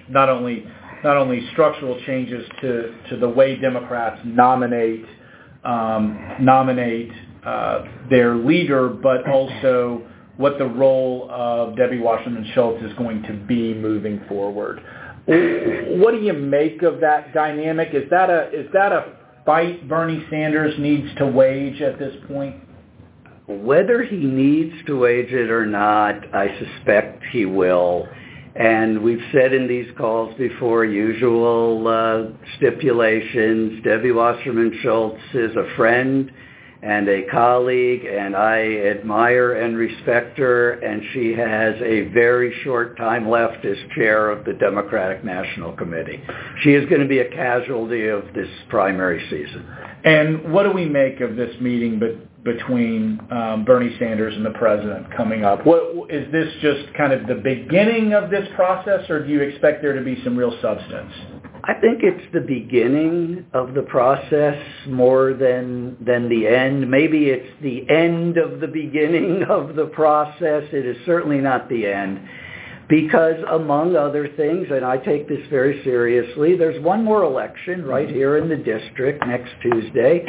not 0.08 0.28
only 0.28 0.66
not 1.04 1.16
only 1.16 1.48
structural 1.52 2.00
changes 2.06 2.48
to 2.60 3.16
the 3.18 3.28
way 3.28 3.56
Democrats 3.56 4.20
nominate 4.24 5.04
um, 5.64 6.36
nominate 6.40 7.12
uh, 7.44 7.84
their 8.10 8.36
leader, 8.36 8.88
but 8.88 9.28
also 9.28 10.02
what 10.36 10.58
the 10.58 10.66
role 10.66 11.28
of 11.30 11.76
Debbie 11.76 11.98
Wasserman 11.98 12.50
Schultz 12.54 12.82
is 12.82 12.92
going 12.96 13.22
to 13.24 13.32
be 13.46 13.74
moving 13.74 14.20
forward. 14.28 14.80
What 15.26 16.12
do 16.12 16.20
you 16.20 16.32
make 16.32 16.82
of 16.82 17.00
that 17.00 17.34
dynamic? 17.34 17.90
Is 17.92 18.08
that 18.10 18.30
a 18.30 18.50
is 18.50 18.66
that 18.72 18.92
a 18.92 19.12
fight 19.44 19.88
Bernie 19.88 20.24
Sanders 20.30 20.74
needs 20.78 21.08
to 21.18 21.26
wage 21.26 21.82
at 21.82 21.98
this 21.98 22.14
point? 22.28 22.56
Whether 23.48 24.02
he 24.02 24.18
needs 24.18 24.74
to 24.86 24.98
wage 24.98 25.32
it 25.32 25.50
or 25.50 25.64
not, 25.64 26.34
I 26.34 26.54
suspect 26.58 27.24
he 27.32 27.46
will. 27.46 28.06
And 28.54 29.02
we've 29.02 29.22
said 29.32 29.54
in 29.54 29.66
these 29.66 29.88
calls 29.96 30.34
before, 30.36 30.84
usual 30.84 31.88
uh, 31.88 32.46
stipulations. 32.58 33.82
Debbie 33.84 34.12
Wasserman 34.12 34.78
Schultz 34.82 35.22
is 35.32 35.56
a 35.56 35.74
friend 35.76 36.30
and 36.82 37.08
a 37.08 37.22
colleague, 37.30 38.04
and 38.04 38.36
I 38.36 38.60
admire 38.90 39.54
and 39.54 39.76
respect 39.76 40.38
her, 40.38 40.72
and 40.72 41.02
she 41.12 41.32
has 41.32 41.74
a 41.82 42.02
very 42.12 42.54
short 42.62 42.96
time 42.96 43.28
left 43.28 43.64
as 43.64 43.76
chair 43.96 44.30
of 44.30 44.44
the 44.44 44.52
Democratic 44.52 45.24
National 45.24 45.72
Committee. 45.72 46.22
She 46.62 46.74
is 46.74 46.88
going 46.88 47.00
to 47.00 47.08
be 47.08 47.18
a 47.18 47.30
casualty 47.30 48.08
of 48.08 48.24
this 48.34 48.48
primary 48.68 49.24
season. 49.28 49.66
And 50.04 50.52
what 50.52 50.64
do 50.64 50.72
we 50.72 50.84
make 50.84 51.20
of 51.20 51.34
this 51.34 51.60
meeting 51.60 51.98
be- 51.98 52.27
between 52.44 53.20
um, 53.30 53.64
Bernie 53.64 53.94
Sanders 53.98 54.34
and 54.34 54.44
the 54.44 54.50
president 54.50 55.14
coming 55.16 55.44
up? 55.44 55.66
What 55.66 56.10
is 56.10 56.30
this 56.32 56.52
just 56.60 56.94
kind 56.96 57.12
of 57.12 57.26
the 57.26 57.34
beginning 57.34 58.14
of 58.14 58.30
this 58.30 58.48
process, 58.54 59.08
or 59.10 59.24
do 59.26 59.32
you 59.32 59.40
expect 59.40 59.82
there 59.82 59.94
to 59.94 60.04
be 60.04 60.22
some 60.24 60.36
real 60.36 60.56
substance? 60.62 61.12
I 61.64 61.74
think 61.74 62.00
it's 62.02 62.32
the 62.32 62.40
beginning 62.40 63.44
of 63.52 63.74
the 63.74 63.82
process 63.82 64.56
more 64.86 65.34
than 65.34 65.96
than 66.04 66.28
the 66.28 66.46
end. 66.46 66.90
Maybe 66.90 67.26
it's 67.26 67.60
the 67.60 67.88
end 67.90 68.38
of 68.38 68.60
the 68.60 68.68
beginning 68.68 69.42
of 69.48 69.74
the 69.74 69.86
process. 69.86 70.64
It 70.72 70.86
is 70.86 70.96
certainly 71.04 71.38
not 71.38 71.68
the 71.68 71.86
end. 71.86 72.20
Because 72.88 73.34
among 73.50 73.96
other 73.96 74.28
things, 74.34 74.68
and 74.70 74.82
I 74.82 74.96
take 74.96 75.28
this 75.28 75.46
very 75.50 75.84
seriously, 75.84 76.56
there's 76.56 76.82
one 76.82 77.04
more 77.04 77.22
election 77.22 77.84
right 77.84 78.08
here 78.08 78.38
in 78.38 78.48
the 78.48 78.56
district 78.56 79.26
next 79.26 79.50
Tuesday. 79.60 80.24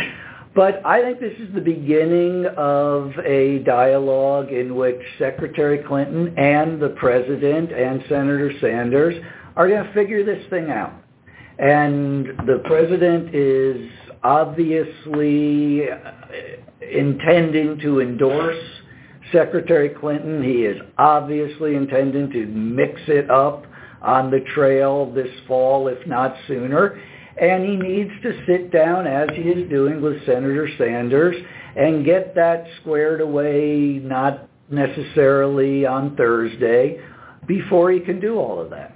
But 0.60 0.86
I 0.86 1.02
think 1.02 1.22
this 1.22 1.39
is 1.39 1.56
the 1.56 1.62
beginning 1.62 2.45
of 2.58 3.13
a 3.26 3.60
dialogue 3.60 4.52
in 4.52 4.76
which 4.76 5.00
Secretary 5.17 5.78
Clinton 5.88 6.38
and 6.38 6.82
the 6.82 6.89
President 6.89 7.72
and 7.72 8.04
Senator 8.10 8.52
Sanders 8.60 9.15
are 9.56 9.69
going 9.69 9.86
to 9.86 9.93
figure 9.93 10.26
this 10.26 10.45
thing 10.50 10.69
out. 10.69 10.91
And 11.60 12.26
the 12.45 12.62
President 12.65 13.34
is 13.34 13.89
obviously 14.22 15.89
uh, 15.89 16.12
intending 16.91 17.80
to 17.80 18.02
endorse 18.02 18.62
Secretary 19.32 19.88
Clinton. 19.88 20.43
He 20.43 20.65
is 20.65 20.78
obviously 20.98 21.76
intending 21.76 22.32
to 22.32 22.45
mix 22.48 23.00
it 23.08 23.32
up 23.32 23.65
on 24.02 24.30
the 24.30 24.41
trail 24.54 25.10
this 25.10 25.34
fall, 25.48 25.88
if 25.88 26.06
not 26.06 26.36
sooner. 26.50 27.02
And 27.39 27.63
he 27.63 27.75
needs 27.75 28.12
to 28.23 28.43
sit 28.45 28.71
down, 28.71 29.08
as 29.08 29.30
he 29.34 29.43
is 29.43 29.69
doing 29.69 30.02
with 30.02 30.25
Senator 30.25 30.67
Sanders, 30.78 31.36
and 31.75 32.04
get 32.04 32.36
that 32.36 32.65
squared 32.82 33.21
away, 33.21 34.02
not 34.04 34.49
necessarily 34.69 35.86
on 35.86 36.15
Thursday, 36.15 36.99
before 37.47 37.91
he 37.91 37.99
can 38.02 38.19
do 38.19 38.38
all 38.38 38.60
of 38.60 38.69
that. 38.71 38.95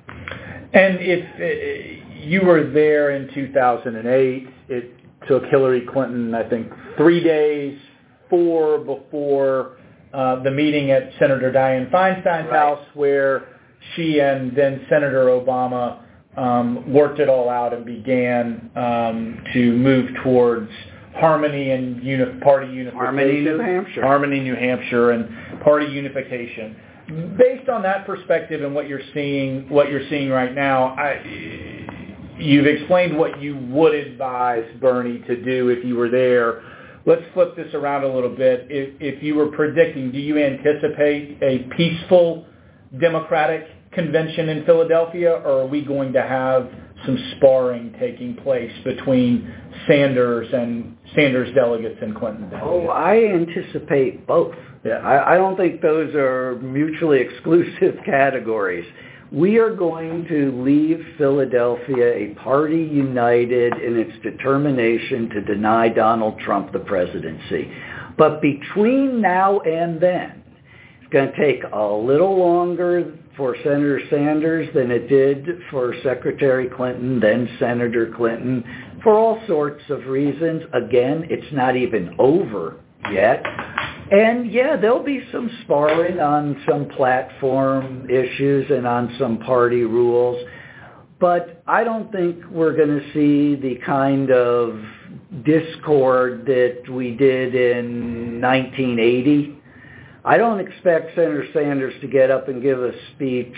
And 0.74 0.98
if 1.00 1.24
uh, 1.40 2.26
you 2.26 2.42
were 2.42 2.70
there 2.72 3.12
in 3.12 3.34
2008, 3.34 4.48
it 4.70 4.92
took 5.28 5.46
Hillary 5.46 5.86
Clinton, 5.92 6.34
I 6.36 6.48
think, 6.50 6.72
three 6.98 7.24
days, 7.24 7.80
four 8.30 8.80
before 8.80 9.78
uh, 10.14 10.44
the 10.44 10.52
meeting 10.52 10.92
at 10.92 11.12
Senator 11.20 11.52
Dianne 11.52 11.92
Feinstein's 11.92 12.50
right. 12.50 12.52
house, 12.52 12.86
where 12.94 13.48
she 13.96 14.20
and 14.20 14.56
then 14.56 14.86
Senator 14.90 15.26
Obama 15.26 16.03
um, 16.38 16.92
worked 16.92 17.20
it 17.20 17.30
all 17.30 17.50
out 17.50 17.74
and 17.74 17.86
began 17.86 18.72
um, 18.76 19.44
to 19.54 19.72
move 19.72 20.10
towards 20.24 20.70
harmony 21.16 21.72
and 21.72 22.04
uni- 22.04 22.40
party 22.42 22.68
unification. 22.68 22.98
Harmony, 22.98 23.42
New 23.42 23.60
Hampshire. 23.60 24.02
Harmony, 24.02 24.40
New 24.40 24.56
Hampshire, 24.56 25.12
and 25.12 25.62
party 25.62 25.86
unification. 25.86 26.76
Based 27.38 27.70
on 27.70 27.84
that 27.84 28.06
perspective 28.06 28.64
and 28.64 28.74
what 28.74 28.88
you're 28.88 29.02
seeing, 29.14 29.70
what 29.70 29.90
you're 29.90 30.08
seeing 30.10 30.30
right 30.30 30.56
now, 30.56 30.96
I, 30.96 31.22
you've 32.38 32.66
explained 32.66 33.18
what 33.18 33.42
you 33.42 33.58
would 33.58 33.94
advise 33.94 34.66
Bernie 34.80 35.20
to 35.28 35.44
do 35.44 35.70
if 35.70 35.86
you 35.86 35.96
were 35.96 36.10
there. 36.10 36.64
Let's 37.06 37.24
flip 37.34 37.56
this 37.56 37.74
around 37.74 38.06
a 38.06 38.14
little 38.14 38.34
bit. 38.34 38.68
If, 38.70 38.96
if 39.02 39.22
you 39.22 39.36
were 39.36 39.48
predicting, 39.48 40.12
do 40.12 40.18
you 40.18 40.38
anticipate 40.38 41.38
a 41.44 41.70
peaceful 41.76 42.46
Democratic 43.00 43.66
convention 43.94 44.50
in 44.50 44.66
Philadelphia, 44.66 45.32
or 45.32 45.62
are 45.62 45.68
we 45.68 45.84
going 45.84 46.14
to 46.14 46.22
have 46.22 46.70
some 47.06 47.18
sparring 47.36 47.94
taking 48.00 48.36
place 48.36 48.72
between 48.84 49.54
Sanders 49.88 50.48
and 50.54 50.98
Sanders 51.16 51.54
delegates 51.54 52.00
and 52.02 52.16
Clinton 52.16 52.50
delegates? 52.50 52.70
Oh, 52.70 52.88
I 52.88 53.26
anticipate 53.26 54.26
both. 54.26 54.56
Yeah. 54.86 54.96
I, 54.96 55.34
I 55.34 55.38
don't 55.38 55.58
think 55.58 55.82
those 55.82 56.14
are 56.16 56.56
mutually 56.62 57.20
exclusive 57.22 57.98
categories. 58.06 58.86
We 59.32 59.58
are 59.58 59.76
going 59.76 60.28
to 60.28 60.64
leave 60.64 61.04
Philadelphia 61.18 62.14
a 62.14 62.36
party 62.36 62.84
united 62.84 63.74
in 63.74 63.98
its 63.98 64.12
determination 64.22 65.30
to 65.30 65.42
deny 65.42 65.90
Donald 65.90 66.40
Trump 66.40 66.72
the 66.72 66.80
presidency. 66.80 67.72
But 68.16 68.42
between 68.42 69.22
now 69.22 69.60
and 69.62 70.00
then, 70.00 70.44
it's 71.02 71.12
going 71.12 71.32
to 71.32 71.38
take 71.38 71.64
a 71.64 71.84
little 71.84 72.38
longer 72.38 73.18
for 73.36 73.56
Senator 73.64 74.00
Sanders 74.10 74.70
than 74.74 74.92
it 74.92 75.08
did 75.08 75.48
for 75.72 75.94
Secretary 76.04 76.70
Clinton, 76.70 77.20
then 77.20 77.50
Senator 77.60 78.14
Clinton, 78.16 78.64
for 79.04 79.14
all 79.14 79.42
sorts 79.48 79.84
of 79.90 80.06
reasons. 80.06 80.64
Again, 80.74 81.26
it's 81.30 81.52
not 81.54 81.76
even 81.76 82.16
over 82.20 82.80
yet. 83.12 83.44
And 84.12 84.52
yeah, 84.52 84.76
there'll 84.76 85.04
be 85.04 85.26
some 85.32 85.50
sparring 85.64 86.20
on 86.20 86.62
some 86.70 86.88
platform 86.90 88.08
issues 88.10 88.70
and 88.70 88.86
on 88.86 89.16
some 89.18 89.40
party 89.40 89.84
rules. 89.84 90.46
But 91.20 91.64
I 91.68 91.84
don't 91.84 92.12
think 92.12 92.44
we're 92.52 92.76
going 92.76 93.00
to 93.00 93.14
see 93.14 93.56
the 93.56 93.80
kind 93.86 94.30
of 94.30 94.80
discord 95.46 96.46
that 96.46 96.84
we 96.92 97.16
did 97.16 97.56
in 97.56 98.42
1980 98.42 99.63
I 100.26 100.38
don't 100.38 100.60
expect 100.60 101.16
Senator 101.16 101.46
Sanders 101.54 101.94
to 102.02 102.08
get 102.08 102.32
up 102.32 102.48
and 102.48 102.62
give 102.62 102.82
a 102.82 102.92
speech 103.16 103.56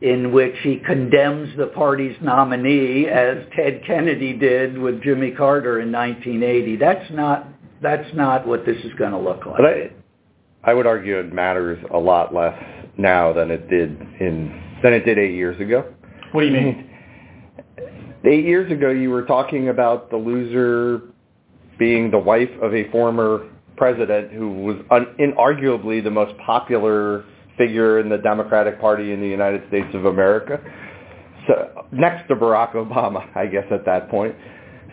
in 0.00 0.32
which 0.32 0.54
he 0.62 0.76
condemns 0.84 1.56
the 1.56 1.66
party's 1.68 2.16
nominee 2.20 3.06
as 3.06 3.44
Ted 3.54 3.82
Kennedy 3.86 4.32
did 4.32 4.78
with 4.78 5.02
Jimmy 5.02 5.30
Carter 5.30 5.80
in 5.80 5.92
1980. 5.92 6.76
That's 6.76 7.10
not 7.10 7.48
that's 7.82 8.14
not 8.14 8.46
what 8.46 8.64
this 8.64 8.78
is 8.78 8.92
going 8.98 9.12
to 9.12 9.18
look 9.18 9.44
like. 9.44 9.56
But 9.58 9.66
I, 9.66 9.90
I 10.62 10.74
would 10.74 10.86
argue 10.86 11.18
it 11.18 11.32
matters 11.32 11.82
a 11.92 11.98
lot 11.98 12.34
less 12.34 12.58
now 12.96 13.32
than 13.32 13.50
it 13.50 13.68
did 13.68 13.90
in 14.20 14.78
than 14.82 14.92
it 14.94 15.04
did 15.04 15.18
eight 15.18 15.34
years 15.34 15.60
ago. 15.60 15.92
What 16.32 16.42
do 16.42 16.46
you 16.46 16.52
mean? 16.52 16.90
Eight 18.26 18.46
years 18.46 18.72
ago, 18.72 18.88
you 18.88 19.10
were 19.10 19.24
talking 19.24 19.68
about 19.68 20.08
the 20.10 20.16
loser 20.16 21.02
being 21.78 22.10
the 22.10 22.18
wife 22.18 22.48
of 22.62 22.74
a 22.74 22.90
former 22.90 23.50
president 23.76 24.32
who 24.32 24.50
was 24.62 24.76
un- 24.90 25.14
inarguably 25.18 26.02
the 26.02 26.10
most 26.10 26.36
popular 26.38 27.24
figure 27.56 28.00
in 28.00 28.08
the 28.08 28.18
Democratic 28.18 28.80
Party 28.80 29.12
in 29.12 29.20
the 29.20 29.28
United 29.28 29.66
States 29.68 29.88
of 29.94 30.06
America. 30.06 30.60
So 31.46 31.86
next 31.92 32.28
to 32.28 32.36
Barack 32.36 32.72
Obama, 32.72 33.24
I 33.36 33.46
guess 33.46 33.66
at 33.70 33.84
that 33.86 34.08
point. 34.10 34.34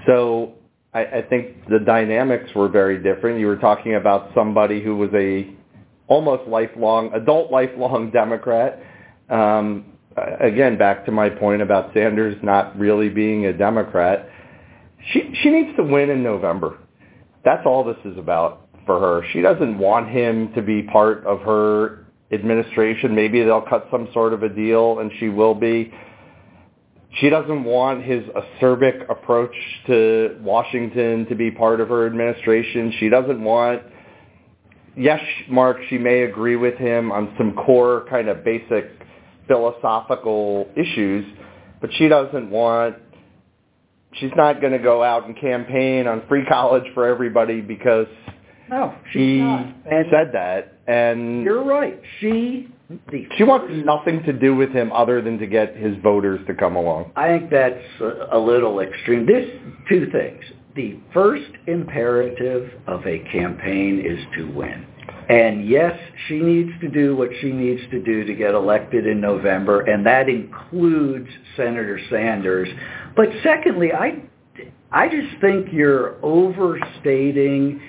So 0.05 0.53
I, 0.93 1.05
I 1.05 1.21
think 1.29 1.67
the 1.69 1.79
dynamics 1.79 2.49
were 2.55 2.69
very 2.69 3.01
different. 3.01 3.39
You 3.39 3.47
were 3.47 3.57
talking 3.57 3.95
about 3.95 4.31
somebody 4.35 4.83
who 4.83 4.97
was 4.97 5.09
a 5.13 5.55
almost 6.07 6.47
lifelong, 6.47 7.13
adult 7.13 7.51
lifelong 7.51 8.11
Democrat. 8.11 8.79
Um, 9.29 9.85
again, 10.41 10.77
back 10.77 11.05
to 11.05 11.11
my 11.11 11.29
point 11.29 11.61
about 11.61 11.93
Sanders 11.93 12.35
not 12.43 12.77
really 12.77 13.09
being 13.09 13.45
a 13.45 13.53
Democrat. 13.53 14.27
She 15.13 15.33
she 15.41 15.49
needs 15.49 15.75
to 15.77 15.83
win 15.83 16.09
in 16.09 16.21
November. 16.21 16.77
That's 17.43 17.65
all 17.65 17.83
this 17.83 17.97
is 18.05 18.17
about 18.17 18.67
for 18.85 18.99
her. 18.99 19.23
She 19.31 19.41
doesn't 19.41 19.77
want 19.77 20.09
him 20.09 20.53
to 20.53 20.61
be 20.61 20.83
part 20.83 21.25
of 21.25 21.41
her 21.41 22.05
administration. 22.31 23.15
Maybe 23.15 23.43
they'll 23.43 23.61
cut 23.61 23.87
some 23.91 24.07
sort 24.13 24.33
of 24.33 24.43
a 24.43 24.49
deal 24.49 24.99
and 24.99 25.11
she 25.19 25.29
will 25.29 25.55
be. 25.55 25.93
She 27.19 27.29
doesn't 27.29 27.65
want 27.65 28.03
his 28.03 28.23
acerbic 28.23 29.09
approach 29.09 29.53
to 29.87 30.39
Washington 30.41 31.25
to 31.27 31.35
be 31.35 31.51
part 31.51 31.81
of 31.81 31.89
her 31.89 32.05
administration. 32.05 32.93
She 32.99 33.09
doesn't 33.09 33.43
want, 33.43 33.81
yes, 34.95 35.19
Mark, 35.49 35.77
she 35.89 35.97
may 35.97 36.21
agree 36.21 36.55
with 36.55 36.75
him 36.75 37.11
on 37.11 37.33
some 37.37 37.53
core 37.53 38.05
kind 38.09 38.29
of 38.29 38.45
basic 38.45 38.91
philosophical 39.47 40.69
issues, 40.77 41.25
but 41.81 41.89
she 41.97 42.07
doesn't 42.07 42.49
want 42.49 42.95
she's 44.13 44.31
not 44.35 44.59
going 44.61 44.73
to 44.73 44.79
go 44.79 45.03
out 45.03 45.25
and 45.25 45.39
campaign 45.39 46.07
on 46.07 46.23
free 46.27 46.45
college 46.49 46.83
for 46.93 47.05
everybody 47.05 47.61
because 47.61 48.07
no, 48.71 48.95
she 49.11 49.39
said 49.89 50.31
that, 50.33 50.77
and 50.87 51.43
you're 51.43 51.63
right. 51.63 51.99
She 52.19 52.67
she 53.37 53.43
wants 53.43 53.71
nothing 53.85 54.23
to 54.23 54.33
do 54.33 54.55
with 54.55 54.71
him 54.71 54.91
other 54.91 55.21
than 55.21 55.37
to 55.39 55.47
get 55.47 55.75
his 55.75 55.95
voters 56.01 56.39
to 56.47 56.53
come 56.53 56.75
along. 56.75 57.11
I 57.15 57.27
think 57.37 57.49
that's 57.49 57.83
a, 58.01 58.37
a 58.37 58.39
little 58.39 58.79
extreme. 58.79 59.25
This 59.25 59.49
two 59.89 60.09
things. 60.11 60.43
The 60.75 60.97
first 61.13 61.51
imperative 61.67 62.71
of 62.87 63.05
a 63.05 63.19
campaign 63.31 63.99
is 64.05 64.19
to 64.37 64.45
win. 64.51 64.87
And 65.29 65.67
yes, 65.67 65.97
she 66.27 66.39
needs 66.39 66.71
to 66.81 66.89
do 66.89 67.15
what 67.15 67.29
she 67.41 67.51
needs 67.51 67.81
to 67.91 68.01
do 68.01 68.23
to 68.25 68.33
get 68.33 68.53
elected 68.53 69.05
in 69.05 69.19
November, 69.19 69.81
and 69.81 70.05
that 70.05 70.29
includes 70.29 71.29
Senator 71.55 71.99
Sanders. 72.09 72.69
But 73.15 73.27
secondly, 73.43 73.91
I, 73.93 74.23
I 74.91 75.09
just 75.09 75.39
think 75.41 75.67
you're 75.71 76.23
overstating 76.23 77.81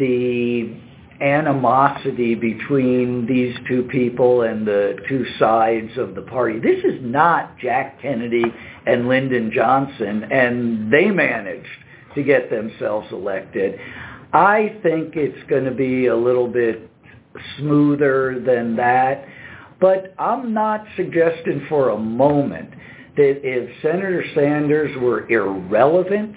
the 0.00 0.74
animosity 1.20 2.34
between 2.34 3.26
these 3.26 3.54
two 3.68 3.82
people 3.84 4.42
and 4.42 4.66
the 4.66 4.96
two 5.06 5.24
sides 5.38 5.96
of 5.98 6.14
the 6.14 6.22
party. 6.22 6.58
This 6.58 6.82
is 6.82 6.98
not 7.02 7.58
Jack 7.58 8.00
Kennedy 8.00 8.44
and 8.86 9.06
Lyndon 9.06 9.52
Johnson, 9.54 10.24
and 10.24 10.92
they 10.92 11.10
managed 11.10 11.68
to 12.14 12.22
get 12.22 12.50
themselves 12.50 13.06
elected. 13.12 13.78
I 14.32 14.78
think 14.82 15.14
it's 15.16 15.48
going 15.48 15.64
to 15.64 15.74
be 15.74 16.06
a 16.06 16.16
little 16.16 16.48
bit 16.48 16.90
smoother 17.58 18.40
than 18.44 18.76
that, 18.76 19.26
but 19.80 20.14
I'm 20.18 20.54
not 20.54 20.84
suggesting 20.96 21.66
for 21.68 21.90
a 21.90 21.98
moment 21.98 22.70
that 23.16 23.40
if 23.42 23.82
Senator 23.82 24.24
Sanders 24.34 24.96
were 24.98 25.28
irrelevant 25.28 26.34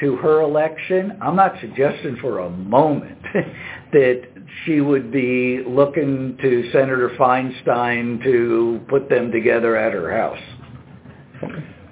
to 0.00 0.16
her 0.16 0.40
election, 0.40 1.18
I'm 1.22 1.36
not 1.36 1.54
suggesting 1.60 2.16
for 2.20 2.40
a 2.40 2.50
moment 2.50 3.18
that 3.92 4.22
she 4.64 4.80
would 4.80 5.12
be 5.12 5.62
looking 5.66 6.36
to 6.42 6.70
Senator 6.72 7.10
Feinstein 7.18 8.22
to 8.24 8.80
put 8.88 9.08
them 9.08 9.30
together 9.30 9.76
at 9.76 9.92
her 9.92 10.12
house. 10.12 10.42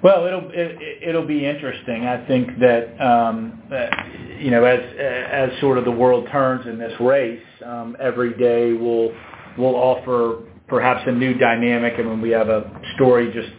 Well, 0.03 0.25
it'll 0.25 0.49
it, 0.51 1.01
it'll 1.01 1.25
be 1.25 1.45
interesting. 1.45 2.05
I 2.05 2.27
think 2.27 2.59
that 2.59 3.01
um, 3.01 3.63
that 3.69 3.89
you 4.37 4.51
know, 4.51 4.65
as 4.65 4.81
as 4.99 5.59
sort 5.61 5.77
of 5.77 5.85
the 5.85 5.91
world 5.91 6.27
turns 6.29 6.67
in 6.67 6.77
this 6.77 6.91
race, 6.99 7.41
um, 7.65 7.95
every 8.01 8.37
day 8.37 8.73
will 8.73 9.13
will 9.57 9.75
offer 9.75 10.43
perhaps 10.67 11.03
a 11.07 11.11
new 11.11 11.33
dynamic. 11.35 11.93
And 11.99 12.09
when 12.09 12.19
we 12.19 12.31
have 12.31 12.49
a 12.49 12.69
story 12.95 13.31
just 13.31 13.53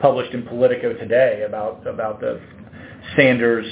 published 0.00 0.34
in 0.34 0.42
Politico 0.42 0.94
today 0.94 1.44
about 1.46 1.86
about 1.86 2.20
the 2.20 2.40
Sanders, 3.16 3.66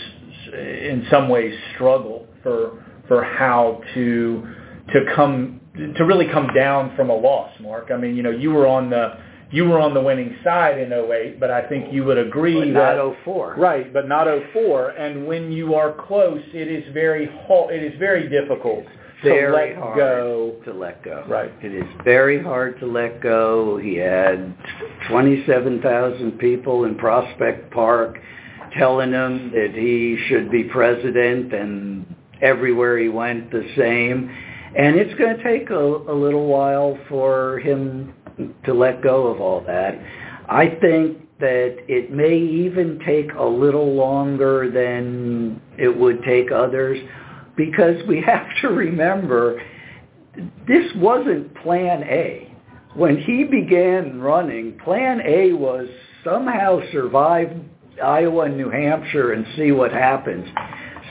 in 0.52 1.06
some 1.10 1.28
ways, 1.28 1.58
struggle 1.74 2.26
for 2.42 2.82
for 3.08 3.24
how 3.24 3.80
to 3.94 4.46
to 4.92 5.00
come 5.14 5.60
to 5.96 6.04
really 6.04 6.26
come 6.26 6.48
down 6.54 6.94
from 6.96 7.10
a 7.10 7.14
loss. 7.14 7.50
Mark, 7.60 7.90
I 7.92 7.96
mean, 7.96 8.16
you 8.16 8.22
know, 8.22 8.30
you 8.30 8.50
were 8.50 8.66
on 8.66 8.90
the 8.90 9.18
you 9.50 9.66
were 9.66 9.78
on 9.78 9.92
the 9.92 10.00
winning 10.00 10.34
side 10.42 10.78
in 10.78 10.92
08, 10.92 11.38
but 11.38 11.50
I 11.50 11.68
think 11.68 11.92
you 11.92 12.04
would 12.04 12.16
agree 12.16 12.54
but 12.54 12.80
that 12.80 12.96
not 12.96 13.16
04. 13.24 13.54
right, 13.58 13.92
but 13.92 14.08
not 14.08 14.26
04. 14.52 14.90
And 14.90 15.26
when 15.26 15.52
you 15.52 15.74
are 15.74 15.92
close, 15.92 16.40
it 16.54 16.68
is 16.68 16.92
very 16.94 17.26
ho- 17.46 17.68
it 17.68 17.82
is 17.82 17.98
very 17.98 18.28
difficult 18.30 18.84
very 19.22 19.74
to 19.74 19.74
let 19.74 19.76
hard 19.76 19.96
go. 19.96 20.56
to 20.64 20.72
let 20.72 21.04
go. 21.04 21.24
Right. 21.28 21.52
It 21.62 21.74
is 21.74 21.84
very 22.02 22.42
hard 22.42 22.80
to 22.80 22.86
let 22.86 23.20
go. 23.20 23.76
He 23.76 23.96
had 23.96 24.54
27,000 25.08 26.32
people 26.38 26.84
in 26.84 26.96
Prospect 26.96 27.70
Park 27.72 28.18
telling 28.78 29.12
him 29.12 29.50
that 29.52 29.72
he 29.74 30.18
should 30.28 30.50
be 30.50 30.64
president 30.64 31.52
and 31.52 32.14
everywhere 32.40 32.98
he 32.98 33.08
went 33.08 33.50
the 33.50 33.66
same. 33.76 34.30
And 34.76 34.96
it's 34.96 35.14
going 35.18 35.36
to 35.36 35.42
take 35.42 35.70
a, 35.70 35.74
a 35.74 36.14
little 36.14 36.46
while 36.46 36.98
for 37.08 37.58
him 37.60 38.14
to 38.64 38.72
let 38.72 39.02
go 39.02 39.26
of 39.26 39.40
all 39.40 39.62
that. 39.66 39.98
I 40.48 40.76
think 40.80 41.18
that 41.40 41.76
it 41.88 42.12
may 42.12 42.38
even 42.38 43.00
take 43.04 43.32
a 43.36 43.44
little 43.44 43.94
longer 43.94 44.70
than 44.70 45.60
it 45.78 45.94
would 45.94 46.22
take 46.22 46.50
others 46.52 46.98
because 47.56 47.96
we 48.06 48.20
have 48.26 48.46
to 48.62 48.68
remember 48.68 49.60
this 50.66 50.90
wasn't 50.96 51.54
plan 51.56 52.02
A. 52.04 52.48
When 52.94 53.18
he 53.18 53.44
began 53.44 54.20
running, 54.20 54.78
plan 54.78 55.20
A 55.26 55.52
was 55.52 55.88
somehow 56.24 56.80
survive 56.92 57.50
Iowa 58.02 58.44
and 58.44 58.56
New 58.56 58.70
Hampshire 58.70 59.32
and 59.32 59.46
see 59.56 59.72
what 59.72 59.92
happens. 59.92 60.48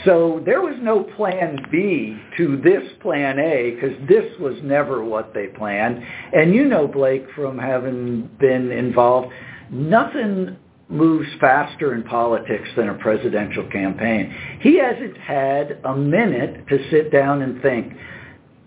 So 0.06 0.42
there 0.46 0.62
was 0.62 0.76
no 0.82 1.04
plan 1.04 1.58
B 1.72 2.18
to 2.38 2.58
this 2.64 2.84
plan 3.02 3.38
A 3.38 3.72
because 3.72 3.96
this 4.08 4.26
was 4.40 4.56
never 4.64 5.04
what 5.04 5.34
they 5.34 5.48
planned. 5.48 6.04
And 6.34 6.56
you 6.56 6.66
know, 6.66 6.88
Blake, 6.88 7.26
from 7.36 7.58
having 7.58 8.30
been 8.40 8.72
involved, 8.72 9.32
nothing 9.70 10.58
moves 10.90 11.30
faster 11.40 11.94
in 11.94 12.04
politics 12.04 12.68
than 12.76 12.90
a 12.90 12.96
presidential 12.96 13.64
campaign. 13.70 14.36
He 14.60 14.78
hasn't 14.78 15.18
had 15.18 15.80
a 15.86 15.96
minute 15.96 16.68
to 16.68 16.90
sit 16.90 17.12
down 17.12 17.42
and 17.42 17.62
think. 17.62 17.94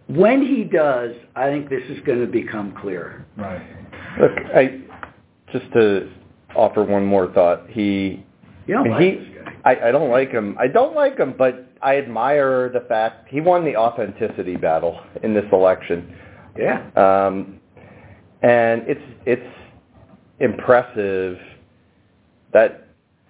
When 0.07 0.42
he 0.42 0.64
does, 0.64 1.12
I 1.35 1.48
think 1.48 1.68
this 1.68 1.83
is 1.88 1.98
going 2.07 2.20
to 2.20 2.27
become 2.27 2.74
clear. 2.81 3.27
Right. 3.37 3.62
Look, 4.20 4.33
I 4.55 4.81
just 5.53 5.72
to 5.72 6.09
offer 6.54 6.82
one 6.82 7.04
more 7.04 7.32
thought. 7.32 7.68
He, 7.68 8.24
you 8.66 8.74
don't 8.74 8.86
he, 8.86 8.90
like 8.90 9.18
this 9.18 9.28
guy. 9.44 9.54
I, 9.64 9.88
I 9.88 9.92
don't 9.92 10.10
like 10.10 10.30
him. 10.30 10.56
I 10.58 10.66
don't 10.68 10.94
like 10.94 11.18
him, 11.18 11.34
but 11.36 11.66
I 11.82 11.98
admire 11.98 12.70
the 12.70 12.80
fact 12.80 13.28
he 13.28 13.40
won 13.40 13.64
the 13.64 13.76
authenticity 13.76 14.56
battle 14.56 15.00
in 15.22 15.34
this 15.34 15.44
election. 15.52 16.14
Yeah. 16.58 16.88
Um, 16.96 17.60
and 18.42 18.82
it's 18.86 19.00
it's 19.26 19.56
impressive 20.40 21.38
that 22.52 22.88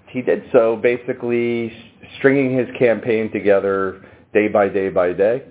he 0.09 0.23
did 0.23 0.45
so, 0.53 0.77
basically 0.77 1.73
stringing 2.19 2.57
his 2.57 2.69
campaign 2.79 3.31
together 3.33 4.05
day 4.33 4.49
by 4.49 4.69
day 4.69 4.89
by 4.89 5.13
day. 5.13 5.43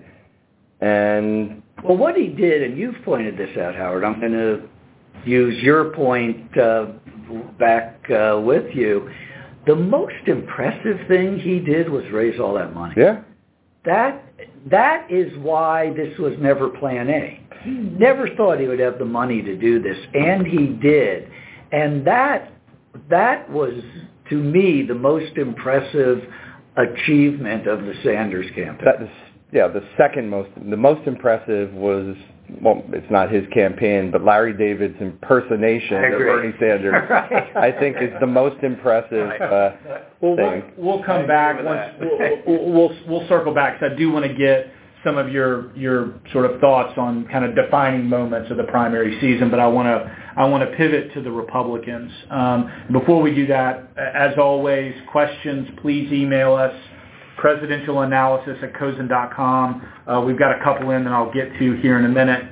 And 0.82 1.62
well, 1.84 1.98
what 1.98 2.16
he 2.16 2.28
did, 2.28 2.62
and 2.62 2.78
you've 2.78 3.02
pointed 3.04 3.38
this 3.38 3.58
out, 3.58 3.76
Howard. 3.76 4.04
I'm 4.04 4.20
going 4.20 4.32
to 4.32 4.62
use 5.26 5.62
your 5.64 5.94
point 5.94 6.58
uh, 6.58 6.88
back 7.60 8.00
uh, 8.10 8.40
with 8.44 8.74
you. 8.76 9.10
The 9.66 9.76
most 9.76 10.28
impressive 10.28 11.08
thing 11.08 11.40
he 11.40 11.60
did 11.60 11.90
was 11.90 12.04
raise 12.12 12.40
all 12.40 12.54
that 12.56 12.74
money. 12.74 12.96
Yeah. 12.98 13.22
That 13.86 14.24
that 14.70 15.12
is 15.12 15.38
why 15.40 15.94
this 15.94 16.18
was 16.18 16.34
never 16.40 16.70
Plan 16.70 17.10
A. 17.10 17.40
He 17.64 17.72
never 17.72 18.28
thought 18.36 18.60
he 18.60 18.68
would 18.68 18.80
have 18.80 19.00
the 19.00 19.06
money 19.06 19.42
to 19.42 19.56
do 19.56 19.82
this, 19.82 19.98
and 20.14 20.46
he 20.46 20.68
did. 20.68 21.30
And 21.72 22.06
that 22.08 22.52
that 23.10 23.50
was 23.50 23.74
to 24.30 24.36
me 24.36 24.84
the 24.84 24.96
most 24.96 25.38
impressive 25.38 26.24
achievement 26.78 27.68
of 27.68 27.82
the 27.82 27.94
Sanders 28.04 28.48
campaign. 28.56 28.86
That 28.86 29.02
is, 29.04 29.10
yeah, 29.52 29.68
the 29.68 29.84
second 29.98 30.30
most, 30.30 30.50
the 30.56 30.78
most 30.78 31.08
impressive 31.08 31.72
was, 31.74 32.16
well, 32.62 32.84
it's 32.90 33.10
not 33.10 33.32
his 33.32 33.44
campaign, 33.54 34.12
but 34.12 34.24
Larry 34.24 34.54
David's 34.56 35.00
impersonation 35.02 35.98
of 36.04 36.20
Bernie 36.20 36.54
Sanders, 36.60 36.94
right. 37.10 37.56
I 37.58 37.72
think 37.72 37.98
is 38.02 38.12
the 38.20 38.28
most 38.28 38.62
impressive 38.64 39.30
uh, 39.42 39.72
Well, 40.22 40.36
thing. 40.36 40.64
we'll, 40.78 40.98
we'll 40.98 41.04
come 41.04 41.28
back 41.28 41.64
once. 41.64 41.94
We'll, 42.00 42.20
we'll, 42.46 42.72
we'll 42.72 42.98
we'll 43.08 43.28
circle 43.28 43.54
back 43.54 43.80
because 43.80 43.94
I 43.94 43.98
do 43.98 44.12
want 44.12 44.26
to 44.26 44.34
get 44.34 44.72
some 45.04 45.18
of 45.18 45.30
your 45.30 45.76
your 45.76 46.14
sort 46.32 46.50
of 46.50 46.60
thoughts 46.60 46.94
on 46.98 47.28
kind 47.28 47.46
of 47.46 47.56
defining 47.56 48.06
moments 48.06 48.50
of 48.52 48.58
the 48.58 48.64
primary 48.64 49.20
season, 49.20 49.50
but 49.50 49.60
I 49.60 49.68
want 49.68 49.88
to 49.88 50.18
I 50.38 50.46
want 50.46 50.70
to 50.70 50.76
pivot 50.78 51.14
to 51.14 51.22
the 51.22 51.32
Republicans. 51.32 52.12
Um, 52.30 52.72
before 52.92 53.22
we 53.22 53.34
do 53.34 53.48
that, 53.48 53.90
as 53.98 54.38
always, 54.38 54.94
questions 55.12 55.68
please 55.82 56.12
email 56.12 56.54
us 56.54 56.74
presidentialanalysis 57.44 58.64
at 58.64 58.74
cozen.com. 58.78 59.88
Uh, 60.08 60.22
we've 60.26 60.40
got 60.40 60.60
a 60.60 60.64
couple 60.64 60.92
in 60.92 61.04
that 61.04 61.14
I'll 61.14 61.34
get 61.34 61.52
to 61.60 61.74
here 61.82 61.98
in 62.00 62.06
a 62.06 62.10
minute. 62.10 62.44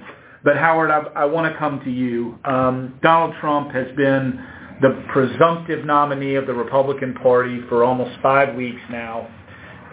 But 0.43 0.57
Howard, 0.57 0.91
I, 0.91 0.99
I 1.21 1.25
want 1.25 1.51
to 1.51 1.57
come 1.57 1.79
to 1.85 1.91
you. 1.91 2.37
Um, 2.45 2.99
Donald 3.01 3.35
Trump 3.39 3.71
has 3.71 3.87
been 3.95 4.43
the 4.81 5.03
presumptive 5.11 5.85
nominee 5.85 6.35
of 6.35 6.47
the 6.47 6.53
Republican 6.53 7.13
Party 7.15 7.61
for 7.69 7.83
almost 7.83 8.19
five 8.21 8.55
weeks 8.55 8.81
now. 8.89 9.29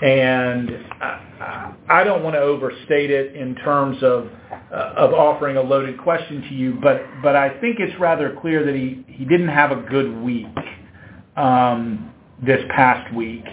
And 0.01 0.71
I, 1.01 1.75
I 1.89 2.05
don't 2.05 2.23
want 2.23 2.35
to 2.37 2.41
overstate 2.41 3.11
it 3.11 3.35
in 3.35 3.55
terms 3.57 4.03
of 4.03 4.29
uh, 4.73 4.95
of 4.97 5.13
offering 5.13 5.57
a 5.57 5.63
loaded 5.63 5.99
question 5.99 6.43
to 6.43 6.55
you, 6.55 6.79
but 6.81 7.03
but 7.23 7.35
I 7.35 7.59
think 7.61 7.79
it's 7.81 7.99
rather 7.99 8.37
clear 8.41 8.65
that 8.65 8.75
he, 8.75 9.05
he 9.09 9.25
didn't 9.25 9.49
have 9.49 9.73
a 9.73 9.83
good 9.83 10.23
week 10.23 10.47
um, 11.37 12.13
this 12.45 12.61
past 12.71 13.13
week, 13.15 13.45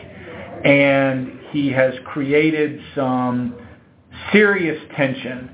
and 0.65 1.39
he 1.51 1.69
has 1.69 1.93
created 2.05 2.81
some 2.95 3.55
serious 4.33 4.81
tension, 4.97 5.51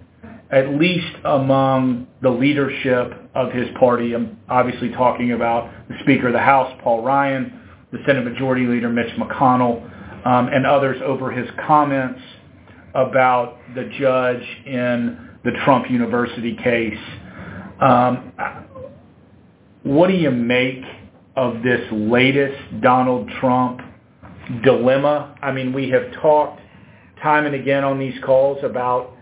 at 0.50 0.69
least 0.69 1.13
among 1.26 2.08
the 2.21 2.30
leadership 2.30 3.13
of 3.36 3.52
his 3.52 3.67
party. 3.78 4.13
I'm 4.13 4.38
obviously 4.47 4.89
talking 4.89 5.34
about 5.34 5.69
the 5.89 5.95
Speaker 6.02 6.28
of 6.28 6.34
the 6.34 6.39
House, 6.39 6.74
Paul 6.82 7.04
Ryan, 7.04 7.60
the 7.91 8.00
Senate 8.06 8.24
Majority 8.24 8.65
Leader, 8.65 8.89
Mitch 8.89 9.13
McConnell, 9.17 9.86
um, 10.26 10.47
and 10.47 10.65
others 10.65 11.02
over 11.04 11.30
his 11.30 11.50
comments 11.67 12.21
about 12.95 13.58
the 13.76 13.91
judge 14.00 14.43
in 14.65 15.30
the 15.43 15.52
Trump 15.65 15.91
University 15.91 16.56
case. 16.56 16.97
Um, 17.82 18.32
what 19.84 20.08
do 20.08 20.13
you 20.13 20.32
make 20.32 20.84
of 21.36 21.63
this 21.63 21.82
latest 21.91 22.82
Donald 22.82 23.30
Trump 23.39 23.82
dilemma? 24.63 25.36
I 25.41 25.51
mean, 25.51 25.73
we 25.73 25.89
have 25.89 26.12
talked 26.21 26.62
time 27.21 27.45
and 27.45 27.56
again 27.56 27.84
on 27.84 27.99
these 27.99 28.15
calls 28.23 28.63
about 28.63 29.15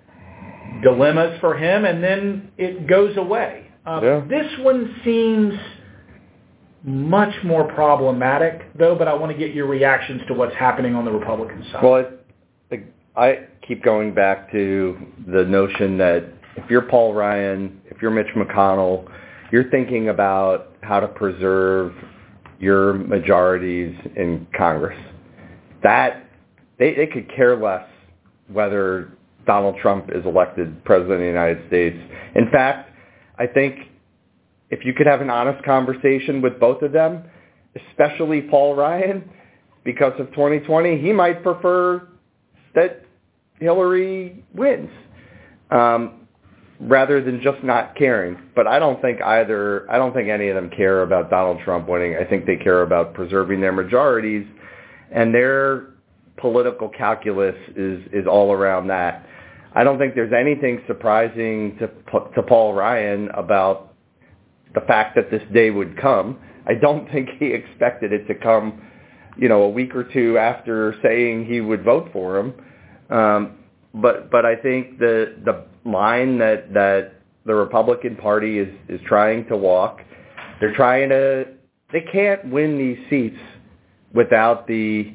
dilemmas 0.84 1.40
for 1.40 1.58
him, 1.58 1.86
and 1.86 2.04
then 2.04 2.52
it 2.58 2.88
goes 2.88 3.18
away. 3.18 3.68
Um, 3.86 4.04
Yeah. 4.04 4.22
This 4.30 4.48
one 4.60 4.96
seems 5.04 5.54
much 6.84 7.34
more 7.44 7.66
problematic, 7.74 8.62
though, 8.78 8.96
but 8.96 9.08
I 9.08 9.14
want 9.14 9.32
to 9.32 9.38
get 9.38 9.54
your 9.54 9.68
reactions 9.68 10.22
to 10.28 10.34
what's 10.34 10.56
happening 10.56 10.96
on 10.96 11.06
the 11.06 11.12
Republican 11.12 11.64
side. 11.72 11.84
Well, 11.84 12.06
I, 12.72 12.84
I 13.16 13.40
keep 13.68 13.84
going 13.84 14.14
back 14.14 14.52
to 14.52 14.98
the 15.28 15.44
notion 15.44 15.98
that 15.98 16.24
if 16.56 16.70
you're 16.70 16.84
Paul 16.84 17.14
Ryan, 17.14 17.82
if 17.86 18.02
you're 18.02 18.12
Mitch 18.12 18.34
McConnell, 18.36 19.10
you're 19.52 19.70
thinking 19.70 20.10
about 20.10 20.74
how 20.82 21.00
to 21.00 21.08
preserve 21.08 21.94
your 22.60 22.94
majorities 22.94 23.96
in 24.16 24.48
Congress. 24.56 24.98
That 25.84 26.30
they, 26.78 26.96
they 26.96 27.08
could 27.08 27.34
care 27.36 27.56
less 27.56 27.88
whether 28.48 29.12
Donald 29.46 29.76
Trump 29.82 30.10
is 30.14 30.26
elected 30.26 30.84
president 30.84 31.14
of 31.14 31.20
the 31.20 31.26
United 31.26 31.68
States. 31.68 31.98
In 32.36 32.50
fact, 32.52 32.92
I 33.38 33.48
think 33.48 33.76
if 34.70 34.86
you 34.86 34.94
could 34.94 35.08
have 35.08 35.22
an 35.22 35.30
honest 35.30 35.64
conversation 35.64 36.42
with 36.42 36.60
both 36.60 36.82
of 36.82 36.92
them, 36.92 37.24
especially 37.76 38.42
Paul 38.42 38.76
Ryan, 38.76 39.30
because 39.84 40.14
of 40.20 40.30
2020, 40.32 41.02
he 41.02 41.12
might 41.12 41.42
prefer 41.42 42.08
that 42.76 43.04
Hillary 43.60 44.44
wins 44.54 44.90
um, 45.72 46.28
rather 46.80 47.24
than 47.24 47.42
just 47.42 47.64
not 47.64 47.96
caring. 47.96 48.38
But 48.56 48.68
I 48.68 48.80
don't 48.80 49.02
think 49.02 49.22
either. 49.22 49.90
I 49.90 49.98
don't 49.98 50.14
think 50.14 50.30
any 50.30 50.50
of 50.50 50.56
them 50.56 50.70
care 50.70 51.02
about 51.04 51.30
Donald 51.30 51.60
Trump 51.64 51.88
winning. 51.88 52.16
I 52.18 52.24
think 52.24 52.46
they 52.46 52.56
care 52.56 52.84
about 52.84 53.14
preserving 53.14 53.62
their 53.62 53.72
majorities, 53.72 54.46
and 55.12 55.34
they're 55.34 55.88
political 56.38 56.90
calculus 56.90 57.56
is 57.76 58.02
is 58.14 58.26
all 58.28 58.52
around 58.52 58.88
that. 58.88 59.26
I 59.74 59.84
don't 59.84 60.00
think 60.00 60.16
there's 60.16 60.34
anything 60.34 60.82
surprising 60.88 61.78
to 61.80 61.88
to 62.36 62.44
Paul 62.44 62.74
Ryan 62.74 63.30
about 63.30 63.94
the 64.74 64.82
fact 64.82 65.16
that 65.16 65.32
this 65.32 65.44
day 65.54 65.70
would 65.70 65.98
come. 66.00 66.40
I 66.68 66.74
don't 66.76 67.10
think 67.12 67.30
he 67.40 67.48
expected 67.48 68.14
it 68.14 68.28
to 68.28 68.36
come, 68.36 68.82
you 69.38 69.50
know, 69.50 69.64
a 69.64 69.70
week 69.70 69.96
or 69.96 70.04
two 70.04 70.38
after 70.38 70.96
saying 71.04 71.46
he 71.46 71.62
would 71.62 71.84
vote 71.84 72.10
for 72.14 72.38
him. 72.38 72.54
Um, 73.10 73.56
but 73.94 74.30
but 74.32 74.46
I 74.46 74.56
think 74.56 75.00
the 75.00 75.36
the 75.44 75.66
line 75.90 76.38
that 76.40 76.74
that 76.74 77.14
the 77.46 77.56
Republican 77.56 78.16
Party 78.16 78.60
is 78.60 78.74
is 78.88 79.00
trying 79.06 79.48
to 79.48 79.58
walk, 79.58 80.02
they're 80.60 80.76
trying 80.76 81.10
to 81.10 81.46
they 81.92 82.02
can't 82.12 82.52
win 82.52 82.78
these 82.78 82.98
seats 83.10 83.40
without 84.14 84.68
the 84.68 85.14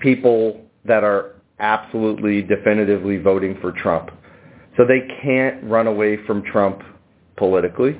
people 0.00 0.60
that 0.84 1.04
are 1.04 1.36
absolutely 1.58 2.42
definitively 2.42 3.18
voting 3.18 3.56
for 3.60 3.72
Trump. 3.72 4.10
So 4.76 4.84
they 4.86 5.06
can't 5.22 5.62
run 5.64 5.86
away 5.86 6.18
from 6.26 6.42
Trump 6.42 6.82
politically. 7.36 7.98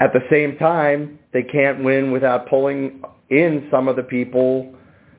At 0.00 0.12
the 0.12 0.20
same 0.30 0.56
time, 0.56 1.18
they 1.32 1.42
can't 1.42 1.84
win 1.84 2.10
without 2.10 2.48
pulling 2.48 3.02
in 3.30 3.68
some 3.70 3.88
of 3.88 3.96
the 3.96 4.02
people 4.02 4.74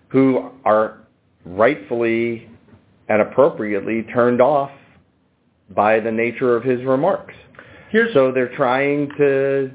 who 0.10 0.50
are 0.64 1.06
rightfully 1.46 2.50
and 3.08 3.22
appropriately 3.22 4.04
turned 4.14 4.42
off 4.42 4.72
by 5.76 6.00
the 6.00 6.12
nature 6.12 6.56
of 6.56 6.64
his 6.64 6.84
remarks. 6.84 7.34
Here's, 7.90 8.14
so 8.14 8.32
they're 8.32 8.56
trying 8.56 9.10
to 9.18 9.72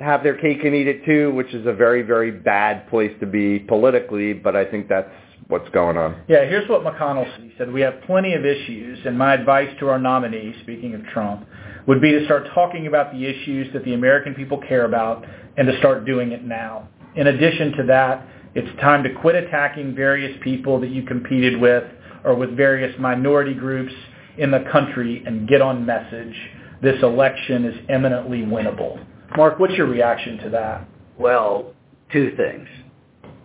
have 0.00 0.22
their 0.22 0.36
cake 0.36 0.64
and 0.64 0.74
eat 0.74 0.86
it 0.86 1.04
too, 1.04 1.32
which 1.34 1.52
is 1.52 1.66
a 1.66 1.72
very, 1.72 2.02
very 2.02 2.30
bad 2.30 2.88
place 2.88 3.12
to 3.20 3.26
be 3.26 3.58
politically, 3.58 4.32
but 4.32 4.54
I 4.54 4.64
think 4.64 4.88
that's 4.88 5.10
what's 5.48 5.68
going 5.70 5.96
on. 5.96 6.22
Yeah, 6.28 6.44
here's 6.44 6.68
what 6.68 6.82
McConnell 6.82 7.30
said. 7.32 7.42
He 7.42 7.52
said, 7.58 7.72
we 7.72 7.80
have 7.80 8.00
plenty 8.06 8.34
of 8.34 8.44
issues, 8.44 8.98
and 9.04 9.18
my 9.18 9.34
advice 9.34 9.68
to 9.80 9.88
our 9.88 9.98
nominee, 9.98 10.54
speaking 10.62 10.94
of 10.94 11.04
Trump, 11.06 11.46
would 11.86 12.00
be 12.00 12.12
to 12.12 12.24
start 12.26 12.46
talking 12.54 12.86
about 12.86 13.12
the 13.12 13.24
issues 13.24 13.72
that 13.72 13.84
the 13.84 13.94
American 13.94 14.34
people 14.34 14.60
care 14.68 14.84
about 14.84 15.24
and 15.56 15.66
to 15.66 15.76
start 15.78 16.04
doing 16.04 16.32
it 16.32 16.44
now. 16.44 16.88
In 17.16 17.26
addition 17.26 17.72
to 17.72 17.82
that, 17.84 18.26
it's 18.54 18.80
time 18.80 19.02
to 19.02 19.12
quit 19.14 19.34
attacking 19.34 19.94
various 19.94 20.36
people 20.42 20.78
that 20.80 20.90
you 20.90 21.02
competed 21.02 21.60
with 21.60 21.84
or 22.24 22.34
with 22.34 22.56
various 22.56 22.94
minority 23.00 23.54
groups 23.54 23.92
in 24.36 24.50
the 24.50 24.64
country 24.70 25.22
and 25.26 25.48
get 25.48 25.60
on 25.60 25.84
message. 25.84 26.34
This 26.82 27.02
election 27.02 27.64
is 27.64 27.74
eminently 27.88 28.40
winnable. 28.42 29.04
Mark, 29.36 29.58
what's 29.58 29.74
your 29.74 29.86
reaction 29.86 30.38
to 30.38 30.50
that? 30.50 30.88
Well, 31.18 31.74
two 32.12 32.34
things. 32.36 32.68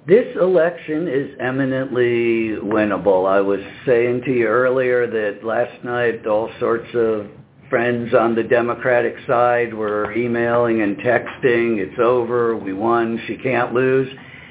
This 0.08 0.36
election 0.36 1.08
is 1.08 1.32
eminently 1.40 2.58
winnable. 2.62 3.30
I 3.30 3.40
was 3.42 3.60
saying 3.86 4.24
to 4.26 4.32
you 4.32 4.48
earlier 4.48 5.08
that 5.08 5.46
last 5.46 5.84
night 5.84 6.26
all 6.28 6.50
sorts 6.60 6.90
of 6.94 7.28
friends 7.70 8.14
on 8.14 8.36
the 8.36 8.44
Democratic 8.44 9.16
side 9.28 9.74
were 9.74 10.12
emailing 10.14 10.82
and 10.82 10.98
texting, 10.98 11.80
it's 11.80 12.00
over, 12.00 12.56
we 12.56 12.74
won, 12.74 13.20
she 13.28 13.38
can't 13.38 13.74
lose. 13.74 14.10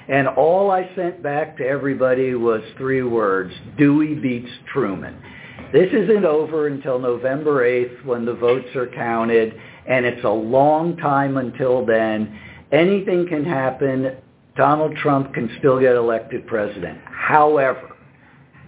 And 0.09 0.27
all 0.27 0.71
I 0.71 0.91
sent 0.97 1.23
back 1.23 1.57
to 1.59 1.67
everybody 1.67 2.35
was 2.35 2.63
three 2.77 3.03
words, 3.03 3.53
Dewey 3.79 4.15
beats 4.15 4.51
Truman. 4.73 5.17
This 5.73 5.89
isn't 5.93 6.25
over 6.25 6.67
until 6.67 6.99
November 6.99 7.65
8th 7.65 8.05
when 8.05 8.25
the 8.25 8.35
votes 8.35 8.75
are 8.75 8.89
counted 8.89 9.55
and 9.87 10.07
it's 10.07 10.25
a 10.25 10.31
long 10.31 10.97
time 10.97 11.37
until 11.37 11.85
then. 11.85 12.39
Anything 12.71 13.27
can 13.29 13.45
happen. 13.45 14.17
Donald 14.57 14.97
Trump 14.97 15.35
can 15.35 15.51
still 15.59 15.81
get 15.81 15.95
elected 15.95 16.47
president. 16.47 16.99
However, 17.05 17.97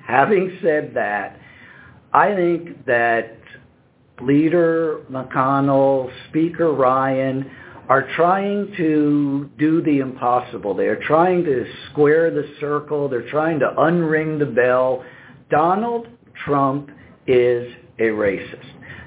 having 0.06 0.58
said 0.62 0.92
that, 0.94 1.38
I 2.12 2.34
think 2.34 2.86
that 2.86 3.38
Leader 4.20 5.00
McConnell, 5.10 6.10
Speaker 6.28 6.72
Ryan 6.72 7.50
are 7.88 8.08
trying 8.16 8.72
to 8.76 9.50
do 9.58 9.82
the 9.82 9.98
impossible. 9.98 10.74
They 10.74 10.86
are 10.86 11.02
trying 11.02 11.44
to 11.44 11.66
square 11.90 12.30
the 12.30 12.48
circle. 12.60 13.08
They're 13.08 13.28
trying 13.28 13.58
to 13.58 13.74
unring 13.78 14.38
the 14.38 14.46
bell. 14.46 15.04
Donald 15.50 16.08
Trump 16.44 16.90
is 17.26 17.72
a 17.98 18.04
racist. 18.04 18.64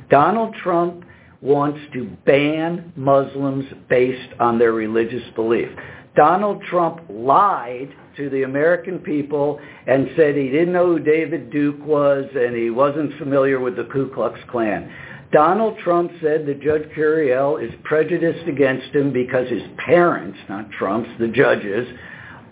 Donald 0.10 0.54
Trump 0.64 1.06
wants 1.42 1.80
to 1.94 2.06
ban 2.26 2.92
Muslims 2.96 3.66
based 3.90 4.34
on 4.40 4.58
their 4.58 4.74
religious 4.74 5.24
belief. 5.36 5.70
Donald 6.16 6.64
Trump 6.64 7.02
lied 7.10 7.94
to 8.18 8.30
the 8.30 8.44
American 8.44 8.98
people 9.00 9.60
and 9.86 10.10
said 10.16 10.36
he 10.36 10.50
didn't 10.50 10.74
know 10.74 10.88
who 10.88 11.00
David 11.00 11.52
Duke 11.52 11.80
was 11.86 12.26
and 12.34 12.56
he 12.56 12.72
wasn't 12.72 13.18
familiar 13.20 13.60
with 13.60 13.76
the 13.76 13.84
Ku 13.86 14.10
Klux 14.14 14.40
Klan. 14.50 14.92
Donald 15.32 15.78
Trump 15.84 16.12
said 16.22 16.46
that 16.48 16.62
Judge 16.62 16.90
Curiel 16.96 17.62
is 17.64 17.72
prejudiced 17.84 18.48
against 18.48 18.96
him 18.96 19.12
because 19.12 19.48
his 19.50 19.62
parents, 19.86 20.38
not 20.50 20.72
Trump's, 20.72 21.10
the 21.20 21.28
judges, 21.28 21.88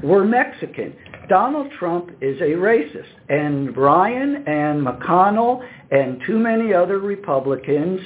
were 0.03 0.25
Mexican. 0.25 0.93
Donald 1.29 1.71
Trump 1.79 2.11
is 2.21 2.39
a 2.41 2.53
racist. 2.53 3.07
And 3.29 3.75
Ryan 3.75 4.43
and 4.47 4.85
McConnell 4.85 5.65
and 5.89 6.21
too 6.27 6.37
many 6.37 6.73
other 6.73 6.99
Republicans 6.99 8.01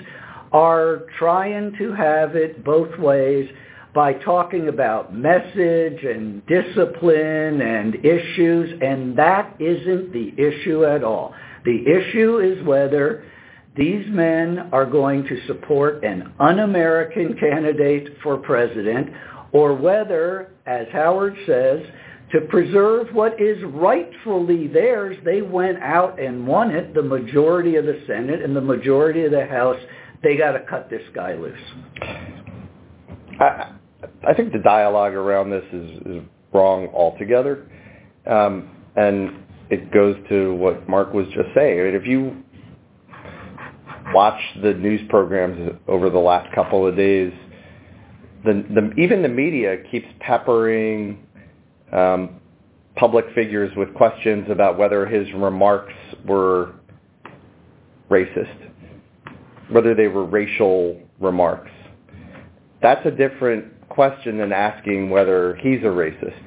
are 0.51 1.03
trying 1.17 1.75
to 1.77 1.93
have 1.93 2.35
it 2.35 2.63
both 2.63 2.97
ways 2.99 3.49
by 3.93 4.13
talking 4.13 4.67
about 4.67 5.15
message 5.15 6.03
and 6.03 6.45
discipline 6.45 7.61
and 7.61 7.95
issues, 8.05 8.79
and 8.81 9.17
that 9.17 9.55
isn't 9.59 10.13
the 10.13 10.33
issue 10.37 10.85
at 10.85 11.03
all. 11.03 11.33
The 11.65 11.83
issue 11.87 12.39
is 12.39 12.65
whether 12.65 13.25
these 13.75 14.05
men 14.09 14.69
are 14.71 14.85
going 14.85 15.23
to 15.23 15.47
support 15.47 16.03
an 16.03 16.33
un-American 16.39 17.35
candidate 17.39 18.17
for 18.21 18.37
president 18.37 19.09
or 19.51 19.73
whether, 19.73 20.51
as 20.65 20.87
Howard 20.91 21.35
says, 21.47 21.81
to 22.31 22.41
preserve 22.41 23.07
what 23.13 23.41
is 23.41 23.57
rightfully 23.63 24.67
theirs, 24.67 25.17
they 25.25 25.41
went 25.41 25.79
out 25.79 26.19
and 26.19 26.45
won 26.45 26.69
it, 26.69 26.93
the 26.93 27.01
majority 27.01 27.75
of 27.75 27.85
the 27.85 28.03
Senate 28.05 28.43
and 28.43 28.55
the 28.55 28.61
majority 28.61 29.23
of 29.23 29.31
the 29.31 29.47
House 29.47 29.79
they 30.23 30.35
got 30.37 30.53
to 30.53 30.59
cut 30.61 30.89
this 30.89 31.01
guy 31.13 31.33
loose. 31.33 31.57
I, 33.39 33.73
I 34.27 34.33
think 34.33 34.51
the 34.51 34.59
dialogue 34.59 35.13
around 35.13 35.49
this 35.49 35.63
is, 35.71 35.89
is 36.05 36.23
wrong 36.53 36.87
altogether. 36.93 37.69
Um, 38.25 38.69
and 38.95 39.43
it 39.69 39.91
goes 39.91 40.15
to 40.29 40.53
what 40.55 40.87
Mark 40.89 41.13
was 41.13 41.25
just 41.27 41.49
saying. 41.55 41.79
I 41.79 41.83
mean, 41.83 41.95
if 41.95 42.05
you 42.05 42.43
watch 44.13 44.39
the 44.61 44.73
news 44.73 45.01
programs 45.09 45.77
over 45.87 46.09
the 46.09 46.19
last 46.19 46.53
couple 46.53 46.85
of 46.85 46.95
days, 46.95 47.31
the, 48.43 48.65
the, 48.73 49.01
even 49.01 49.21
the 49.21 49.29
media 49.29 49.77
keeps 49.91 50.07
peppering 50.19 51.25
um, 51.93 52.39
public 52.95 53.25
figures 53.35 53.71
with 53.75 53.93
questions 53.93 54.47
about 54.49 54.77
whether 54.77 55.05
his 55.05 55.31
remarks 55.33 55.93
were 56.25 56.73
racist 58.09 58.68
whether 59.71 59.93
they 59.93 60.07
were 60.07 60.25
racial 60.25 60.99
remarks. 61.19 61.71
That's 62.81 63.05
a 63.05 63.11
different 63.11 63.65
question 63.89 64.37
than 64.37 64.51
asking 64.51 65.09
whether 65.09 65.55
he's 65.57 65.79
a 65.79 65.91
racist. 65.91 66.43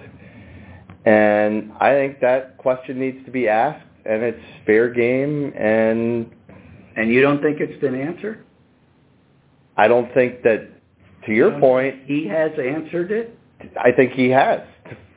And 1.04 1.72
I 1.80 1.92
think 1.92 2.20
that 2.20 2.58
question 2.58 2.98
needs 3.00 3.24
to 3.24 3.30
be 3.30 3.48
asked, 3.48 3.86
and 4.04 4.22
it's 4.22 4.40
fair 4.64 4.88
game. 4.88 5.52
And 5.56 6.30
and 6.96 7.10
you 7.10 7.20
don't 7.20 7.42
think 7.42 7.58
it's 7.60 7.80
been 7.80 8.00
answered? 8.00 8.44
I 9.76 9.88
don't 9.88 10.12
think 10.14 10.42
that. 10.42 10.68
To 11.26 11.32
your 11.32 11.58
point, 11.60 12.00
he 12.06 12.26
has 12.26 12.50
answered 12.58 13.12
it. 13.12 13.38
I 13.80 13.92
think 13.92 14.12
he 14.12 14.28
has, 14.30 14.60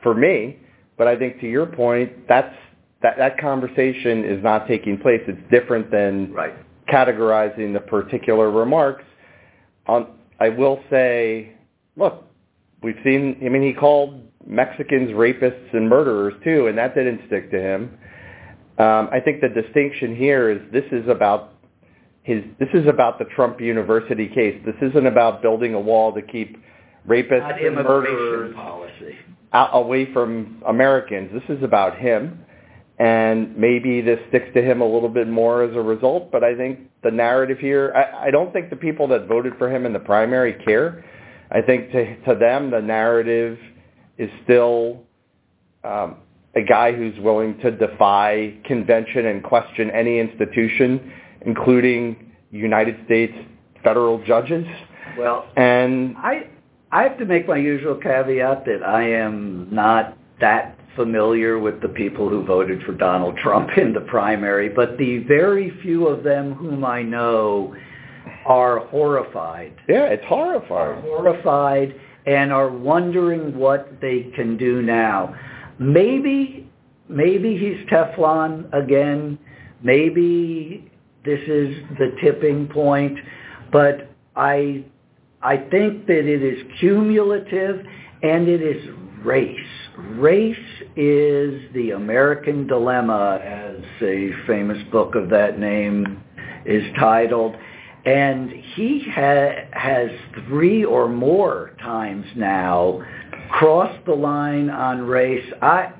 for 0.04 0.14
me. 0.14 0.56
But 0.96 1.08
I 1.08 1.16
think 1.18 1.40
to 1.40 1.48
your 1.48 1.66
point, 1.66 2.28
that's 2.28 2.54
that 3.02 3.16
that 3.18 3.38
conversation 3.38 4.24
is 4.24 4.42
not 4.42 4.68
taking 4.68 4.98
place. 4.98 5.20
It's 5.26 5.40
different 5.50 5.90
than 5.90 6.32
right 6.32 6.54
categorizing 6.88 7.72
the 7.72 7.80
particular 7.80 8.50
remarks. 8.50 9.04
On, 9.86 10.06
I 10.40 10.48
will 10.48 10.80
say, 10.90 11.54
look, 11.96 12.24
we've 12.82 12.98
seen, 13.04 13.40
I 13.44 13.48
mean, 13.48 13.62
he 13.62 13.72
called 13.72 14.22
Mexicans 14.46 15.10
rapists 15.10 15.72
and 15.72 15.88
murderers 15.88 16.34
too, 16.44 16.66
and 16.68 16.78
that 16.78 16.94
didn't 16.94 17.22
stick 17.26 17.50
to 17.50 17.60
him. 17.60 17.98
Um, 18.78 19.08
I 19.10 19.20
think 19.24 19.40
the 19.40 19.48
distinction 19.48 20.14
here 20.14 20.50
is 20.50 20.60
this 20.72 20.84
is 20.92 21.08
about 21.08 21.54
his, 22.22 22.42
this 22.58 22.68
is 22.74 22.86
about 22.86 23.18
the 23.18 23.24
Trump 23.36 23.60
University 23.60 24.28
case. 24.28 24.60
This 24.66 24.74
isn't 24.90 25.06
about 25.06 25.42
building 25.42 25.74
a 25.74 25.80
wall 25.80 26.12
to 26.12 26.22
keep 26.22 26.56
rapists 27.08 27.66
and 27.66 27.76
murderers 27.76 28.54
policy. 28.54 29.16
Away 29.52 30.12
from 30.12 30.62
Americans. 30.68 31.30
This 31.32 31.56
is 31.56 31.62
about 31.62 31.96
him 31.96 32.44
and 32.98 33.56
maybe 33.56 34.00
this 34.00 34.18
sticks 34.28 34.48
to 34.54 34.62
him 34.62 34.80
a 34.80 34.86
little 34.86 35.08
bit 35.08 35.28
more 35.28 35.62
as 35.62 35.74
a 35.76 35.80
result. 35.80 36.32
But 36.32 36.42
I 36.42 36.56
think 36.56 36.80
the 37.02 37.10
narrative 37.10 37.58
here, 37.58 37.92
I, 37.94 38.28
I 38.28 38.30
don't 38.30 38.52
think 38.52 38.70
the 38.70 38.76
people 38.76 39.06
that 39.08 39.26
voted 39.26 39.54
for 39.58 39.74
him 39.74 39.84
in 39.84 39.92
the 39.92 39.98
primary 39.98 40.54
care. 40.64 41.04
I 41.50 41.60
think 41.60 41.92
to 41.92 42.16
to 42.24 42.34
them 42.34 42.70
the 42.70 42.80
narrative 42.80 43.58
is 44.18 44.30
still 44.44 45.02
um, 45.84 46.16
a 46.56 46.62
guy 46.62 46.92
who's 46.92 47.18
willing 47.20 47.58
to 47.58 47.70
defy 47.70 48.54
convention 48.64 49.26
and 49.26 49.44
question 49.44 49.90
any 49.90 50.18
institution, 50.18 51.12
including 51.42 52.32
United 52.50 52.96
States 53.04 53.34
federal 53.84 54.24
judges. 54.24 54.66
Well, 55.18 55.46
And 55.56 56.16
I 56.16 56.48
I 56.90 57.02
have 57.02 57.18
to 57.18 57.26
make 57.26 57.46
my 57.46 57.56
usual 57.56 57.94
caveat 57.94 58.64
that 58.64 58.82
I 58.82 59.02
am 59.10 59.68
not 59.70 60.16
that 60.40 60.78
familiar 60.96 61.58
with 61.58 61.80
the 61.80 61.88
people 61.88 62.28
who 62.28 62.44
voted 62.44 62.82
for 62.82 62.92
Donald 62.92 63.36
Trump 63.36 63.70
in 63.76 63.92
the 63.92 64.00
primary, 64.00 64.68
but 64.68 64.98
the 64.98 65.18
very 65.24 65.70
few 65.82 66.06
of 66.08 66.24
them 66.24 66.54
whom 66.54 66.84
I 66.84 67.02
know 67.02 67.74
are 68.44 68.80
horrified. 68.86 69.74
yeah, 69.88 70.06
it's 70.06 70.24
horrifying. 70.26 71.02
horrified 71.02 71.94
and 72.26 72.52
are 72.52 72.70
wondering 72.70 73.56
what 73.56 74.00
they 74.00 74.30
can 74.34 74.56
do 74.56 74.82
now. 74.82 75.34
Maybe 75.78 76.68
maybe 77.08 77.56
he's 77.56 77.86
Teflon 77.88 78.72
again. 78.72 79.38
Maybe 79.82 80.90
this 81.24 81.40
is 81.40 81.76
the 81.98 82.16
tipping 82.22 82.66
point, 82.68 83.18
but 83.70 84.10
I 84.34 84.84
I 85.42 85.56
think 85.56 86.06
that 86.06 86.26
it 86.26 86.42
is 86.42 86.58
cumulative 86.80 87.84
and 88.22 88.48
it 88.48 88.62
is 88.62 88.88
race. 89.26 89.58
Race 89.96 90.56
is 90.96 91.60
the 91.74 91.90
American 91.90 92.66
dilemma, 92.66 93.40
as 93.42 93.82
a 94.00 94.30
famous 94.46 94.78
book 94.90 95.14
of 95.14 95.28
that 95.30 95.58
name 95.58 96.22
is 96.64 96.84
titled. 96.98 97.54
And 98.04 98.50
he 98.50 99.04
ha- 99.10 99.66
has 99.72 100.10
three 100.46 100.84
or 100.84 101.08
more 101.08 101.72
times 101.80 102.24
now 102.36 103.02
crossed 103.50 104.04
the 104.06 104.14
line 104.14 104.70
on 104.70 105.02
race. 105.02 105.44
I 105.60 105.92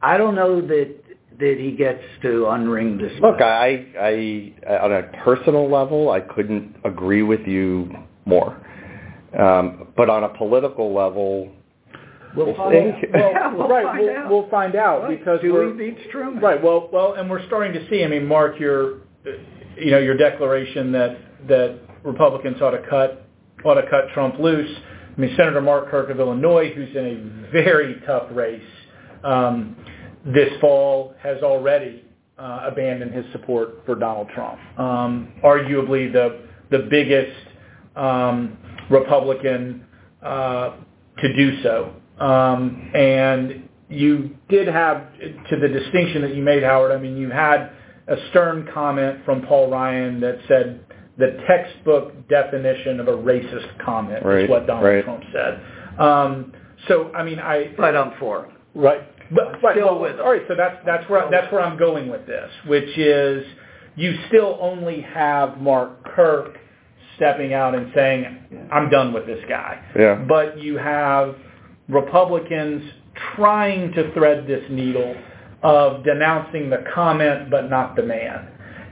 I 0.00 0.16
don't 0.16 0.34
know 0.34 0.60
that 0.60 0.94
that 1.38 1.56
he 1.58 1.72
gets 1.72 2.02
to 2.22 2.46
unring 2.48 2.98
this. 2.98 3.12
Look. 3.20 3.42
I, 3.42 3.84
I, 4.00 4.76
on 4.78 4.92
a 4.92 5.02
personal 5.22 5.70
level, 5.70 6.10
I 6.10 6.20
couldn't 6.20 6.76
agree 6.84 7.22
with 7.22 7.46
you 7.46 7.94
more. 8.24 8.56
Um, 9.38 9.88
but 9.96 10.08
on 10.08 10.24
a 10.24 10.30
political 10.30 10.94
level, 10.94 11.52
we'll 12.36 12.54
out. 12.60 13.54
Well, 13.56 13.68
right, 13.68 13.84
find 13.84 14.00
we'll, 14.06 14.16
out. 14.16 14.30
we'll 14.30 14.48
find 14.50 14.74
out 14.76 15.02
Right. 15.02 15.18
because 15.18 15.40
Dewey 15.40 15.52
we're 15.52 15.72
beats 15.74 16.00
Truman. 16.10 16.42
right. 16.42 16.62
Well, 16.62 16.88
well, 16.92 17.14
and 17.14 17.28
we're 17.30 17.44
starting 17.46 17.72
to 17.72 17.88
see. 17.90 18.04
I 18.04 18.08
mean, 18.08 18.26
Mark, 18.26 18.58
your, 18.60 18.98
you 19.78 19.90
know, 19.90 19.98
your 19.98 20.16
declaration 20.16 20.92
that 20.92 21.18
that 21.48 21.78
Republicans 22.04 22.60
ought 22.62 22.70
to 22.72 22.82
cut 22.88 23.26
ought 23.64 23.74
to 23.74 23.88
cut 23.90 24.08
Trump 24.14 24.38
loose. 24.38 24.70
I 25.16 25.20
mean, 25.20 25.34
Senator 25.36 25.62
Mark 25.62 25.90
Kirk 25.90 26.10
of 26.10 26.20
Illinois, 26.20 26.72
who's 26.74 26.94
in 26.94 27.46
a 27.48 27.52
very 27.52 28.00
tough 28.06 28.28
race 28.32 28.62
um, 29.24 29.76
this 30.26 30.50
fall, 30.60 31.14
has 31.20 31.42
already 31.42 32.04
uh, 32.38 32.60
abandoned 32.70 33.12
his 33.14 33.24
support 33.32 33.82
for 33.86 33.94
Donald 33.94 34.28
Trump. 34.34 34.58
Um, 34.78 35.32
arguably 35.42 36.12
the 36.12 36.42
the 36.70 36.86
biggest 36.90 37.32
um, 37.96 38.58
Republican 38.90 39.84
uh, 40.22 40.76
to 41.18 41.36
do 41.36 41.62
so. 41.62 41.94
Um, 42.18 42.90
and 42.94 43.68
you 43.88 44.36
did 44.48 44.68
have, 44.68 45.12
to 45.50 45.56
the 45.60 45.68
distinction 45.68 46.22
that 46.22 46.34
you 46.34 46.42
made, 46.42 46.62
Howard, 46.62 46.92
I 46.92 46.98
mean, 46.98 47.16
you 47.16 47.30
had 47.30 47.70
a 48.08 48.16
stern 48.30 48.68
comment 48.72 49.24
from 49.24 49.42
Paul 49.42 49.70
Ryan 49.70 50.20
that 50.20 50.38
said 50.48 50.84
the 51.18 51.38
textbook 51.48 52.28
definition 52.28 53.00
of 53.00 53.08
a 53.08 53.12
racist 53.16 53.78
comment 53.84 54.18
is 54.44 54.48
what 54.50 54.66
Donald. 54.66 55.04
Trump 55.04 55.24
said. 55.32 56.00
Um, 56.00 56.52
so, 56.88 57.12
I 57.14 57.22
mean, 57.24 57.38
I, 57.38 57.74
But 57.76 57.96
I'm 57.96 58.12
for 58.18 58.44
him. 58.46 58.52
Right. 58.74 59.02
But, 59.34 59.58
Still 59.72 59.86
well, 59.86 59.98
with 60.00 60.12
'em. 60.12 60.20
all 60.20 60.30
right, 60.32 60.42
so 60.46 60.54
that's 60.54 60.76
that's 60.86 61.08
where 61.10 61.28
that's 61.30 61.50
where 61.52 61.60
I'm 61.60 61.76
going 61.76 62.08
with 62.08 62.26
this, 62.26 62.48
which 62.66 62.96
is 62.96 63.44
you 63.96 64.16
still 64.28 64.56
only 64.60 65.00
have 65.00 65.58
Mark 65.60 66.04
Kirk 66.14 66.58
stepping 67.16 67.52
out 67.52 67.74
and 67.74 67.90
saying, 67.92 68.68
"I'm 68.70 68.88
done 68.88 69.12
with 69.12 69.26
this 69.26 69.44
guy." 69.48 69.80
Yeah. 69.98 70.14
But 70.28 70.58
you 70.60 70.76
have 70.78 71.34
Republicans 71.88 72.82
trying 73.34 73.92
to 73.92 74.12
thread 74.12 74.46
this 74.46 74.64
needle 74.70 75.16
of 75.62 76.04
denouncing 76.04 76.70
the 76.70 76.84
comment 76.94 77.50
but 77.50 77.70
not 77.70 77.96
the 77.96 78.02
man. 78.02 78.48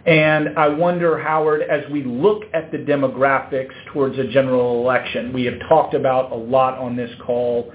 And 0.07 0.59
I 0.59 0.69
wonder, 0.69 1.19
Howard, 1.19 1.63
as 1.63 1.91
we 1.91 2.05
look 2.05 2.43
at 2.53 2.71
the 2.71 2.79
demographics 2.79 3.73
towards 3.93 4.19
a 4.19 4.29
general 4.29 4.81
election, 4.83 5.33
we 5.33 5.45
have 5.45 5.59
talked 5.69 5.95
about 5.95 6.31
a 6.31 6.35
lot 6.35 6.79
on 6.79 6.95
this 6.95 7.11
call 7.25 7.73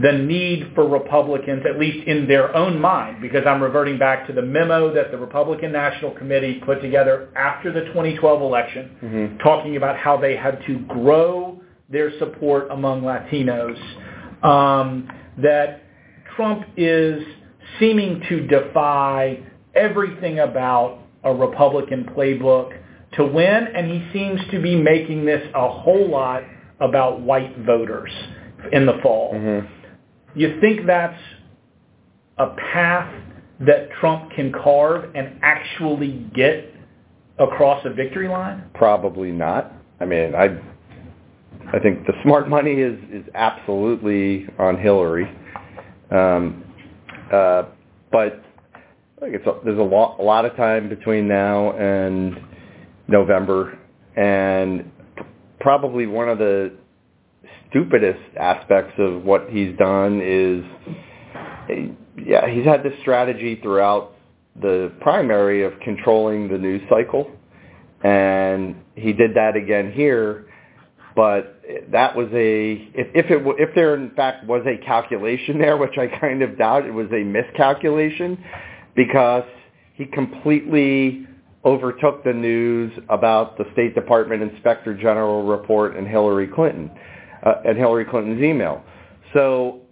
the 0.00 0.12
need 0.12 0.72
for 0.74 0.88
Republicans, 0.88 1.64
at 1.68 1.78
least 1.78 2.06
in 2.06 2.26
their 2.26 2.56
own 2.56 2.80
mind, 2.80 3.20
because 3.20 3.42
I'm 3.46 3.62
reverting 3.62 3.98
back 3.98 4.26
to 4.26 4.32
the 4.32 4.40
memo 4.40 4.94
that 4.94 5.10
the 5.10 5.18
Republican 5.18 5.70
National 5.70 6.12
Committee 6.12 6.62
put 6.64 6.80
together 6.80 7.28
after 7.36 7.70
the 7.70 7.82
2012 7.92 8.40
election, 8.40 8.90
Mhm. 9.02 9.42
talking 9.42 9.76
about 9.76 9.96
how 9.96 10.16
they 10.16 10.34
had 10.34 10.62
to 10.62 10.78
grow 10.88 11.60
their 11.90 12.10
support 12.12 12.68
among 12.70 13.02
Latinos, 13.02 13.76
that 14.42 15.82
Trump 16.36 16.64
is 16.76 17.22
seeming 17.78 18.22
to 18.28 18.46
defy 18.46 19.38
everything 19.74 20.40
about 20.40 20.98
a 21.24 21.32
Republican 21.32 22.04
playbook 22.16 22.72
to 23.12 23.24
win, 23.24 23.68
and 23.74 23.90
he 23.90 24.02
seems 24.12 24.40
to 24.50 24.60
be 24.60 24.74
making 24.74 25.24
this 25.24 25.42
a 25.54 25.68
whole 25.68 26.08
lot 26.08 26.42
about 26.80 27.20
white 27.20 27.56
voters 27.58 28.10
in 28.72 28.86
the 28.86 28.94
fall. 28.94 29.34
Mhm. 29.34 29.66
You 30.34 30.60
think 30.60 30.86
that's 30.86 31.20
a 32.38 32.48
path 32.48 33.12
that 33.60 33.90
Trump 33.92 34.30
can 34.30 34.50
carve 34.50 35.10
and 35.14 35.38
actually 35.42 36.24
get 36.32 36.74
across 37.38 37.84
a 37.84 37.90
victory 37.90 38.28
line? 38.28 38.62
Probably 38.74 39.30
not. 39.30 39.72
I 40.00 40.06
mean, 40.06 40.34
I 40.34 40.56
I 41.74 41.78
think 41.78 42.06
the 42.06 42.12
smart 42.22 42.48
money 42.48 42.74
is 42.74 42.98
is 43.10 43.24
absolutely 43.34 44.46
on 44.58 44.78
Hillary, 44.78 45.24
um, 46.10 46.64
uh, 47.32 47.64
but 48.10 48.42
like 49.20 49.32
it's 49.32 49.46
a, 49.46 49.58
there's 49.64 49.78
a 49.78 49.82
lot 49.82 50.18
a 50.20 50.22
lot 50.22 50.44
of 50.44 50.56
time 50.56 50.88
between 50.88 51.28
now 51.28 51.72
and 51.72 52.36
November, 53.08 53.78
and 54.16 54.90
probably 55.60 56.06
one 56.06 56.28
of 56.28 56.38
the 56.38 56.72
stupidest 57.70 58.20
aspects 58.38 58.94
of 58.98 59.24
what 59.24 59.48
he's 59.48 59.76
done 59.78 60.20
is, 60.22 60.64
yeah, 62.26 62.48
he's 62.50 62.64
had 62.64 62.82
this 62.82 62.92
strategy 63.00 63.58
throughout 63.62 64.14
the 64.60 64.92
primary 65.00 65.64
of 65.64 65.72
controlling 65.80 66.48
the 66.48 66.58
news 66.58 66.82
cycle 66.90 67.30
and 68.04 68.76
he 68.94 69.12
did 69.12 69.34
that 69.34 69.56
again 69.56 69.92
here. 69.92 70.46
But 71.14 71.62
that 71.90 72.16
was 72.16 72.28
a 72.32 72.88
if 72.94 73.08
if 73.14 73.30
it 73.30 73.42
if 73.58 73.74
there 73.74 73.94
in 73.94 74.10
fact 74.10 74.46
was 74.46 74.62
a 74.66 74.82
calculation 74.84 75.58
there, 75.58 75.76
which 75.76 75.98
I 75.98 76.06
kind 76.06 76.42
of 76.42 76.56
doubt, 76.56 76.86
it 76.86 76.92
was 76.92 77.08
a 77.12 77.22
miscalculation 77.22 78.42
because 78.96 79.44
he 79.94 80.06
completely 80.06 81.26
overtook 81.64 82.24
the 82.24 82.32
news 82.32 82.92
about 83.08 83.56
the 83.58 83.64
State 83.72 83.94
Department 83.94 84.42
Inspector 84.42 84.92
General 84.96 85.44
report 85.44 85.96
and 85.96 86.08
Hillary 86.08 86.48
Clinton 86.48 86.90
uh, 87.44 87.54
and 87.64 87.76
Hillary 87.76 88.04
Clinton's 88.04 88.42
email. 88.42 88.82
So 89.32 89.82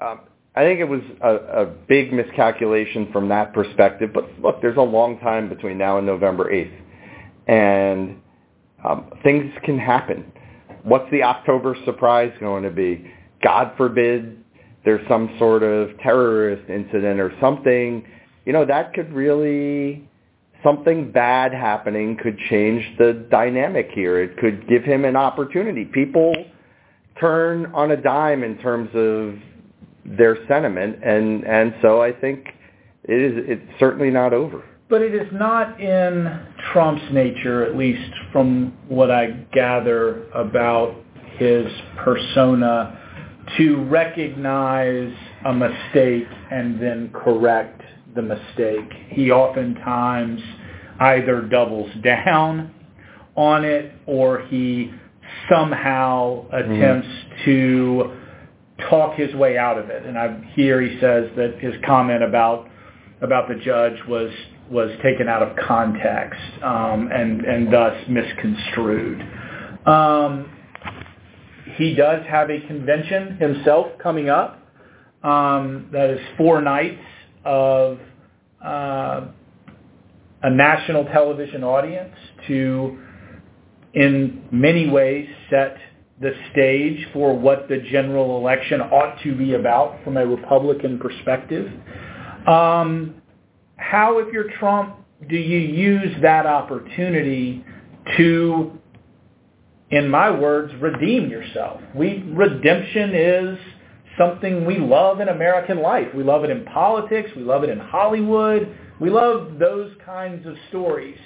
um, 0.00 0.20
I 0.54 0.62
think 0.62 0.80
it 0.80 0.88
was 0.88 1.02
a, 1.22 1.62
a 1.62 1.66
big 1.66 2.12
miscalculation 2.12 3.10
from 3.12 3.28
that 3.28 3.52
perspective. 3.52 4.10
But 4.12 4.28
look, 4.40 4.62
there's 4.62 4.76
a 4.76 4.82
long 4.82 5.18
time 5.20 5.48
between 5.48 5.76
now 5.76 5.98
and 5.98 6.06
November 6.06 6.50
8th 6.52 6.80
and 7.46 8.20
um, 8.84 9.10
things 9.22 9.52
can 9.64 9.78
happen. 9.78 10.32
What's 10.82 11.10
the 11.10 11.22
October 11.22 11.76
surprise 11.84 12.32
going 12.40 12.62
to 12.62 12.70
be? 12.70 13.10
God 13.42 13.72
forbid 13.76 14.42
there's 14.84 15.06
some 15.08 15.34
sort 15.38 15.62
of 15.62 15.96
terrorist 15.98 16.68
incident 16.70 17.20
or 17.20 17.32
something. 17.40 18.06
You 18.46 18.52
know, 18.52 18.64
that 18.64 18.94
could 18.94 19.12
really, 19.12 20.08
something 20.64 21.12
bad 21.12 21.52
happening 21.52 22.16
could 22.22 22.38
change 22.48 22.84
the 22.98 23.26
dynamic 23.30 23.90
here. 23.92 24.22
It 24.22 24.38
could 24.38 24.66
give 24.68 24.82
him 24.82 25.04
an 25.04 25.16
opportunity. 25.16 25.84
People 25.84 26.32
turn 27.20 27.66
on 27.74 27.90
a 27.90 27.96
dime 27.96 28.42
in 28.42 28.56
terms 28.58 28.88
of 28.94 29.34
their 30.16 30.38
sentiment, 30.48 31.04
and, 31.04 31.44
and 31.44 31.74
so 31.82 32.02
I 32.02 32.12
think 32.12 32.46
it 33.04 33.20
is, 33.20 33.44
it's 33.46 33.78
certainly 33.78 34.10
not 34.10 34.32
over. 34.32 34.64
But 34.90 35.02
it 35.02 35.14
is 35.14 35.28
not 35.32 35.80
in 35.80 36.40
Trump's 36.72 37.12
nature, 37.12 37.64
at 37.64 37.76
least 37.76 38.12
from 38.32 38.76
what 38.88 39.10
I 39.10 39.46
gather 39.52 40.28
about 40.32 40.96
his 41.38 41.66
persona, 41.96 42.98
to 43.56 43.84
recognize 43.84 45.12
a 45.46 45.52
mistake 45.52 46.26
and 46.50 46.82
then 46.82 47.12
correct 47.14 47.80
the 48.14 48.22
mistake. 48.22 48.92
He 49.10 49.30
oftentimes 49.30 50.40
either 50.98 51.42
doubles 51.42 51.90
down 52.02 52.74
on 53.36 53.64
it 53.64 53.92
or 54.06 54.40
he 54.48 54.92
somehow 55.50 56.46
attempts 56.52 57.08
mm-hmm. 57.08 57.44
to 57.44 58.16
talk 58.88 59.16
his 59.16 59.34
way 59.34 59.56
out 59.56 59.78
of 59.78 59.88
it. 59.88 60.04
And 60.04 60.18
I 60.18 60.40
here 60.54 60.80
he 60.80 60.98
says 61.00 61.30
that 61.36 61.58
his 61.60 61.74
comment 61.86 62.22
about 62.22 62.68
about 63.22 63.48
the 63.48 63.54
judge 63.54 63.96
was 64.08 64.30
was 64.70 64.90
taken 65.02 65.28
out 65.28 65.42
of 65.42 65.56
context 65.56 66.40
um, 66.62 67.10
and 67.12 67.72
thus 67.72 67.94
misconstrued. 68.08 69.20
Um, 69.86 70.50
he 71.76 71.94
does 71.94 72.24
have 72.28 72.50
a 72.50 72.60
convention 72.66 73.36
himself 73.36 73.86
coming 74.02 74.28
up. 74.28 74.58
Um, 75.22 75.88
that 75.92 76.10
is 76.10 76.20
four 76.38 76.62
nights 76.62 77.02
of 77.44 77.98
uh, 78.64 79.26
a 80.42 80.50
national 80.50 81.04
television 81.04 81.62
audience 81.62 82.14
to, 82.46 82.98
in 83.94 84.42
many 84.50 84.88
ways, 84.88 85.28
set 85.50 85.76
the 86.20 86.32
stage 86.52 87.06
for 87.12 87.36
what 87.36 87.68
the 87.68 87.78
general 87.90 88.38
election 88.38 88.80
ought 88.80 89.22
to 89.22 89.34
be 89.34 89.54
about 89.54 90.02
from 90.04 90.16
a 90.16 90.26
Republican 90.26 90.98
perspective. 90.98 91.70
How, 93.80 94.18
if 94.18 94.32
you're 94.32 94.50
Trump, 94.58 94.96
do 95.28 95.36
you 95.36 95.58
use 95.58 96.16
that 96.22 96.46
opportunity 96.46 97.64
to, 98.16 98.78
in 99.90 100.08
my 100.08 100.30
words, 100.30 100.72
redeem 100.80 101.30
yourself? 101.30 101.80
We 101.94 102.22
redemption 102.28 103.14
is 103.14 103.58
something 104.18 104.66
we 104.66 104.78
love 104.78 105.20
in 105.20 105.28
American 105.28 105.80
life. 105.80 106.08
We 106.14 106.22
love 106.22 106.44
it 106.44 106.50
in 106.50 106.64
politics. 106.66 107.30
We 107.34 107.42
love 107.42 107.64
it 107.64 107.70
in 107.70 107.78
Hollywood. 107.78 108.76
We 109.00 109.08
love 109.08 109.58
those 109.58 109.92
kinds 110.04 110.46
of 110.46 110.54
stories. 110.68 111.18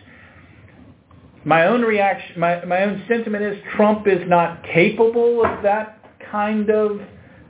My 1.45 1.67
own 1.67 1.83
reaction, 1.83 2.41
my, 2.41 2.65
my 2.65 2.85
own 2.85 3.05
sentiment 3.09 3.45
is 3.45 3.63
Trump 3.77 4.07
is 4.07 4.21
not 4.29 4.63
capable 4.73 5.45
of 5.45 5.63
that 5.63 6.01
kind 6.31 6.71
of 6.71 7.01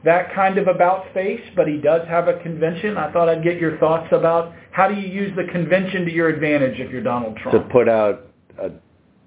that 0.04 0.34
kind 0.34 0.58
of 0.58 0.68
about 0.68 1.12
face, 1.14 1.40
but 1.56 1.66
he 1.66 1.78
does 1.78 2.06
have 2.08 2.28
a 2.28 2.38
convention. 2.40 2.96
I 2.96 3.12
thought 3.12 3.28
I'd 3.28 3.42
get 3.42 3.58
your 3.58 3.78
thoughts 3.78 4.08
about 4.12 4.52
how 4.70 4.86
do 4.88 4.94
you 4.94 5.08
use 5.08 5.34
the 5.36 5.44
convention 5.50 6.04
to 6.04 6.12
your 6.12 6.28
advantage 6.28 6.78
if 6.78 6.90
you're 6.90 7.02
Donald 7.02 7.36
Trump? 7.38 7.62
To 7.62 7.72
put 7.72 7.88
out 7.88 8.26
a 8.60 8.70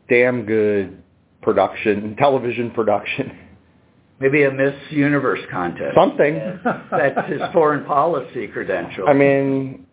damn 0.10 0.46
good 0.46 1.02
production, 1.42 2.16
television 2.18 2.72
production. 2.72 3.38
Maybe 4.20 4.44
a 4.44 4.52
Miss 4.52 4.74
Universe 4.90 5.42
contest. 5.52 5.96
Something. 5.96 6.60
That's 6.92 7.30
his 7.30 7.42
foreign 7.54 7.86
policy 7.86 8.48
credential. 8.48 9.08
I 9.08 9.14
mean, 9.14 9.86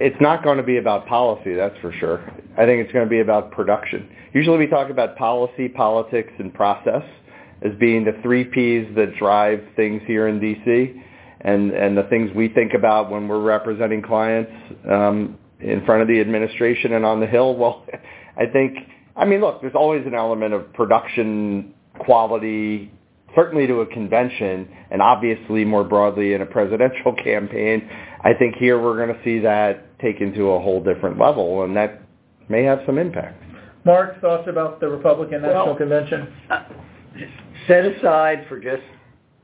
it's 0.00 0.20
not 0.20 0.42
going 0.42 0.56
to 0.56 0.64
be 0.64 0.78
about 0.78 1.06
policy, 1.06 1.54
that's 1.54 1.76
for 1.80 1.92
sure. 1.92 2.20
I 2.56 2.64
think 2.64 2.82
it's 2.82 2.92
going 2.92 3.04
to 3.04 3.10
be 3.10 3.20
about 3.20 3.52
production. 3.52 4.08
Usually 4.32 4.58
we 4.58 4.66
talk 4.66 4.90
about 4.90 5.16
policy, 5.16 5.68
politics, 5.68 6.32
and 6.38 6.52
process 6.54 7.02
as 7.62 7.72
being 7.78 8.04
the 8.04 8.18
three 8.22 8.44
Ps 8.44 8.94
that 8.96 9.16
drive 9.18 9.62
things 9.76 10.02
here 10.06 10.28
in 10.28 10.40
DC 10.40 11.02
and, 11.42 11.72
and 11.72 11.96
the 11.96 12.04
things 12.04 12.30
we 12.34 12.48
think 12.48 12.72
about 12.74 13.10
when 13.10 13.28
we're 13.28 13.40
representing 13.42 14.02
clients 14.02 14.50
um, 14.90 15.38
in 15.60 15.84
front 15.84 16.02
of 16.02 16.08
the 16.08 16.20
administration 16.20 16.94
and 16.94 17.04
on 17.04 17.20
the 17.20 17.26
Hill. 17.26 17.54
Well, 17.60 17.84
I 18.36 18.46
think, 18.46 18.78
I 19.16 19.24
mean, 19.24 19.40
look, 19.40 19.60
there's 19.60 19.74
always 19.74 20.06
an 20.06 20.14
element 20.14 20.54
of 20.54 20.72
production 20.72 21.74
quality 21.98 22.90
certainly 23.34 23.66
to 23.66 23.80
a 23.80 23.86
convention 23.86 24.68
and 24.90 25.00
obviously 25.02 25.64
more 25.64 25.84
broadly 25.84 26.34
in 26.34 26.42
a 26.42 26.46
presidential 26.46 27.14
campaign. 27.24 27.88
I 28.22 28.34
think 28.34 28.56
here 28.56 28.80
we're 28.80 28.96
going 28.96 29.16
to 29.16 29.24
see 29.24 29.40
that 29.40 29.98
taken 30.00 30.32
to 30.34 30.50
a 30.50 30.60
whole 30.60 30.82
different 30.82 31.18
level, 31.18 31.62
and 31.64 31.76
that 31.76 32.02
may 32.48 32.64
have 32.64 32.80
some 32.86 32.98
impact. 32.98 33.42
Mark, 33.84 34.20
thoughts 34.20 34.48
about 34.48 34.80
the 34.80 34.88
Republican 34.88 35.42
National 35.42 35.66
Well, 35.66 35.76
Convention? 35.76 36.28
uh, 36.50 36.64
set 37.70 37.86
aside 37.86 38.46
for 38.48 38.58
just 38.58 38.82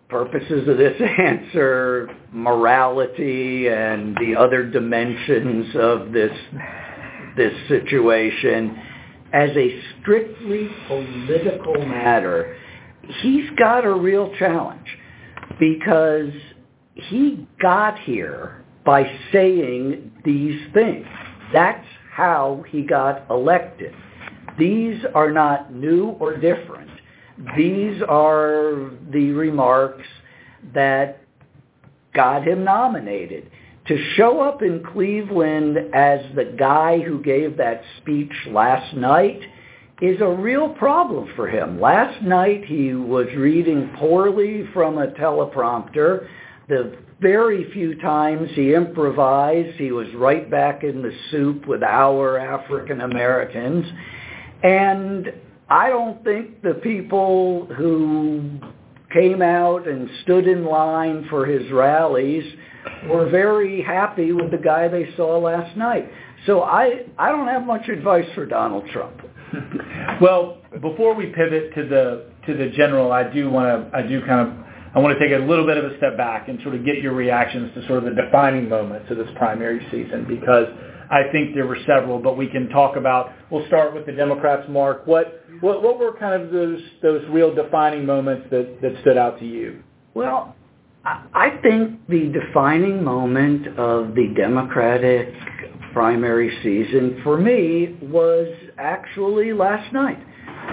purposes 0.08 0.68
of 0.68 0.76
this 0.76 1.00
answer 1.18 2.08
morality 2.32 3.68
and 3.68 4.16
the 4.16 4.34
other 4.36 4.68
dimensions 4.68 5.74
of 5.76 6.12
this 6.12 6.32
this 7.36 7.52
situation. 7.68 8.76
As 9.32 9.50
a 9.56 9.82
strictly 10.00 10.68
political 10.88 11.74
matter 11.86 12.56
he's 13.20 13.48
got 13.58 13.84
a 13.84 13.92
real 13.92 14.34
challenge 14.38 14.86
because 15.60 16.32
he 16.94 17.46
got 17.60 17.98
here 18.00 18.64
by 18.84 19.04
saying 19.32 20.12
these 20.24 20.60
things. 20.72 21.06
That's 21.52 21.86
how 22.10 22.64
he 22.68 22.82
got 22.82 23.28
elected. 23.30 23.94
These 24.58 25.02
are 25.14 25.30
not 25.30 25.72
new 25.72 26.08
or 26.20 26.36
different 26.36 26.90
these 27.56 28.00
are 28.08 28.90
the 29.12 29.30
remarks 29.32 30.06
that 30.74 31.20
got 32.14 32.46
him 32.46 32.64
nominated. 32.64 33.50
To 33.88 34.14
show 34.16 34.40
up 34.40 34.62
in 34.62 34.82
Cleveland 34.82 35.76
as 35.94 36.20
the 36.34 36.56
guy 36.58 36.98
who 37.00 37.22
gave 37.22 37.56
that 37.58 37.82
speech 37.98 38.32
last 38.48 38.96
night 38.96 39.40
is 40.00 40.20
a 40.20 40.28
real 40.28 40.70
problem 40.70 41.28
for 41.36 41.46
him. 41.46 41.80
Last 41.80 42.22
night 42.22 42.64
he 42.64 42.94
was 42.94 43.26
reading 43.36 43.90
poorly 43.96 44.68
from 44.72 44.98
a 44.98 45.08
teleprompter. 45.08 46.26
The 46.68 46.96
very 47.20 47.70
few 47.72 48.00
times 48.00 48.50
he 48.54 48.74
improvised, 48.74 49.76
he 49.76 49.92
was 49.92 50.08
right 50.14 50.50
back 50.50 50.82
in 50.82 51.02
the 51.02 51.12
soup 51.30 51.66
with 51.66 51.82
our 51.82 52.38
African 52.38 53.02
Americans. 53.02 53.86
And 54.62 55.32
I 55.68 55.88
don't 55.88 56.22
think 56.22 56.62
the 56.62 56.74
people 56.74 57.66
who 57.76 58.60
came 59.12 59.42
out 59.42 59.88
and 59.88 60.08
stood 60.22 60.46
in 60.46 60.64
line 60.64 61.26
for 61.28 61.46
his 61.46 61.70
rallies 61.72 62.44
were 63.08 63.28
very 63.28 63.82
happy 63.82 64.32
with 64.32 64.50
the 64.50 64.58
guy 64.58 64.88
they 64.88 65.08
saw 65.16 65.38
last 65.38 65.76
night. 65.76 66.08
So 66.46 66.62
I, 66.62 67.06
I 67.18 67.32
don't 67.32 67.48
have 67.48 67.66
much 67.66 67.88
advice 67.88 68.26
for 68.34 68.46
Donald 68.46 68.84
Trump. 68.92 69.20
well, 70.20 70.58
before 70.80 71.14
we 71.14 71.26
pivot 71.26 71.74
to 71.74 71.88
the 71.88 72.30
to 72.46 72.56
the 72.56 72.70
general, 72.76 73.10
I 73.10 73.32
do 73.32 73.50
want 73.50 73.90
to 73.90 73.96
I 73.96 74.02
do 74.02 74.20
kind 74.24 74.48
of 74.48 74.66
I 74.94 74.98
want 74.98 75.18
to 75.18 75.24
take 75.24 75.36
a 75.36 75.44
little 75.44 75.66
bit 75.66 75.76
of 75.76 75.84
a 75.84 75.96
step 75.98 76.16
back 76.16 76.48
and 76.48 76.60
sort 76.62 76.74
of 76.74 76.84
get 76.84 76.98
your 76.98 77.12
reactions 77.12 77.72
to 77.74 77.86
sort 77.86 78.04
of 78.04 78.04
the 78.04 78.22
defining 78.22 78.68
moments 78.68 79.10
of 79.10 79.18
this 79.18 79.28
primary 79.36 79.84
season 79.90 80.24
because 80.28 80.66
I 81.10 81.30
think 81.32 81.54
there 81.54 81.66
were 81.66 81.78
several, 81.86 82.18
but 82.18 82.36
we 82.36 82.48
can 82.48 82.68
talk 82.68 82.96
about. 82.96 83.32
We'll 83.50 83.66
start 83.66 83.94
with 83.94 84.06
the 84.06 84.12
Democrats. 84.12 84.68
Mark, 84.68 85.06
what 85.06 85.42
what, 85.60 85.82
what 85.82 85.98
were 85.98 86.16
kind 86.18 86.40
of 86.40 86.50
those 86.50 86.80
those 87.02 87.22
real 87.30 87.54
defining 87.54 88.04
moments 88.04 88.48
that 88.50 88.80
that 88.82 89.00
stood 89.02 89.16
out 89.16 89.38
to 89.38 89.46
you? 89.46 89.82
Well, 90.14 90.54
I 91.04 91.24
I 91.32 91.58
think 91.62 92.06
the 92.08 92.32
defining 92.32 93.04
moment 93.04 93.78
of 93.78 94.14
the 94.14 94.34
Democratic 94.36 95.32
primary 95.92 96.50
season 96.62 97.20
for 97.22 97.38
me 97.38 97.96
was 98.02 98.48
actually 98.78 99.52
last 99.52 99.92
night. 99.92 100.18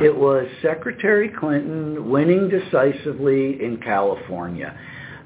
It 0.02 0.16
was 0.16 0.48
Secretary 0.62 1.30
Clinton 1.30 2.10
winning 2.10 2.50
decisively 2.50 3.64
in 3.64 3.78
California 3.78 4.78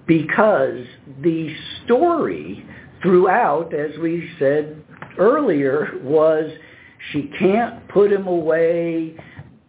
because 0.05 0.85
the 1.21 1.55
story 1.85 2.65
throughout, 3.01 3.73
as 3.73 3.97
we 3.99 4.29
said 4.39 4.83
earlier, 5.17 5.99
was 6.03 6.49
she 7.11 7.31
can't 7.39 7.87
put 7.89 8.11
him 8.11 8.27
away. 8.27 9.15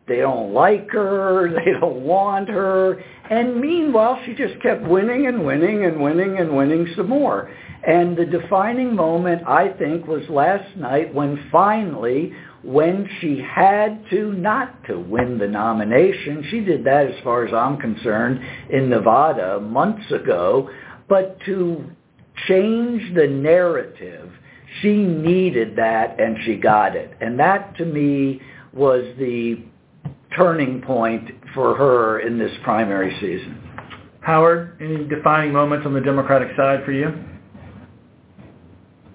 They 0.07 0.19
don't 0.19 0.53
like 0.53 0.91
her. 0.91 1.49
They 1.65 1.73
don't 1.81 2.03
want 2.03 2.49
her. 2.49 3.03
And 3.31 3.61
meanwhile, 3.61 4.21
she 4.25 4.35
just 4.35 4.61
kept 4.63 4.83
winning 4.83 5.27
and 5.27 5.45
winning 5.45 5.85
and 5.85 6.01
winning 6.01 6.39
and 6.39 6.57
winning 6.57 6.87
some 6.97 7.09
more. 7.09 7.51
And 7.87 8.17
the 8.17 8.25
defining 8.25 8.95
moment, 8.95 9.47
I 9.47 9.69
think, 9.79 10.07
was 10.07 10.29
last 10.29 10.77
night 10.77 11.15
when 11.15 11.49
finally, 11.53 12.33
when 12.65 13.09
she 13.21 13.41
had 13.41 14.05
to 14.11 14.33
not 14.33 14.85
to 14.87 14.99
win 14.99 15.39
the 15.39 15.47
nomination, 15.47 16.45
she 16.51 16.61
did 16.61 16.85
that 16.85 17.07
as 17.07 17.23
far 17.23 17.47
as 17.47 17.55
I'm 17.55 17.79
concerned 17.79 18.41
in 18.71 18.91
Nevada 18.91 19.61
months 19.61 20.11
ago, 20.11 20.69
but 21.09 21.39
to 21.47 21.85
change 22.47 23.15
the 23.15 23.27
narrative, 23.29 24.33
she 24.81 24.97
needed 24.97 25.77
that 25.77 26.21
and 26.21 26.37
she 26.45 26.57
got 26.57 26.97
it. 26.97 27.13
And 27.21 27.39
that 27.41 27.77
to 27.79 27.85
me 27.85 28.41
was 28.73 29.03
the 29.19 29.63
turning 30.37 30.81
point 30.83 31.31
for 31.55 31.75
her 31.75 32.21
in 32.21 32.39
this 32.39 32.53
primary 32.63 33.15
season. 33.21 33.63
Howard, 34.21 34.77
any 34.81 35.07
defining 35.07 35.53
moments 35.53 35.87
on 35.87 35.95
the 35.95 36.01
Democratic 36.01 36.55
side 36.57 36.85
for 36.85 36.93
you? 36.93 37.13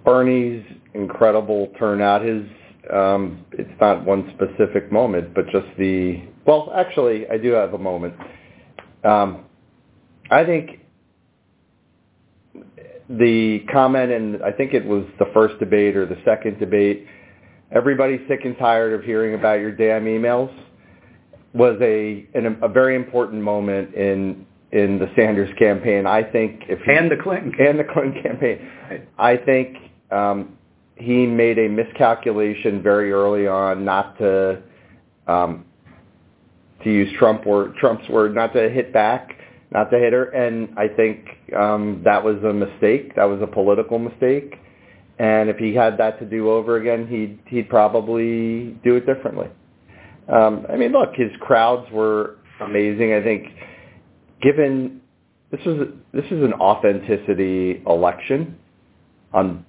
Bernie's 0.03 0.65
incredible 0.93 1.71
turnout. 1.77 2.23
His 2.23 2.43
um, 2.91 3.45
it's 3.53 3.69
not 3.79 4.03
one 4.03 4.33
specific 4.35 4.91
moment, 4.91 5.33
but 5.33 5.45
just 5.45 5.67
the 5.77 6.21
well, 6.45 6.71
actually, 6.75 7.27
I 7.29 7.37
do 7.37 7.51
have 7.51 7.73
a 7.73 7.77
moment. 7.77 8.13
Um, 9.05 9.45
I 10.29 10.43
think 10.43 10.82
the 13.17 13.59
comment, 13.71 14.11
and 14.11 14.43
I 14.43 14.51
think 14.51 14.73
it 14.73 14.85
was 14.85 15.05
the 15.19 15.25
first 15.33 15.59
debate 15.59 15.95
or 15.95 16.05
the 16.05 16.17
second 16.25 16.59
debate. 16.59 17.07
Everybody's 17.71 18.21
sick 18.27 18.41
and 18.45 18.57
tired 18.57 18.93
of 18.93 19.03
hearing 19.03 19.35
about 19.35 19.59
your 19.59 19.71
damn 19.71 20.05
emails. 20.05 20.53
Was 21.53 21.77
a 21.81 22.27
an, 22.33 22.57
a 22.63 22.67
very 22.67 22.95
important 22.95 23.41
moment 23.41 23.93
in 23.93 24.45
in 24.71 24.97
the 24.97 25.07
Sanders 25.15 25.53
campaign. 25.59 26.07
I 26.07 26.23
think 26.23 26.63
if 26.67 26.79
he, 26.79 26.91
and 26.91 27.11
the 27.11 27.17
Clinton 27.21 27.53
and 27.59 27.79
the 27.79 27.83
Clinton 27.83 28.23
campaign, 28.23 28.69
I 29.19 29.37
think 29.37 29.77
um, 30.11 30.57
he 30.95 31.27
made 31.27 31.59
a 31.59 31.69
miscalculation 31.69 32.81
very 32.81 33.11
early 33.11 33.47
on 33.47 33.85
not 33.85 34.17
to 34.17 34.63
um, 35.27 35.65
to 36.83 36.91
use 36.91 37.11
Trump 37.17 37.45
word, 37.45 37.75
Trump's 37.75 38.07
word, 38.09 38.35
not 38.35 38.53
to 38.53 38.69
hit 38.69 38.91
back, 38.91 39.35
not 39.73 39.89
to 39.89 39.97
hit 39.97 40.13
her, 40.13 40.25
and 40.25 40.69
I 40.77 40.87
think 40.87 41.25
um, 41.57 42.01
that 42.05 42.23
was 42.23 42.37
a 42.43 42.53
mistake. 42.53 43.15
That 43.15 43.25
was 43.25 43.41
a 43.41 43.47
political 43.47 43.97
mistake, 43.97 44.55
and 45.17 45.49
if 45.49 45.57
he 45.57 45.73
had 45.73 45.97
that 45.97 46.19
to 46.19 46.25
do 46.25 46.51
over 46.51 46.77
again, 46.77 47.07
he'd 47.07 47.39
he'd 47.47 47.69
probably 47.69 48.77
do 48.83 48.95
it 48.95 49.05
differently. 49.05 49.47
Um, 50.31 50.65
I 50.71 50.77
mean, 50.77 50.91
look, 50.91 51.15
his 51.15 51.31
crowds 51.41 51.91
were 51.91 52.37
amazing. 52.61 53.13
I 53.13 53.23
think, 53.23 53.47
given 54.41 55.01
this 55.51 55.61
was 55.65 55.87
this 56.13 56.25
is 56.25 56.43
an 56.43 56.53
authenticity 56.53 57.81
election, 57.87 58.55
on 59.33 59.65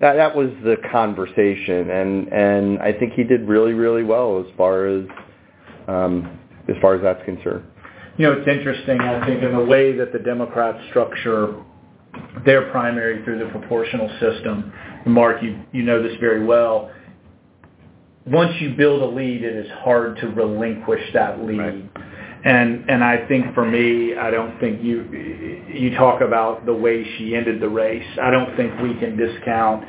that 0.00 0.14
that 0.14 0.36
was 0.36 0.50
the 0.62 0.76
conversation, 0.92 1.90
and 1.90 2.28
and 2.32 2.78
I 2.80 2.92
think 2.92 3.14
he 3.14 3.24
did 3.24 3.48
really 3.48 3.72
really 3.72 4.04
well 4.04 4.44
as 4.46 4.56
far 4.58 4.86
as 4.86 5.06
um, 5.88 6.38
as 6.68 6.76
far 6.82 6.96
as 6.96 7.02
that's 7.02 7.24
concerned. 7.24 7.64
You 8.18 8.26
know, 8.26 8.32
it's 8.32 8.48
interesting. 8.48 9.00
I 9.00 9.24
think 9.26 9.42
in 9.42 9.52
the 9.56 9.64
way 9.64 9.96
that 9.96 10.12
the 10.12 10.18
Democrats 10.18 10.78
structure 10.90 11.54
their 12.44 12.70
primary 12.70 13.24
through 13.24 13.38
the 13.38 13.50
proportional 13.50 14.08
system. 14.18 14.72
Mark, 15.06 15.42
you 15.42 15.60
you 15.72 15.82
know 15.82 16.02
this 16.02 16.16
very 16.20 16.44
well 16.44 16.90
once 18.30 18.60
you 18.60 18.74
build 18.74 19.02
a 19.02 19.06
lead, 19.06 19.42
it 19.42 19.56
is 19.56 19.70
hard 19.82 20.16
to 20.18 20.28
relinquish 20.28 21.02
that 21.14 21.44
lead. 21.44 21.58
Right. 21.58 21.90
And 22.44 22.88
and 22.88 23.02
I 23.02 23.26
think 23.26 23.52
for 23.54 23.64
me, 23.64 24.16
I 24.16 24.30
don't 24.30 24.58
think 24.60 24.82
you 24.82 25.02
you 25.68 25.96
talk 25.96 26.20
about 26.20 26.66
the 26.66 26.74
way 26.74 27.04
she 27.16 27.34
ended 27.34 27.60
the 27.60 27.68
race. 27.68 28.06
I 28.22 28.30
don't 28.30 28.56
think 28.56 28.78
we 28.80 28.94
can 28.94 29.16
discount 29.16 29.84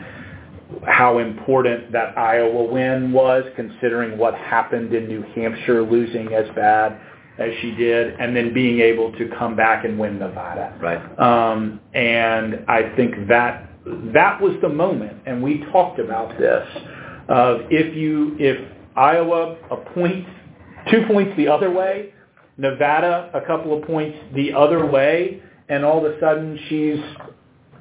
how 0.86 1.20
important 1.20 1.92
that 1.92 2.18
Iowa 2.18 2.64
win 2.64 3.12
was, 3.12 3.44
considering 3.56 4.18
what 4.18 4.34
happened 4.36 4.94
in 4.94 5.08
New 5.08 5.22
Hampshire, 5.36 5.84
losing 5.84 6.34
as 6.34 6.48
bad 6.56 7.00
as 7.40 7.52
she 7.62 7.72
did, 7.72 8.20
and 8.20 8.36
then 8.36 8.54
being 8.54 8.80
able 8.80 9.12
to 9.14 9.30
come 9.38 9.56
back 9.56 9.86
and 9.86 9.98
win 9.98 10.20
Nevada. 10.20 10.78
Right. 10.82 11.20
Um, 11.20 11.80
and 11.94 12.66
I 12.68 12.94
think 12.96 13.28
that 13.30 13.70
that 14.14 14.42
was 14.42 14.56
the 14.62 14.70
moment, 14.70 15.18
and 15.26 15.42
we 15.42 15.64
talked 15.72 16.00
about 16.00 16.38
this 16.38 16.68
of 17.30 17.62
if 17.70 17.96
you 17.96 18.36
if 18.40 18.58
Iowa 18.96 19.58
a 19.72 19.78
point, 19.94 20.28
two 20.92 21.06
points 21.08 21.32
the 21.38 21.48
other 21.48 21.72
way, 21.72 22.14
Nevada 22.58 23.32
a 23.34 23.42
couple 23.48 23.78
of 23.78 23.86
points 23.86 24.18
the 24.36 24.54
other 24.54 24.86
way, 24.86 25.42
and 25.70 25.86
all 25.86 26.06
of 26.06 26.12
a 26.12 26.20
sudden 26.20 26.60
she's 26.68 27.00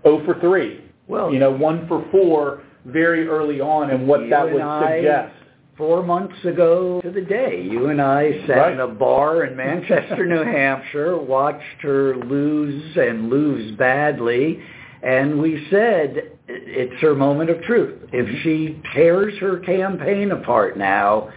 0 0.04 0.24
for 0.24 0.38
3. 0.40 0.84
Well, 1.08 1.32
you 1.32 1.38
know, 1.38 1.50
1 1.50 1.88
for 1.88 2.06
4 2.12 2.62
very 2.86 3.26
early 3.26 3.60
on, 3.60 3.90
and 3.90 4.06
what 4.06 4.20
that 4.30 4.52
would 4.52 4.62
I, 4.62 4.98
suggest. 4.98 5.34
Four 5.78 6.02
months 6.02 6.44
ago 6.44 7.00
to 7.02 7.10
the 7.12 7.20
day, 7.20 7.62
you 7.62 7.90
and 7.90 8.02
I 8.02 8.32
sat 8.48 8.56
right. 8.56 8.72
in 8.72 8.80
a 8.80 8.88
bar 8.88 9.44
in 9.44 9.56
Manchester, 9.56 10.26
New 10.26 10.42
Hampshire, 10.42 11.16
watched 11.16 11.82
her 11.82 12.16
lose 12.16 12.96
and 12.96 13.30
lose 13.30 13.76
badly, 13.78 14.60
and 15.04 15.40
we 15.40 15.68
said 15.70 16.32
it's 16.48 17.00
her 17.00 17.14
moment 17.14 17.50
of 17.50 17.62
truth. 17.62 17.96
If 18.12 18.42
she 18.42 18.82
tears 18.92 19.38
her 19.38 19.60
campaign 19.60 20.32
apart 20.32 20.76
now, 20.76 21.30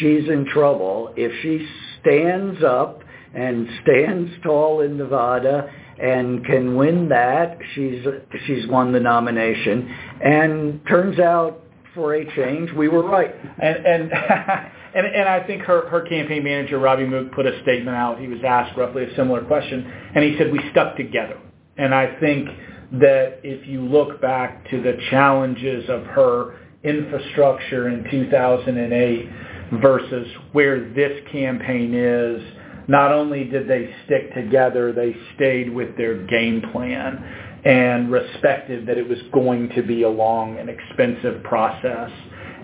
she's 0.00 0.28
in 0.28 0.46
trouble. 0.52 1.14
If 1.16 1.30
she 1.42 1.64
stands 2.00 2.64
up 2.64 3.04
and 3.34 3.68
stands 3.84 4.32
tall 4.42 4.80
in 4.80 4.98
Nevada 4.98 5.70
and 6.02 6.44
can 6.44 6.74
win 6.74 7.08
that, 7.10 7.56
she's 7.76 8.04
she's 8.46 8.66
won 8.66 8.90
the 8.90 8.98
nomination. 8.98 9.88
And 10.24 10.80
turns 10.88 11.20
out, 11.20 11.62
for 11.96 12.14
a 12.14 12.24
change, 12.36 12.70
we 12.72 12.86
were 12.88 13.02
right. 13.02 13.34
And 13.58 13.84
and 13.84 14.12
and, 14.94 15.06
and 15.06 15.28
I 15.28 15.44
think 15.44 15.62
her 15.62 15.88
her 15.88 16.02
campaign 16.02 16.44
manager 16.44 16.78
Robbie 16.78 17.06
Mook 17.06 17.32
put 17.32 17.46
a 17.46 17.60
statement 17.62 17.96
out. 17.96 18.20
He 18.20 18.28
was 18.28 18.38
asked 18.46 18.78
roughly 18.78 19.02
a 19.02 19.16
similar 19.16 19.44
question, 19.44 19.84
and 20.14 20.22
he 20.22 20.38
said 20.38 20.52
we 20.52 20.60
stuck 20.70 20.96
together. 20.96 21.40
And 21.76 21.92
I 21.92 22.18
think 22.20 22.48
that 22.92 23.40
if 23.42 23.66
you 23.66 23.80
look 23.80 24.20
back 24.20 24.70
to 24.70 24.80
the 24.80 24.96
challenges 25.10 25.88
of 25.90 26.04
her 26.04 26.60
infrastructure 26.84 27.88
in 27.88 28.08
2008 28.08 29.80
versus 29.80 30.28
where 30.52 30.88
this 30.94 31.20
campaign 31.32 31.92
is, 31.92 32.40
not 32.88 33.10
only 33.10 33.44
did 33.44 33.68
they 33.68 33.92
stick 34.04 34.32
together, 34.32 34.92
they 34.92 35.16
stayed 35.34 35.74
with 35.74 35.96
their 35.96 36.24
game 36.26 36.62
plan 36.72 37.45
and 37.66 38.12
respected 38.12 38.86
that 38.86 38.96
it 38.96 39.08
was 39.08 39.18
going 39.32 39.68
to 39.70 39.82
be 39.82 40.02
a 40.02 40.08
long 40.08 40.56
and 40.56 40.70
expensive 40.70 41.42
process 41.42 42.10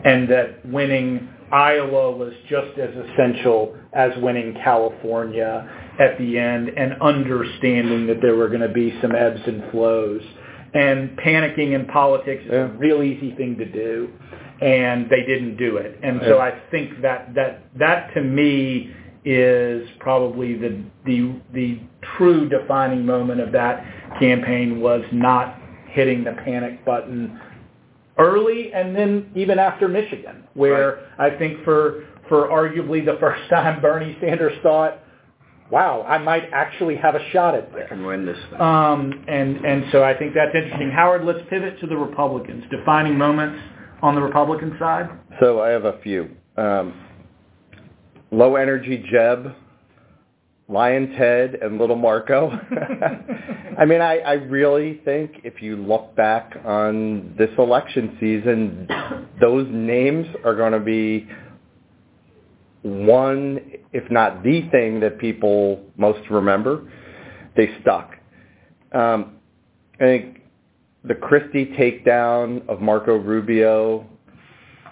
and 0.05 0.29
that 0.31 0.65
winning 0.65 1.29
Iowa 1.53 2.13
was 2.17 2.33
just 2.49 2.79
as 2.79 2.91
essential 2.95 3.77
as 3.93 4.13
winning 4.19 4.55
California 4.65 5.69
at 6.01 6.17
the 6.19 6.39
end 6.39 6.71
and 6.71 6.95
understanding 7.03 8.07
that 8.07 8.23
there 8.23 8.37
were 8.37 8.49
going 8.49 8.63
to 8.63 8.73
be 8.73 8.97
some 9.03 9.13
ebbs 9.15 9.41
and 9.47 9.71
flows. 9.73 10.23
And 10.73 11.19
panicking 11.19 11.75
in 11.75 11.85
politics 11.87 12.45
is 12.47 12.53
a 12.53 12.75
real 12.79 13.03
easy 13.03 13.35
thing 13.35 13.59
to 13.59 13.67
do, 13.67 14.09
and 14.63 15.11
they 15.11 15.27
didn't 15.27 15.57
do 15.57 15.77
it. 15.77 15.99
And 16.03 16.21
yeah. 16.23 16.29
so 16.29 16.39
I 16.39 16.59
think 16.71 17.03
that 17.03 17.35
that 17.35 17.65
that 17.79 18.15
to 18.15 18.23
me 18.23 18.95
is 19.25 19.89
probably 20.01 20.57
the 20.57 20.83
the 21.07 21.41
the 21.53 21.81
true 22.17 22.49
defining 22.49 23.07
moment 23.07 23.41
of 23.41 23.53
that 23.53 23.85
campaign 24.19 24.81
was 24.81 25.03
not 25.13 25.59
hitting 25.89 26.25
the 26.25 26.33
panic 26.45 26.85
button 26.85 27.41
early 28.19 28.73
and 28.73 28.97
then 28.97 29.31
even 29.35 29.59
after 29.59 29.89
Michigan, 29.89 30.45
where 30.55 31.07
right. 31.19 31.33
I 31.35 31.39
think 31.39 31.65
for 31.65 32.07
for 32.29 32.49
arguably 32.49 33.05
the 33.05 33.17
first 33.21 33.49
time 33.49 33.81
Bernie 33.81 34.17
Sanders 34.21 34.59
thought 34.63 35.03
wow, 35.73 36.05
I 36.07 36.19
might 36.19 36.51
actually 36.53 36.97
have 36.97 37.15
a 37.15 37.31
shot 37.31 37.55
at 37.55 37.73
this. 37.73 37.85
I 37.87 37.89
can 37.89 38.05
win 38.05 38.27
this 38.27 38.37
thing. 38.51 38.61
Um, 38.61 39.25
and, 39.27 39.57
and 39.65 39.87
so 39.91 40.05
I 40.05 40.17
think 40.17 40.35
that's 40.35 40.55
interesting. 40.55 40.91
Howard, 40.91 41.25
let's 41.25 41.41
pivot 41.49 41.81
to 41.81 41.87
the 41.87 41.97
Republicans. 41.97 42.63
Defining 42.71 43.17
moments 43.17 43.59
on 44.03 44.15
the 44.15 44.21
Republican 44.21 44.77
side? 44.79 45.09
So 45.41 45.63
I 45.63 45.71
have 45.71 45.87
a 45.87 45.99
few. 46.03 46.29
Um, 46.59 46.93
low 48.33 48.57
energy 48.57 49.05
Jeb, 49.11 49.55
Lyin' 50.69 51.13
Ted, 51.19 51.57
and 51.57 51.79
Little 51.79 51.97
Marco. 51.97 52.51
I 53.79 53.85
mean, 53.85 54.01
I, 54.01 54.19
I 54.19 54.33
really 54.33 55.01
think 55.05 55.43
if 55.45 55.63
you 55.63 55.77
look 55.77 56.17
back 56.17 56.57
on 56.65 57.35
this 57.39 57.51
election 57.59 58.17
season, 58.19 58.89
those 59.41 59.67
names 59.71 60.27
are 60.45 60.55
going 60.55 60.73
to 60.73 60.81
be 60.81 61.29
one, 62.83 63.61
if 63.93 64.11
not 64.11 64.43
the 64.43 64.69
thing 64.71 64.99
that 65.01 65.19
people 65.19 65.85
most 65.97 66.29
remember. 66.31 66.91
They 67.55 67.69
stuck. 67.83 68.15
Um, 68.93 69.37
I 70.01 70.05
think 70.05 70.41
the 71.05 71.15
Christie 71.15 71.67
takedown 71.79 72.67
of 72.69 72.81
Marco 72.81 73.17
Rubio 73.17 74.07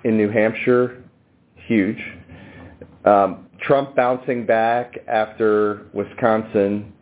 in 0.04 0.16
New 0.16 0.30
Hampshire, 0.30 1.02
huge. 1.66 1.98
Um, 3.10 3.48
Trump 3.62 3.96
bouncing 3.96 4.46
back 4.46 4.98
after 5.08 5.86
Wisconsin, 5.92 6.92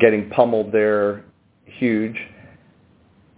getting 0.00 0.28
pummeled 0.30 0.72
there, 0.72 1.24
huge. 1.64 2.16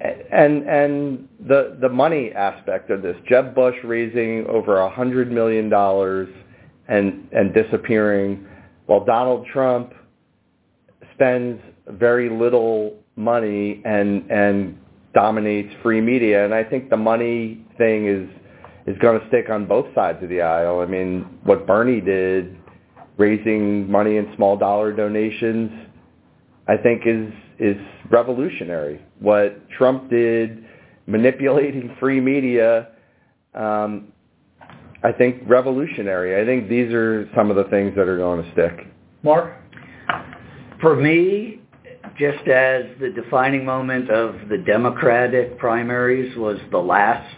And 0.01 0.69
and 0.69 1.29
the 1.47 1.79
the 1.81 1.89
money 1.89 2.33
aspect 2.33 2.91
of 2.91 3.03
this, 3.03 3.17
Jeb 3.29 3.55
Bush 3.55 3.77
raising 3.85 4.47
over 4.49 4.81
a 4.81 4.91
hundred 4.91 5.31
million 5.31 5.69
dollars 5.69 6.29
and 6.89 7.29
and 7.31 7.55
disappearing, 7.55 8.45
while 8.87 9.05
Donald 9.05 9.47
Trump 9.53 9.95
spends 11.15 11.61
very 11.87 12.29
little 12.29 12.97
money 13.15 13.81
and 13.85 14.29
and 14.29 14.77
dominates 15.15 15.73
free 15.83 16.01
media. 16.01 16.45
And 16.45 16.53
I 16.53 16.65
think 16.65 16.91
the 16.91 16.97
money 16.97 17.65
thing 17.79 18.07
is 18.09 18.29
is 18.87 18.97
going 18.99 19.21
to 19.21 19.27
stick 19.29 19.49
on 19.51 19.67
both 19.67 19.87
sides 19.95 20.23
of 20.23 20.29
the 20.29 20.41
aisle. 20.41 20.81
I 20.81 20.87
mean, 20.87 21.39
what 21.45 21.67
Bernie 21.67 22.01
did, 22.01 22.57
raising 23.17 23.91
money 23.91 24.17
in 24.17 24.33
small 24.37 24.57
dollar 24.57 24.93
donations, 24.93 25.71
I 26.69 26.77
think 26.77 27.03
is 27.07 27.33
is 27.59 27.77
revolutionary. 28.11 29.01
What 29.21 29.69
Trump 29.71 30.11
did, 30.11 30.65
manipulating 31.07 31.95
free 32.01 32.21
media, 32.21 32.89
um, 33.55 34.13
I 35.05 35.13
think 35.13 35.43
revolutionary. 35.47 36.41
I 36.41 36.45
think 36.45 36.69
these 36.69 36.93
are 36.93 37.29
some 37.37 37.51
of 37.51 37.57
the 37.57 37.65
things 37.65 37.95
that 37.97 38.09
are 38.09 38.17
going 38.17 38.43
to 38.43 38.53
stick. 38.53 38.87
Mark? 39.23 39.55
For 40.81 40.97
me, 40.97 41.61
just 42.19 42.47
as 42.49 42.85
the 43.01 43.11
defining 43.15 43.65
moment 43.65 44.11
of 44.11 44.49
the 44.49 44.59
Democratic 44.59 45.59
primaries 45.59 46.37
was 46.37 46.59
the 46.71 46.79
last 46.79 47.37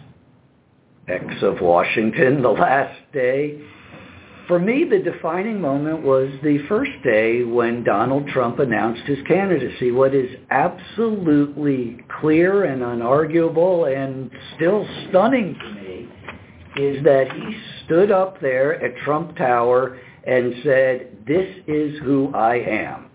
X 1.08 1.24
of 1.42 1.60
Washington, 1.60 2.42
the 2.42 2.48
last 2.50 3.00
day, 3.12 3.60
for 4.46 4.58
me, 4.58 4.84
the 4.84 4.98
defining 4.98 5.58
moment 5.58 6.02
was 6.02 6.28
the 6.42 6.58
first 6.68 6.90
day 7.02 7.44
when 7.44 7.82
Donald 7.82 8.28
Trump 8.28 8.58
announced 8.58 9.02
his 9.06 9.18
candidacy. 9.26 9.90
What 9.90 10.14
is 10.14 10.28
absolutely 10.50 11.98
clear 12.20 12.64
and 12.64 12.82
unarguable 12.82 13.90
and 13.90 14.30
still 14.56 14.86
stunning 15.08 15.56
to 15.58 15.74
me 15.74 16.08
is 16.76 17.02
that 17.04 17.32
he 17.32 17.56
stood 17.84 18.10
up 18.10 18.38
there 18.42 18.82
at 18.84 18.96
Trump 18.98 19.34
Tower 19.36 19.98
and 20.26 20.54
said, 20.62 21.16
this 21.26 21.48
is 21.66 21.98
who 22.02 22.30
I 22.34 22.56
am. 22.56 23.06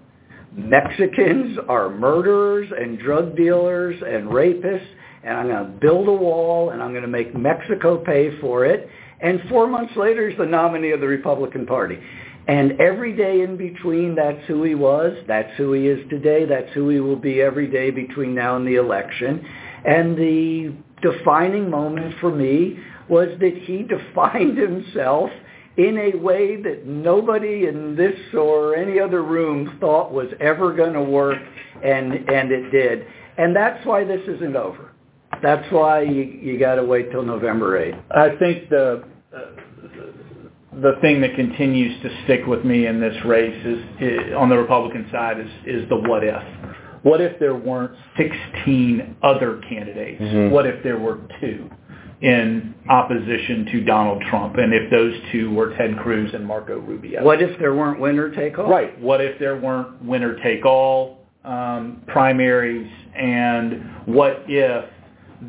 Mexicans 0.52 1.60
are 1.68 1.90
murderers 1.90 2.70
and 2.76 2.98
drug 2.98 3.36
dealers 3.36 4.02
and 4.02 4.30
rapists, 4.30 4.88
and 5.24 5.38
I'm 5.38 5.48
going 5.48 5.66
to 5.66 5.72
build 5.80 6.08
a 6.08 6.14
wall 6.14 6.70
and 6.72 6.82
I'm 6.82 6.92
going 6.92 7.04
to 7.04 7.10
make 7.10 7.36
Mexico 7.36 7.98
pay 7.98 8.40
for 8.40 8.66
it 8.66 8.90
and 9.22 9.42
four 9.50 9.68
months 9.68 9.96
later, 9.96 10.30
he's 10.30 10.38
the 10.38 10.46
nominee 10.46 10.92
of 10.92 11.02
the 11.02 11.08
Republican 11.08 11.66
Party. 11.66 12.00
And 12.48 12.80
every 12.80 13.16
day 13.16 13.42
in 13.42 13.58
between, 13.58 14.16
that's 14.16 14.44
who 14.48 14.64
he 14.64 14.76
was. 14.76 15.14
That's 15.28 15.56
who 15.58 15.74
he 15.74 15.88
is 15.88 16.08
today. 16.10 16.46
That's 16.46 16.72
who 16.74 16.90
he 16.90 17.00
will 17.00 17.18
be 17.18 17.42
every 17.42 17.68
day 17.68 17.92
between 17.92 18.34
now 18.34 18.56
and 18.56 18.66
the 18.68 18.76
election. 18.76 19.46
And 19.86 20.18
the 20.18 20.74
defining 21.02 21.70
moment 21.70 22.16
for 22.20 22.32
me 22.32 22.80
was 23.08 23.28
that 23.40 23.56
he 23.66 23.84
defined 23.84 24.58
himself 24.58 25.30
in 25.78 25.98
a 25.98 26.18
way 26.18 26.62
that 26.62 26.86
nobody 26.86 27.68
in 27.68 27.96
this 27.96 28.18
or 28.34 28.76
any 28.76 29.00
other 29.00 29.24
room 29.24 29.78
thought 29.80 30.12
was 30.12 30.28
ever 30.42 30.74
going 30.74 30.94
to 30.94 31.04
work, 31.04 31.38
and, 31.84 32.14
and 32.14 32.52
it 32.52 32.70
did. 32.72 33.06
And 33.38 33.56
that's 33.56 33.86
why 33.86 34.04
this 34.04 34.22
isn't 34.28 34.56
over. 34.56 34.92
That's 35.42 35.72
why 35.72 36.02
you, 36.02 36.24
you 36.24 36.60
got 36.60 36.76
to 36.76 36.84
wait 36.84 37.12
till 37.12 37.24
November 37.24 37.80
8th. 37.80 38.04
I 38.12 38.38
think 38.38 38.70
the 38.70 39.04
the 40.82 40.94
thing 41.02 41.22
that 41.22 41.36
continues 41.36 42.02
to 42.04 42.24
stick 42.24 42.46
with 42.46 42.64
me 42.64 42.88
in 42.88 43.00
this 43.00 43.16
race 43.26 43.66
is, 43.66 43.80
is 44.00 44.34
on 44.38 44.50
the 44.50 44.58
Republican 44.58 45.08
side 45.12 45.40
is 45.40 45.50
is 45.66 45.90
the 45.90 45.96
what 45.96 46.24
if. 46.24 46.44
What 47.04 47.22
if 47.22 47.40
there 47.40 47.56
weren't 47.56 47.96
16 48.18 49.18
other 49.24 49.62
candidates? 49.70 50.22
Mm-hmm. 50.22 50.54
What 50.54 50.66
if 50.66 50.84
there 50.84 51.00
were 51.00 51.20
two 51.40 51.70
in 52.22 52.76
opposition 52.90 53.66
to 53.72 53.82
Donald 53.86 54.22
Trump, 54.30 54.58
and 54.58 54.74
if 54.74 54.92
those 54.92 55.14
two 55.32 55.52
were 55.52 55.74
Ted 55.78 55.98
Cruz 56.00 56.32
and 56.34 56.46
Marco 56.46 56.80
Rubio? 56.80 57.24
What 57.24 57.42
if 57.42 57.58
there 57.60 57.74
weren't 57.74 58.00
winner 58.00 58.34
take 58.36 58.60
all? 58.60 58.70
Right. 58.70 59.00
What 59.00 59.22
if 59.22 59.40
there 59.40 59.58
weren't 59.58 60.04
winner 60.04 60.38
take 60.44 60.66
all 60.66 61.20
um, 61.46 62.04
primaries, 62.08 62.92
and 63.16 64.06
what 64.06 64.44
if 64.48 64.86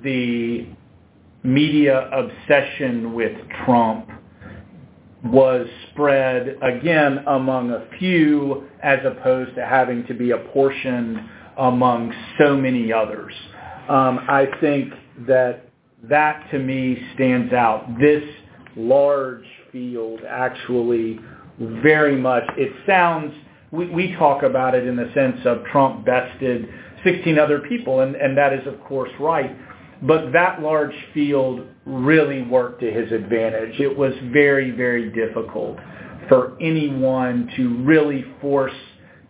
the 0.02 0.66
media 1.42 2.08
obsession 2.10 3.14
with 3.14 3.36
Trump 3.64 4.10
was 5.24 5.66
spread 5.90 6.56
again 6.62 7.24
among 7.26 7.70
a 7.70 7.86
few 7.98 8.68
as 8.82 8.98
opposed 9.04 9.54
to 9.54 9.64
having 9.64 10.06
to 10.06 10.14
be 10.14 10.30
apportioned 10.30 11.18
among 11.58 12.12
so 12.38 12.56
many 12.56 12.92
others. 12.92 13.34
Um, 13.88 14.20
I 14.28 14.46
think 14.60 14.92
that 15.26 15.68
that 16.04 16.50
to 16.50 16.58
me 16.58 16.98
stands 17.14 17.52
out. 17.52 17.86
This 18.00 18.24
large 18.76 19.44
field 19.72 20.20
actually 20.26 21.20
very 21.58 22.16
much, 22.16 22.44
it 22.56 22.72
sounds, 22.86 23.34
we, 23.70 23.86
we 23.88 24.16
talk 24.16 24.42
about 24.42 24.74
it 24.74 24.86
in 24.86 24.96
the 24.96 25.10
sense 25.14 25.38
of 25.44 25.64
Trump 25.64 26.06
bested 26.06 26.68
16 27.04 27.38
other 27.38 27.60
people, 27.60 28.00
and, 28.00 28.16
and 28.16 28.36
that 28.38 28.52
is 28.52 28.66
of 28.66 28.80
course 28.84 29.10
right. 29.20 29.54
But 30.02 30.32
that 30.32 30.62
large 30.62 30.94
field 31.12 31.66
really 31.84 32.42
worked 32.42 32.80
to 32.80 32.90
his 32.90 33.12
advantage. 33.12 33.78
It 33.80 33.96
was 33.96 34.12
very, 34.32 34.70
very 34.70 35.10
difficult 35.10 35.78
for 36.28 36.56
anyone 36.60 37.50
to 37.56 37.82
really 37.82 38.24
force 38.40 38.72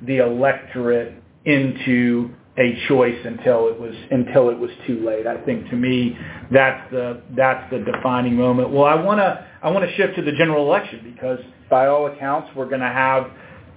the 0.03 0.18
electorate 0.18 1.14
into 1.45 2.31
a 2.59 2.77
choice 2.89 3.18
until 3.25 3.68
it 3.68 3.81
was 3.81 3.95
until 4.11 4.51
it 4.51 4.59
was 4.59 4.71
too 4.87 5.05
late. 5.05 5.27
I 5.27 5.39
think 5.45 5.71
to 5.71 5.77
me 5.77 6.16
that's 6.53 6.91
the 6.91 7.23
that's 7.37 7.71
the 7.71 7.79
defining 7.79 8.35
moment. 8.35 8.71
Well, 8.71 8.85
I 8.85 8.95
want 8.95 9.18
to 9.18 9.47
I 9.62 9.71
want 9.71 9.89
to 9.89 9.97
shift 9.97 10.16
to 10.16 10.23
the 10.23 10.33
general 10.33 10.66
election 10.66 11.01
because 11.14 11.39
by 11.71 11.87
all 11.87 12.07
accounts 12.07 12.51
we're 12.55 12.68
going 12.68 12.81
to 12.81 12.87
have 12.87 13.31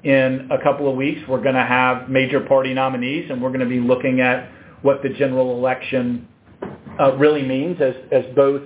in 0.03 0.49
a 0.51 0.61
couple 0.61 0.89
of 0.89 0.97
weeks 0.97 1.21
we're 1.29 1.41
going 1.41 1.55
to 1.55 1.61
have 1.61 2.09
major 2.09 2.41
party 2.41 2.73
nominees 2.73 3.29
and 3.29 3.41
we're 3.41 3.49
going 3.49 3.61
to 3.61 3.65
be 3.65 3.79
looking 3.79 4.19
at 4.19 4.49
what 4.81 5.01
the 5.01 5.09
general 5.09 5.55
election 5.57 6.27
really 7.17 7.43
means 7.43 7.77
as, 7.81 8.25
both 8.35 8.61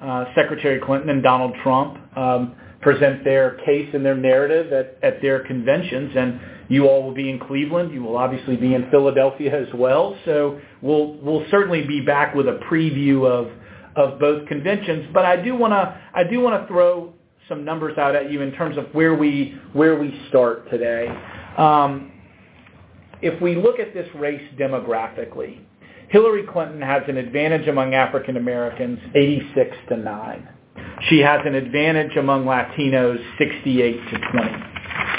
uh, 0.00 0.26
Secretary 0.34 0.80
Clinton 0.80 1.10
and 1.10 1.22
Donald 1.22 1.54
Trump 1.62 1.98
um, 2.16 2.54
present 2.80 3.24
their 3.24 3.56
case 3.64 3.88
and 3.92 4.04
their 4.04 4.16
narrative 4.16 4.72
at, 4.72 5.20
their 5.20 5.44
conventions. 5.44 6.12
And 6.16 6.40
you 6.68 6.86
all 6.86 7.02
will 7.02 7.14
be 7.14 7.30
in 7.30 7.38
Cleveland. 7.38 7.92
You 7.92 8.02
will 8.02 8.16
obviously 8.16 8.56
be 8.56 8.74
in 8.74 8.90
Philadelphia 8.90 9.60
as 9.60 9.72
well. 9.74 10.16
So 10.24 10.60
we'll 10.82 11.44
certainly 11.50 11.86
be 11.86 12.00
back 12.00 12.34
with 12.34 12.46
a 12.46 12.60
preview 12.70 13.26
of 13.26 14.18
both 14.20 14.46
conventions. 14.46 15.06
But 15.12 15.24
I 15.24 15.42
do 15.42 15.56
want 15.56 15.72
to 15.72 16.66
throw 16.68 17.12
some 17.48 17.64
numbers 17.64 17.96
out 17.98 18.14
at 18.14 18.30
you 18.30 18.42
in 18.42 18.52
terms 18.52 18.76
of 18.76 18.86
where 18.92 19.14
we 19.14 19.58
where 19.72 19.98
we 19.98 20.20
start 20.28 20.70
today. 20.70 21.08
Um, 21.56 22.12
if 23.20 23.40
we 23.42 23.56
look 23.56 23.80
at 23.80 23.94
this 23.94 24.08
race 24.14 24.42
demographically, 24.58 25.60
Hillary 26.08 26.44
Clinton 26.50 26.80
has 26.80 27.02
an 27.06 27.18
advantage 27.18 27.68
among 27.68 27.94
African 27.94 28.38
Americans 28.38 28.98
86 29.14 29.76
to 29.90 29.96
9. 29.98 30.48
She 31.10 31.18
has 31.18 31.40
an 31.44 31.54
advantage 31.54 32.16
among 32.16 32.44
Latinos 32.44 33.18
68 33.36 33.92
to 33.92 34.18
20. 34.32 34.68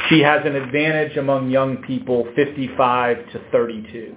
She 0.10 0.22
has 0.22 0.42
an 0.46 0.56
advantage 0.56 1.16
among 1.16 1.52
young 1.52 1.78
people 1.78 2.26
55 2.36 3.18
to 3.34 3.42
32. 3.52 4.16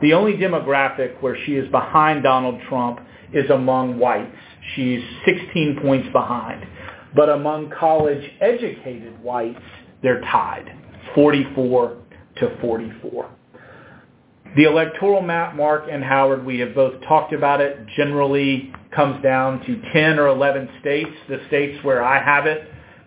The 0.00 0.14
only 0.14 0.32
demographic 0.32 1.20
where 1.20 1.36
she 1.44 1.56
is 1.56 1.70
behind 1.70 2.22
Donald 2.22 2.58
Trump 2.70 3.00
is 3.34 3.50
among 3.50 3.98
whites. 3.98 4.34
She's 4.74 5.02
16 5.26 5.80
points 5.82 6.08
behind. 6.12 6.66
But 7.14 7.28
among 7.28 7.70
college 7.78 8.24
educated 8.40 9.22
whites, 9.22 9.60
they're 10.02 10.22
tied, 10.22 10.74
44 11.14 11.98
to 12.38 12.58
44. 12.62 13.30
The 14.56 14.64
electoral 14.64 15.20
map, 15.20 15.54
Mark 15.56 15.84
and 15.90 16.02
Howard, 16.02 16.44
we 16.44 16.58
have 16.60 16.74
both 16.74 17.00
talked 17.02 17.32
about 17.32 17.60
it, 17.60 17.86
generally 17.96 18.72
comes 18.94 19.22
down 19.22 19.60
to 19.66 19.82
10 19.92 20.18
or 20.18 20.28
11 20.28 20.68
states, 20.80 21.10
the 21.28 21.40
states 21.48 21.84
where 21.84 22.02
I 22.02 22.22
have 22.22 22.46
it, 22.46 22.66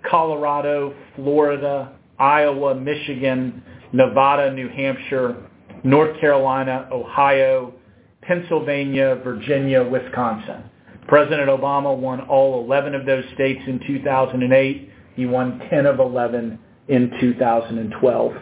Colorado, 0.09 0.93
Florida, 1.15 1.93
Iowa, 2.19 2.75
Michigan, 2.75 3.63
Nevada, 3.91 4.53
New 4.53 4.69
Hampshire, 4.69 5.49
North 5.83 6.19
Carolina, 6.19 6.87
Ohio, 6.91 7.73
Pennsylvania, 8.21 9.19
Virginia, 9.23 9.83
Wisconsin. 9.83 10.63
President 11.07 11.49
Obama 11.49 11.97
won 11.97 12.21
all 12.21 12.63
11 12.63 12.93
of 12.93 13.05
those 13.05 13.25
states 13.33 13.61
in 13.65 13.79
2008. 13.87 14.89
He 15.15 15.25
won 15.25 15.59
10 15.71 15.87
of 15.87 15.99
11 15.99 16.59
in 16.87 17.11
2012. 17.19 18.33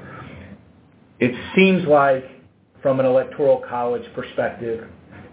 It 1.20 1.56
seems 1.56 1.88
like 1.88 2.26
from 2.82 3.00
an 3.00 3.06
electoral 3.06 3.62
college 3.68 4.04
perspective 4.14 4.88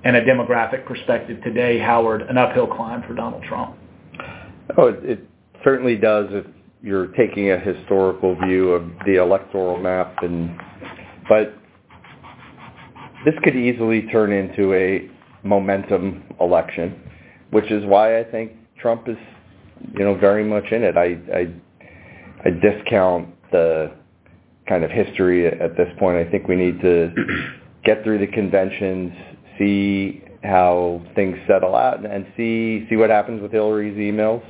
and 0.04 0.16
a 0.16 0.24
demographic 0.24 0.86
perspective 0.86 1.42
today, 1.42 1.78
Howard, 1.78 2.22
an 2.22 2.38
uphill 2.38 2.66
climb 2.66 3.02
for 3.06 3.14
Donald 3.14 3.42
Trump? 3.44 3.76
Oh, 4.76 4.88
it, 4.88 5.04
it 5.04 5.20
certainly 5.64 5.96
does 5.96 6.26
if 6.30 6.46
you're 6.82 7.08
taking 7.08 7.50
a 7.50 7.58
historical 7.58 8.36
view 8.46 8.70
of 8.70 8.88
the 9.06 9.16
electoral 9.16 9.78
map. 9.78 10.14
And 10.22 10.56
but 11.28 11.54
this 13.24 13.34
could 13.42 13.56
easily 13.56 14.02
turn 14.12 14.32
into 14.32 14.72
a 14.74 15.10
momentum 15.42 16.22
election, 16.40 17.00
which 17.50 17.70
is 17.70 17.84
why 17.84 18.20
I 18.20 18.24
think 18.24 18.52
Trump 18.80 19.08
is, 19.08 19.16
you 19.98 20.04
know, 20.04 20.14
very 20.14 20.44
much 20.44 20.64
in 20.70 20.82
it. 20.84 20.96
I 20.96 21.18
I, 21.34 21.52
I 22.44 22.50
discount 22.50 23.28
the 23.50 23.92
kind 24.68 24.84
of 24.84 24.90
history 24.90 25.46
at 25.46 25.76
this 25.76 25.88
point. 25.98 26.16
I 26.16 26.30
think 26.30 26.48
we 26.48 26.56
need 26.56 26.80
to 26.80 27.12
get 27.84 28.02
through 28.02 28.18
the 28.18 28.26
conventions, 28.26 29.12
see 29.58 30.22
how 30.42 31.02
things 31.14 31.36
settle 31.46 31.74
out, 31.74 32.04
and 32.04 32.26
see 32.36 32.86
see 32.88 32.96
what 32.96 33.10
happens 33.10 33.40
with 33.40 33.52
Hillary's 33.52 33.96
emails. 33.96 34.42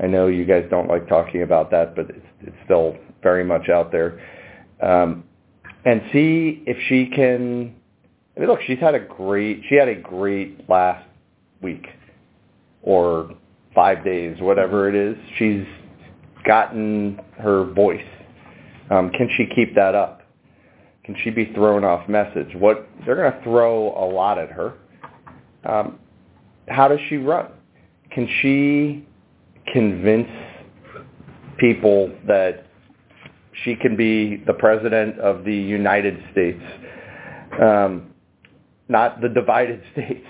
I 0.00 0.06
know 0.06 0.26
you 0.26 0.44
guys 0.44 0.64
don't 0.70 0.88
like 0.88 1.08
talking 1.08 1.42
about 1.42 1.70
that, 1.70 1.94
but 1.94 2.10
it's, 2.10 2.26
it's 2.40 2.56
still 2.64 2.96
very 3.22 3.44
much 3.44 3.68
out 3.68 3.92
there. 3.92 4.20
Um, 4.82 5.24
and 5.84 6.02
see 6.12 6.62
if 6.66 6.76
she 6.88 7.06
can. 7.06 7.74
I 8.36 8.40
mean, 8.40 8.48
look, 8.48 8.60
she's 8.66 8.80
had 8.80 8.94
a 8.94 9.00
great. 9.00 9.62
She 9.68 9.76
had 9.76 9.88
a 9.88 9.94
great 9.94 10.68
last 10.68 11.06
week, 11.62 11.86
or 12.82 13.30
five 13.74 14.04
days, 14.04 14.40
whatever 14.40 14.88
it 14.88 14.94
is. 14.94 15.16
She's 15.38 15.64
gotten 16.44 17.20
her 17.38 17.64
voice 17.64 18.04
um, 18.90 19.10
can 19.10 19.28
she 19.36 19.46
keep 19.54 19.74
that 19.74 19.94
up? 19.94 20.22
Can 21.04 21.16
she 21.22 21.30
be 21.30 21.52
thrown 21.54 21.84
off 21.84 22.08
message? 22.08 22.54
What 22.54 22.88
they're 23.04 23.16
going 23.16 23.32
to 23.32 23.42
throw 23.42 23.88
a 23.88 24.06
lot 24.10 24.38
at 24.38 24.50
her. 24.50 24.74
Um, 25.64 25.98
how 26.68 26.88
does 26.88 27.00
she 27.08 27.16
run? 27.16 27.48
Can 28.10 28.28
she 28.40 29.06
convince 29.72 30.28
people 31.58 32.10
that 32.26 32.66
she 33.62 33.76
can 33.76 33.96
be 33.96 34.36
the 34.46 34.54
president 34.54 35.18
of 35.20 35.44
the 35.44 35.54
United 35.54 36.22
States, 36.32 36.62
um, 37.62 38.12
not 38.88 39.20
the 39.20 39.28
divided 39.28 39.82
states. 39.92 40.26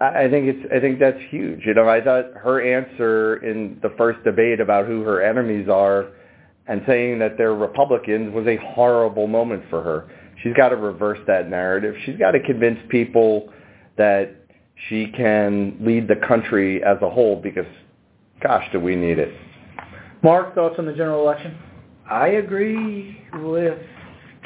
I 0.00 0.28
think 0.30 0.46
it's 0.46 0.72
I 0.72 0.78
think 0.78 1.00
that's 1.00 1.18
huge. 1.28 1.66
You 1.66 1.74
know, 1.74 1.88
I 1.88 2.00
thought 2.00 2.26
her 2.36 2.62
answer 2.62 3.44
in 3.44 3.80
the 3.82 3.92
first 3.98 4.22
debate 4.22 4.60
about 4.60 4.86
who 4.86 5.02
her 5.02 5.20
enemies 5.20 5.68
are 5.68 6.10
and 6.68 6.82
saying 6.86 7.18
that 7.18 7.38
they're 7.38 7.54
Republicans 7.54 8.32
was 8.32 8.46
a 8.46 8.56
horrible 8.74 9.26
moment 9.26 9.62
for 9.70 9.82
her. 9.82 10.10
She's 10.42 10.54
got 10.54 10.68
to 10.68 10.76
reverse 10.76 11.18
that 11.26 11.48
narrative. 11.48 11.94
She's 12.04 12.18
got 12.18 12.32
to 12.32 12.40
convince 12.40 12.78
people 12.88 13.52
that 13.96 14.34
she 14.88 15.10
can 15.16 15.76
lead 15.80 16.06
the 16.06 16.16
country 16.26 16.82
as 16.84 16.98
a 17.02 17.10
whole 17.10 17.36
because 17.36 17.66
gosh, 18.42 18.64
do 18.72 18.78
we 18.78 18.94
need 18.94 19.18
it. 19.18 19.34
Mark, 20.22 20.54
thoughts 20.54 20.76
on 20.78 20.86
the 20.86 20.92
general 20.92 21.20
election? 21.20 21.56
I 22.08 22.28
agree 22.28 23.20
with 23.34 23.78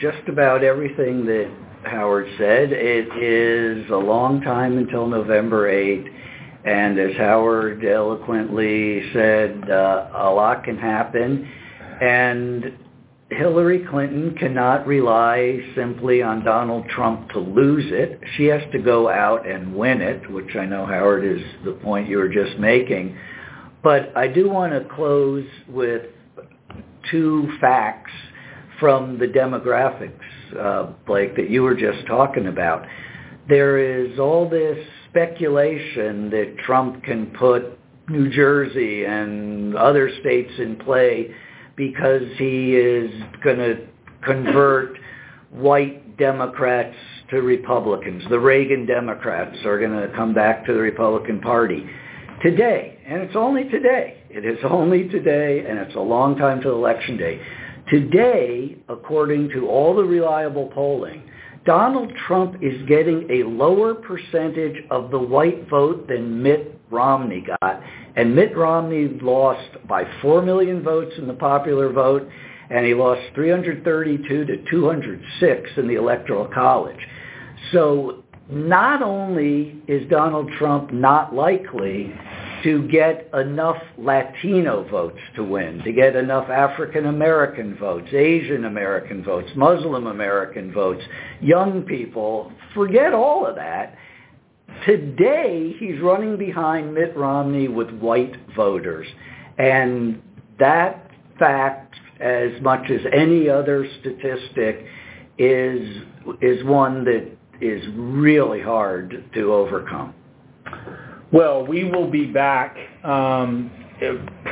just 0.01 0.29
about 0.29 0.65
everything 0.65 1.27
that 1.27 1.51
Howard 1.85 2.27
said. 2.39 2.73
It 2.73 3.09
is 3.23 3.91
a 3.91 3.97
long 3.97 4.41
time 4.41 4.79
until 4.79 5.07
November 5.07 5.71
8th. 5.71 6.09
And 6.65 6.99
as 6.99 7.17
Howard 7.17 7.85
eloquently 7.85 9.13
said, 9.13 9.69
uh, 9.69 10.09
a 10.15 10.31
lot 10.31 10.65
can 10.65 10.79
happen. 10.79 11.49
And 12.03 12.77
Hillary 13.31 13.87
Clinton 13.89 14.35
cannot 14.37 14.89
rely 14.89 15.61
simply 15.77 16.21
on 16.21 16.45
Donald 16.45 16.89
Trump 16.89 17.31
to 17.31 17.39
lose 17.39 17.85
it. 17.93 18.19
She 18.37 18.47
has 18.47 18.61
to 18.73 18.81
go 18.81 19.09
out 19.09 19.49
and 19.49 19.73
win 19.73 20.01
it, 20.01 20.29
which 20.29 20.57
I 20.57 20.67
know, 20.67 20.85
Howard, 20.85 21.25
is 21.25 21.41
the 21.65 21.73
point 21.75 22.09
you 22.09 22.19
were 22.19 22.29
just 22.29 22.59
making. 22.59 23.17
But 23.85 24.17
I 24.17 24.27
do 24.27 24.51
want 24.51 24.73
to 24.73 24.93
close 24.93 25.47
with 25.69 26.03
two 27.09 27.53
facts 27.61 28.11
from 28.81 29.21
the 29.21 29.29
demographics, 29.29 30.19
uh, 30.59 30.93
Blake, 31.07 31.37
that 31.37 31.51
you 31.51 31.63
were 31.63 31.77
just 31.77 32.05
talking 32.09 32.49
about. 32.49 32.85
There 33.49 33.79
is 33.79 34.19
all 34.19 34.49
this 34.49 34.77
speculation 35.09 36.31
that 36.31 36.57
Trump 36.67 37.05
can 37.05 37.27
put 37.27 37.79
New 38.09 38.29
Jersey 38.29 39.05
and 39.05 39.77
other 39.77 40.11
states 40.21 40.51
in 40.59 40.75
play 40.77 41.33
because 41.91 42.23
he 42.39 42.77
is 42.77 43.11
going 43.43 43.57
to 43.57 43.87
convert 44.25 44.97
white 45.51 46.17
Democrats 46.17 46.95
to 47.31 47.43
Republicans. 47.43 48.23
The 48.31 48.39
Reagan 48.39 48.87
Democrats 48.87 49.57
are 49.65 49.81
going 49.81 49.91
to 49.91 50.15
come 50.15 50.33
back 50.33 50.65
to 50.67 50.75
the 50.75 50.79
Republican 50.79 51.41
Party 51.41 51.85
today, 52.41 53.01
and 53.05 53.23
it's 53.23 53.35
only 53.35 53.65
today. 53.65 54.23
It 54.31 54.45
is 54.45 54.59
only 54.63 55.09
today, 55.09 55.65
and 55.69 55.77
it's 55.81 55.97
a 55.97 56.01
long 56.01 56.37
time 56.37 56.61
to 56.63 56.71
election 56.71 57.17
day. 57.17 57.41
Today, 57.91 58.79
according 58.89 59.49
to 59.51 59.67
all 59.67 59.93
the 59.97 60.05
reliable 60.05 60.69
polling, 60.69 61.29
Donald 61.67 62.13
Trump 62.29 62.63
is 62.63 62.81
getting 62.87 63.29
a 63.29 63.43
lower 63.43 63.95
percentage 63.95 64.85
of 64.91 65.11
the 65.11 65.19
white 65.19 65.69
vote 65.69 66.07
than 66.07 66.43
Mitt 66.43 66.79
Romney 66.93 67.41
got. 67.41 67.83
And 68.15 68.37
Mitt 68.37 68.57
Romney 68.57 69.09
lost 69.21 69.87
by 69.89 70.05
4 70.21 70.43
million 70.43 70.83
votes 70.83 71.13
in 71.19 71.27
the 71.27 71.35
popular 71.35 71.91
vote, 71.91 72.29
and 72.71 72.87
he 72.87 72.95
lost 72.95 73.23
332 73.35 74.45
to 74.45 74.71
206 74.71 75.71
in 75.77 75.89
the 75.89 75.95
Electoral 75.95 76.47
College. 76.47 77.01
So 77.73 78.23
not 78.51 79.03
only 79.03 79.83
is 79.89 80.09
Donald 80.11 80.51
Trump 80.59 80.93
not 80.93 81.35
likely 81.35 82.13
to 82.63 82.87
get 82.89 83.29
enough 83.35 83.83
Latino 83.99 84.89
votes 84.89 85.19
to 85.37 85.43
win, 85.43 85.83
to 85.85 85.93
get 85.93 86.15
enough 86.15 86.49
African 86.49 87.07
American 87.07 87.77
votes, 87.77 88.09
Asian 88.13 88.67
American 88.67 89.25
votes, 89.25 89.49
Muslim 89.57 90.07
American 90.07 90.73
votes, 90.73 91.03
young 91.41 91.83
people. 91.83 92.53
Forget 92.75 93.13
all 93.15 93.47
of 93.47 93.57
that. 93.57 93.97
Today, 94.87 95.75
he's 95.79 96.01
running 96.01 96.37
behind 96.37 96.93
Mitt 96.95 97.17
Romney 97.17 97.69
with 97.69 97.91
white 97.91 98.35
voters. 98.57 99.07
And 99.59 100.21
that 100.59 101.11
fact, 101.39 101.95
as 102.21 102.61
much 102.63 102.91
as 102.91 103.01
any 103.13 103.49
other 103.49 103.87
statistic, 104.01 104.85
is, 105.39 106.03
is 106.41 106.65
one 106.65 107.05
that 107.05 107.31
is 107.61 107.83
really 107.95 108.61
hard 108.61 109.25
to 109.35 109.53
overcome. 109.53 110.15
Well, 111.33 111.65
we 111.65 111.85
will 111.85 112.11
be 112.11 112.27
back 112.27 112.77
um, 113.05 113.71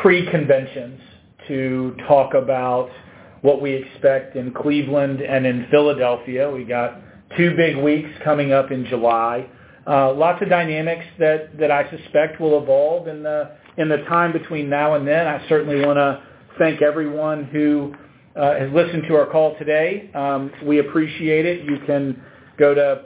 pre-conventions 0.00 1.00
to 1.48 1.96
talk 2.06 2.34
about 2.34 2.88
what 3.42 3.60
we 3.60 3.72
expect 3.72 4.36
in 4.36 4.52
Cleveland 4.52 5.20
and 5.20 5.44
in 5.44 5.66
Philadelphia. 5.70 6.50
We 6.50 6.64
got 6.64 7.00
two 7.36 7.56
big 7.56 7.76
weeks 7.76 8.10
coming 8.22 8.52
up 8.52 8.70
in 8.70 8.86
July. 8.86 9.48
Uh, 9.86 10.12
lots 10.12 10.42
of 10.42 10.48
dynamics 10.48 11.04
that, 11.18 11.56
that 11.58 11.70
I 11.70 11.90
suspect 11.90 12.40
will 12.40 12.62
evolve 12.62 13.08
in 13.08 13.22
the 13.22 13.52
in 13.76 13.88
the 13.88 13.98
time 14.08 14.32
between 14.32 14.68
now 14.68 14.94
and 14.94 15.06
then. 15.06 15.26
I 15.26 15.46
certainly 15.48 15.84
want 15.84 15.96
to 15.96 16.22
thank 16.58 16.82
everyone 16.82 17.44
who 17.44 17.94
uh, 18.36 18.58
has 18.58 18.70
listened 18.72 19.04
to 19.08 19.14
our 19.14 19.26
call 19.26 19.56
today. 19.58 20.10
Um, 20.14 20.52
we 20.64 20.80
appreciate 20.80 21.46
it. 21.46 21.64
You 21.64 21.78
can 21.86 22.22
go 22.58 22.74
to 22.74 23.04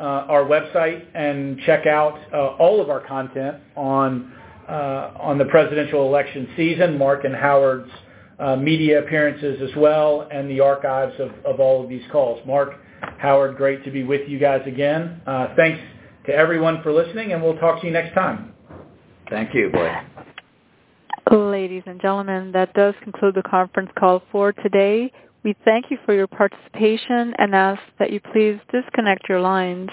uh, 0.00 0.02
our 0.02 0.44
website 0.44 1.04
and 1.14 1.58
check 1.66 1.86
out 1.86 2.18
uh, 2.32 2.56
all 2.56 2.80
of 2.80 2.90
our 2.90 3.00
content 3.00 3.58
on 3.76 4.32
uh, 4.68 5.12
on 5.20 5.36
the 5.36 5.44
presidential 5.44 6.06
election 6.06 6.48
season, 6.56 6.96
Mark 6.96 7.24
and 7.24 7.34
Howard's 7.34 7.90
media 8.58 9.00
appearances 9.00 9.60
as 9.62 9.76
well, 9.76 10.26
and 10.32 10.50
the 10.50 10.60
archives 10.60 11.14
of, 11.20 11.30
of 11.44 11.60
all 11.60 11.82
of 11.82 11.88
these 11.88 12.02
calls. 12.10 12.40
Mark, 12.46 12.74
Howard, 13.24 13.56
great 13.56 13.82
to 13.84 13.90
be 13.90 14.02
with 14.02 14.28
you 14.28 14.38
guys 14.38 14.60
again. 14.66 15.22
Uh, 15.26 15.54
thanks 15.56 15.80
to 16.26 16.34
everyone 16.34 16.82
for 16.82 16.92
listening, 16.92 17.32
and 17.32 17.42
we'll 17.42 17.56
talk 17.56 17.80
to 17.80 17.86
you 17.86 17.92
next 17.92 18.14
time. 18.14 18.52
Thank 19.30 19.54
you, 19.54 19.70
boy. 19.70 19.90
Ladies 21.30 21.84
and 21.86 21.98
gentlemen, 22.02 22.52
that 22.52 22.74
does 22.74 22.92
conclude 23.02 23.34
the 23.34 23.42
conference 23.42 23.90
call 23.98 24.22
for 24.30 24.52
today. 24.52 25.10
We 25.42 25.56
thank 25.64 25.86
you 25.90 25.96
for 26.04 26.12
your 26.12 26.26
participation 26.26 27.32
and 27.38 27.54
ask 27.54 27.80
that 27.98 28.12
you 28.12 28.20
please 28.20 28.58
disconnect 28.70 29.26
your 29.26 29.40
lines. 29.40 29.88